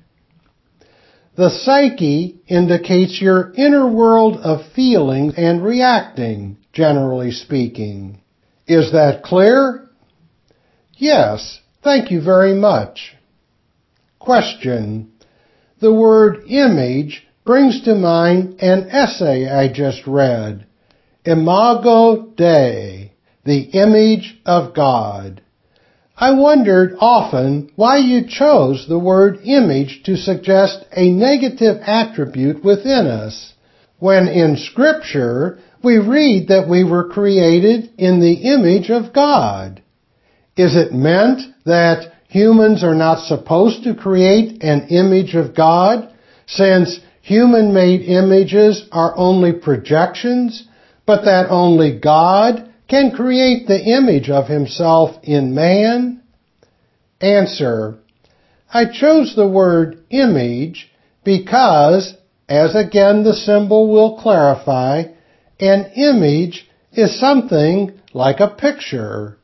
The 1.38 1.50
psyche 1.50 2.42
indicates 2.48 3.22
your 3.22 3.54
inner 3.56 3.88
world 3.88 4.38
of 4.38 4.72
feeling 4.76 5.34
and 5.38 5.64
reacting, 5.64 6.58
generally 6.74 7.32
speaking. 7.32 8.22
Is 8.68 8.92
that 8.92 9.24
clear? 9.24 9.88
Yes, 10.98 11.62
thank 11.84 12.12
you 12.12 12.22
very 12.22 12.54
much. 12.54 13.16
Question. 14.20 15.14
The 15.80 15.94
word 15.94 16.44
image 16.48 17.26
brings 17.46 17.84
to 17.84 17.96
mind 17.96 18.62
an 18.62 18.90
essay 18.90 19.48
I 19.48 19.72
just 19.72 20.06
read. 20.06 20.68
Imago 21.26 22.34
Dei, 22.36 23.14
the 23.46 23.62
image 23.62 24.40
of 24.46 24.76
God. 24.76 25.42
I 26.22 26.34
wondered 26.34 26.98
often 27.00 27.72
why 27.76 27.98
you 27.98 28.28
chose 28.28 28.86
the 28.88 29.00
word 29.00 29.40
image 29.44 30.04
to 30.06 30.16
suggest 30.16 30.86
a 30.96 31.10
negative 31.10 31.82
attribute 31.84 32.64
within 32.64 33.08
us, 33.08 33.54
when 33.98 34.28
in 34.28 34.56
Scripture 34.58 35.58
we 35.84 35.98
read 35.98 36.50
that 36.50 36.70
we 36.70 36.84
were 36.84 37.10
created 37.10 37.90
in 37.98 38.20
the 38.20 38.34
image 38.54 38.92
of 38.92 39.14
God. 39.14 39.82
Is 40.56 40.76
it 40.76 40.94
meant 40.94 41.42
that 41.66 42.14
humans 42.28 42.84
are 42.84 42.94
not 42.94 43.26
supposed 43.26 43.84
to 43.86 43.96
create 43.96 44.62
an 44.62 44.90
image 44.90 45.34
of 45.34 45.56
God, 45.56 46.08
since 46.46 47.00
human-made 47.24 48.02
images 48.02 48.88
are 48.92 49.18
only 49.18 49.54
projections, 49.54 50.68
but 51.08 51.26
that 51.26 51.50
only 51.50 52.00
God 52.00 52.71
can 52.92 53.10
create 53.10 53.68
the 53.68 53.82
image 53.82 54.30
of 54.30 54.50
himself 54.50 55.16
in 55.24 55.56
man? 55.56 56.22
Answer. 57.22 57.98
I 58.74 58.84
chose 58.92 59.34
the 59.34 59.48
word 59.48 60.04
image 60.10 60.92
because, 61.24 62.16
as 62.50 62.76
again 62.76 63.24
the 63.24 63.34
symbol 63.34 63.90
will 63.90 64.18
clarify, 64.18 65.04
an 65.58 65.86
image 65.96 66.70
is 66.92 67.18
something 67.18 67.98
like 68.14 68.42
a 68.42 68.50
picture. 68.50 69.38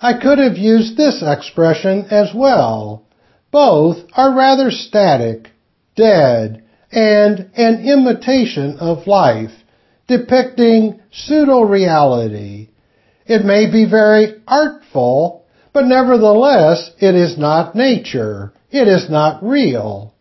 I 0.00 0.14
could 0.14 0.38
have 0.38 0.58
used 0.58 0.96
this 0.96 1.22
expression 1.24 2.06
as 2.10 2.32
well. 2.34 3.06
Both 3.52 3.98
are 4.14 4.34
rather 4.34 4.72
static, 4.72 5.50
dead, 5.94 6.64
and 6.90 7.50
an 7.54 7.88
imitation 7.88 8.78
of 8.80 9.06
life, 9.06 9.52
depicting 10.08 11.00
pseudo-reality, 11.12 12.69
it 13.30 13.44
may 13.44 13.70
be 13.70 13.88
very 13.88 14.42
artful, 14.48 15.44
but 15.72 15.86
nevertheless 15.86 16.90
it 16.98 17.14
is 17.14 17.38
not 17.38 17.76
nature. 17.76 18.52
It 18.72 18.88
is 18.88 19.08
not 19.08 19.40
real. 19.40 20.12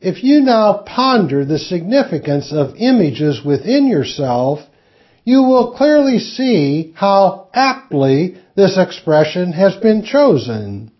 If 0.00 0.24
you 0.24 0.40
now 0.40 0.82
ponder 0.86 1.44
the 1.44 1.58
significance 1.58 2.50
of 2.50 2.76
images 2.78 3.44
within 3.44 3.86
yourself, 3.86 4.60
you 5.24 5.42
will 5.42 5.74
clearly 5.74 6.18
see 6.18 6.94
how 6.96 7.48
aptly 7.52 8.38
this 8.56 8.78
expression 8.78 9.52
has 9.52 9.74
been 9.76 10.02
chosen. 10.02 10.90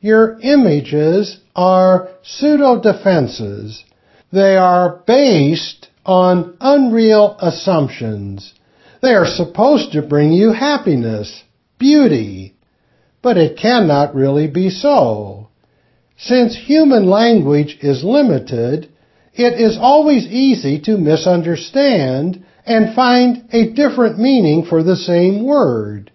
Your 0.00 0.38
images 0.42 1.40
are 1.56 2.08
pseudo-defenses. 2.22 3.84
They 4.32 4.56
are 4.56 5.02
based 5.08 5.88
on 6.06 6.56
unreal 6.60 7.36
assumptions. 7.40 8.54
They 9.02 9.14
are 9.14 9.26
supposed 9.26 9.92
to 9.92 10.02
bring 10.02 10.32
you 10.32 10.52
happiness, 10.52 11.42
beauty. 11.78 12.54
but 13.20 13.36
it 13.36 13.56
cannot 13.56 14.14
really 14.14 14.48
be 14.48 14.68
so. 14.68 15.48
Since 16.16 16.56
human 16.56 17.08
language 17.08 17.78
is 17.80 18.02
limited, 18.04 18.88
it 19.34 19.60
is 19.60 19.78
always 19.80 20.26
easy 20.26 20.80
to 20.80 20.98
misunderstand 20.98 22.44
and 22.66 22.94
find 22.94 23.44
a 23.52 23.70
different 23.70 24.18
meaning 24.18 24.64
for 24.64 24.82
the 24.82 24.96
same 24.96 25.44
word. 25.44 26.10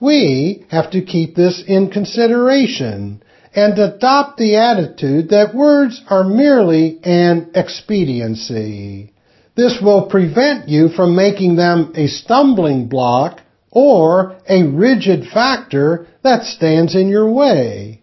We 0.00 0.64
have 0.70 0.90
to 0.92 1.02
keep 1.02 1.34
this 1.34 1.62
in 1.66 1.90
consideration 1.90 3.22
and 3.54 3.78
adopt 3.78 4.38
the 4.38 4.56
attitude 4.56 5.30
that 5.30 5.54
words 5.54 6.00
are 6.08 6.24
merely 6.24 6.98
an 7.04 7.50
expediency. 7.54 9.11
This 9.54 9.80
will 9.82 10.06
prevent 10.06 10.68
you 10.68 10.88
from 10.88 11.14
making 11.14 11.56
them 11.56 11.92
a 11.94 12.06
stumbling 12.06 12.88
block 12.88 13.40
or 13.70 14.36
a 14.48 14.62
rigid 14.62 15.26
factor 15.28 16.06
that 16.22 16.44
stands 16.44 16.94
in 16.94 17.08
your 17.08 17.30
way. 17.30 18.02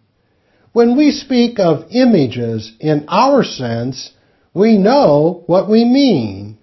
When 0.73 0.95
we 0.95 1.11
speak 1.11 1.59
of 1.59 1.87
images 1.89 2.71
in 2.79 3.05
our 3.07 3.43
sense, 3.43 4.11
we 4.53 4.77
know 4.77 5.43
what 5.47 5.69
we 5.69 5.85
mean. 5.85 6.57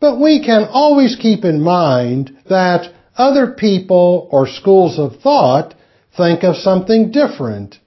But 0.00 0.18
we 0.18 0.44
can 0.44 0.64
always 0.70 1.16
keep 1.16 1.44
in 1.44 1.60
mind 1.60 2.36
that 2.48 2.92
other 3.16 3.52
people 3.52 4.28
or 4.30 4.46
schools 4.46 4.98
of 4.98 5.20
thought 5.20 5.74
think 6.16 6.42
of 6.42 6.56
something 6.56 7.10
different. 7.10 7.78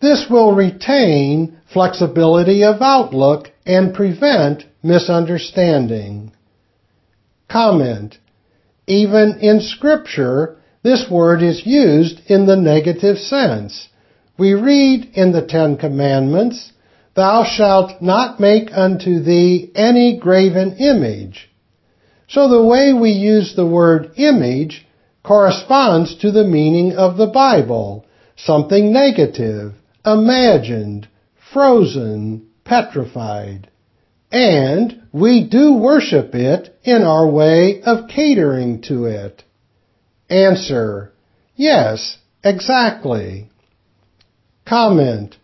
This 0.00 0.26
will 0.28 0.54
retain 0.54 1.58
flexibility 1.72 2.64
of 2.64 2.82
outlook 2.82 3.50
and 3.64 3.94
prevent 3.94 4.64
misunderstanding. 4.82 6.32
Comment. 7.48 8.16
Even 8.86 9.38
in 9.40 9.60
scripture, 9.60 10.56
this 10.82 11.06
word 11.10 11.42
is 11.42 11.66
used 11.66 12.20
in 12.26 12.46
the 12.46 12.56
negative 12.56 13.18
sense. 13.18 13.88
We 14.38 14.52
read 14.52 15.10
in 15.14 15.32
the 15.32 15.46
Ten 15.46 15.76
Commandments, 15.76 16.72
Thou 17.14 17.44
shalt 17.44 18.02
not 18.02 18.38
make 18.38 18.68
unto 18.72 19.20
thee 19.20 19.72
any 19.74 20.18
graven 20.18 20.76
image. 20.76 21.50
So 22.28 22.48
the 22.48 22.64
way 22.64 22.92
we 22.92 23.10
use 23.10 23.54
the 23.54 23.66
word 23.66 24.12
image 24.16 24.86
corresponds 25.24 26.16
to 26.18 26.30
the 26.30 26.44
meaning 26.44 26.92
of 26.92 27.16
the 27.16 27.26
Bible, 27.26 28.04
something 28.36 28.92
negative, 28.92 29.72
imagined, 30.04 31.08
frozen, 31.52 32.46
petrified. 32.64 33.70
And 34.36 35.00
we 35.12 35.48
do 35.48 35.72
worship 35.72 36.34
it 36.34 36.78
in 36.84 37.04
our 37.04 37.26
way 37.26 37.80
of 37.80 38.10
catering 38.10 38.82
to 38.82 39.06
it. 39.06 39.42
Answer. 40.28 41.10
Yes, 41.54 42.18
exactly. 42.44 43.48
Comment. 44.66 45.34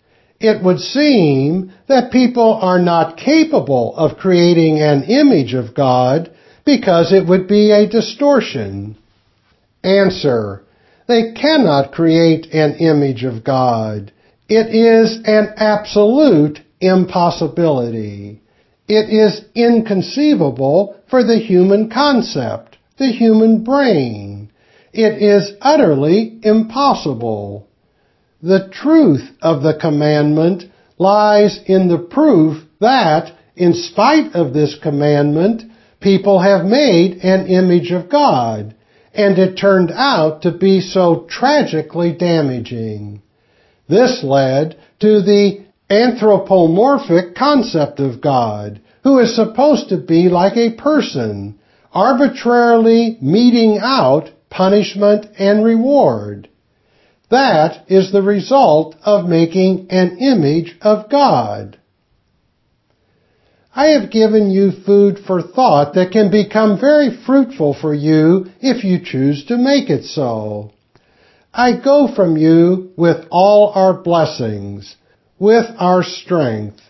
It 0.40 0.62
would 0.62 0.78
seem 0.78 1.72
that 1.88 2.12
people 2.12 2.52
are 2.60 2.82
not 2.82 3.16
capable 3.16 3.96
of 3.96 4.18
creating 4.18 4.82
an 4.82 5.04
image 5.04 5.54
of 5.54 5.74
God 5.74 6.30
because 6.66 7.14
it 7.14 7.26
would 7.26 7.48
be 7.48 7.70
a 7.70 7.88
distortion. 7.88 8.98
Answer. 9.82 10.64
They 11.08 11.32
cannot 11.32 11.92
create 11.92 12.52
an 12.52 12.74
image 12.74 13.24
of 13.24 13.42
God. 13.42 14.12
It 14.50 14.66
is 14.74 15.22
an 15.24 15.54
absolute 15.56 16.58
impossibility. 16.78 18.41
It 18.88 19.10
is 19.10 19.44
inconceivable 19.54 20.96
for 21.08 21.22
the 21.22 21.38
human 21.38 21.90
concept, 21.90 22.76
the 22.98 23.08
human 23.08 23.64
brain. 23.64 24.50
It 24.92 25.22
is 25.22 25.52
utterly 25.60 26.38
impossible. 26.42 27.68
The 28.42 28.68
truth 28.70 29.30
of 29.40 29.62
the 29.62 29.78
commandment 29.80 30.64
lies 30.98 31.60
in 31.66 31.88
the 31.88 31.98
proof 31.98 32.62
that, 32.80 33.32
in 33.56 33.74
spite 33.74 34.34
of 34.34 34.52
this 34.52 34.76
commandment, 34.82 35.62
people 36.00 36.40
have 36.40 36.64
made 36.64 37.18
an 37.22 37.46
image 37.46 37.92
of 37.92 38.10
God, 38.10 38.74
and 39.14 39.38
it 39.38 39.56
turned 39.56 39.92
out 39.92 40.42
to 40.42 40.50
be 40.50 40.80
so 40.80 41.26
tragically 41.28 42.12
damaging. 42.12 43.22
This 43.88 44.22
led 44.24 44.76
to 45.00 45.22
the 45.22 45.64
anthropomorphic 45.90 47.34
concept 47.34 48.00
of 48.00 48.20
God, 48.20 48.80
who 49.02 49.18
is 49.18 49.34
supposed 49.34 49.88
to 49.88 49.96
be 49.96 50.28
like 50.28 50.56
a 50.56 50.74
person, 50.74 51.58
arbitrarily 51.92 53.18
meting 53.20 53.78
out 53.80 54.30
punishment 54.50 55.26
and 55.38 55.64
reward. 55.64 56.48
That 57.30 57.90
is 57.90 58.12
the 58.12 58.22
result 58.22 58.94
of 59.02 59.26
making 59.26 59.86
an 59.90 60.18
image 60.18 60.76
of 60.82 61.10
God. 61.10 61.78
I 63.74 63.88
have 63.88 64.10
given 64.10 64.50
you 64.50 64.70
food 64.84 65.18
for 65.26 65.40
thought 65.40 65.94
that 65.94 66.12
can 66.12 66.30
become 66.30 66.78
very 66.78 67.08
fruitful 67.24 67.72
for 67.80 67.94
you 67.94 68.46
if 68.60 68.84
you 68.84 69.00
choose 69.02 69.46
to 69.46 69.56
make 69.56 69.88
it 69.88 70.04
so. 70.04 70.72
I 71.54 71.80
go 71.82 72.08
from 72.14 72.36
you 72.36 72.92
with 72.96 73.26
all 73.30 73.72
our 73.74 73.94
blessings, 73.94 74.96
with 75.38 75.66
our 75.78 76.02
strength. 76.02 76.80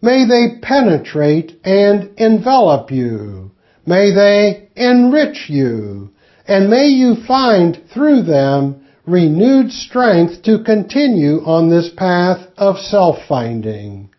May 0.00 0.26
they 0.26 0.60
penetrate 0.60 1.58
and 1.64 2.10
envelop 2.16 2.90
you. 2.90 3.50
May 3.84 4.12
they 4.14 4.68
enrich 4.76 5.46
you. 5.48 6.10
And 6.46 6.70
may 6.70 6.86
you 6.86 7.16
find 7.26 7.82
through 7.92 8.22
them 8.22 8.86
renewed 9.06 9.72
strength 9.72 10.42
to 10.42 10.62
continue 10.62 11.44
on 11.44 11.70
this 11.70 11.90
path 11.96 12.46
of 12.56 12.78
self-finding. 12.78 14.10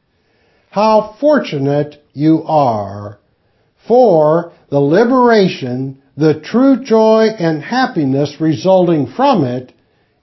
How 0.72 1.16
fortunate 1.20 2.04
you 2.14 2.44
are! 2.46 3.20
For 3.88 4.52
the 4.70 4.80
liberation, 4.80 6.02
the 6.18 6.40
true 6.40 6.84
joy 6.84 7.30
and 7.40 7.64
happiness 7.64 8.36
resulting 8.40 9.08
from 9.08 9.46
it 9.46 9.74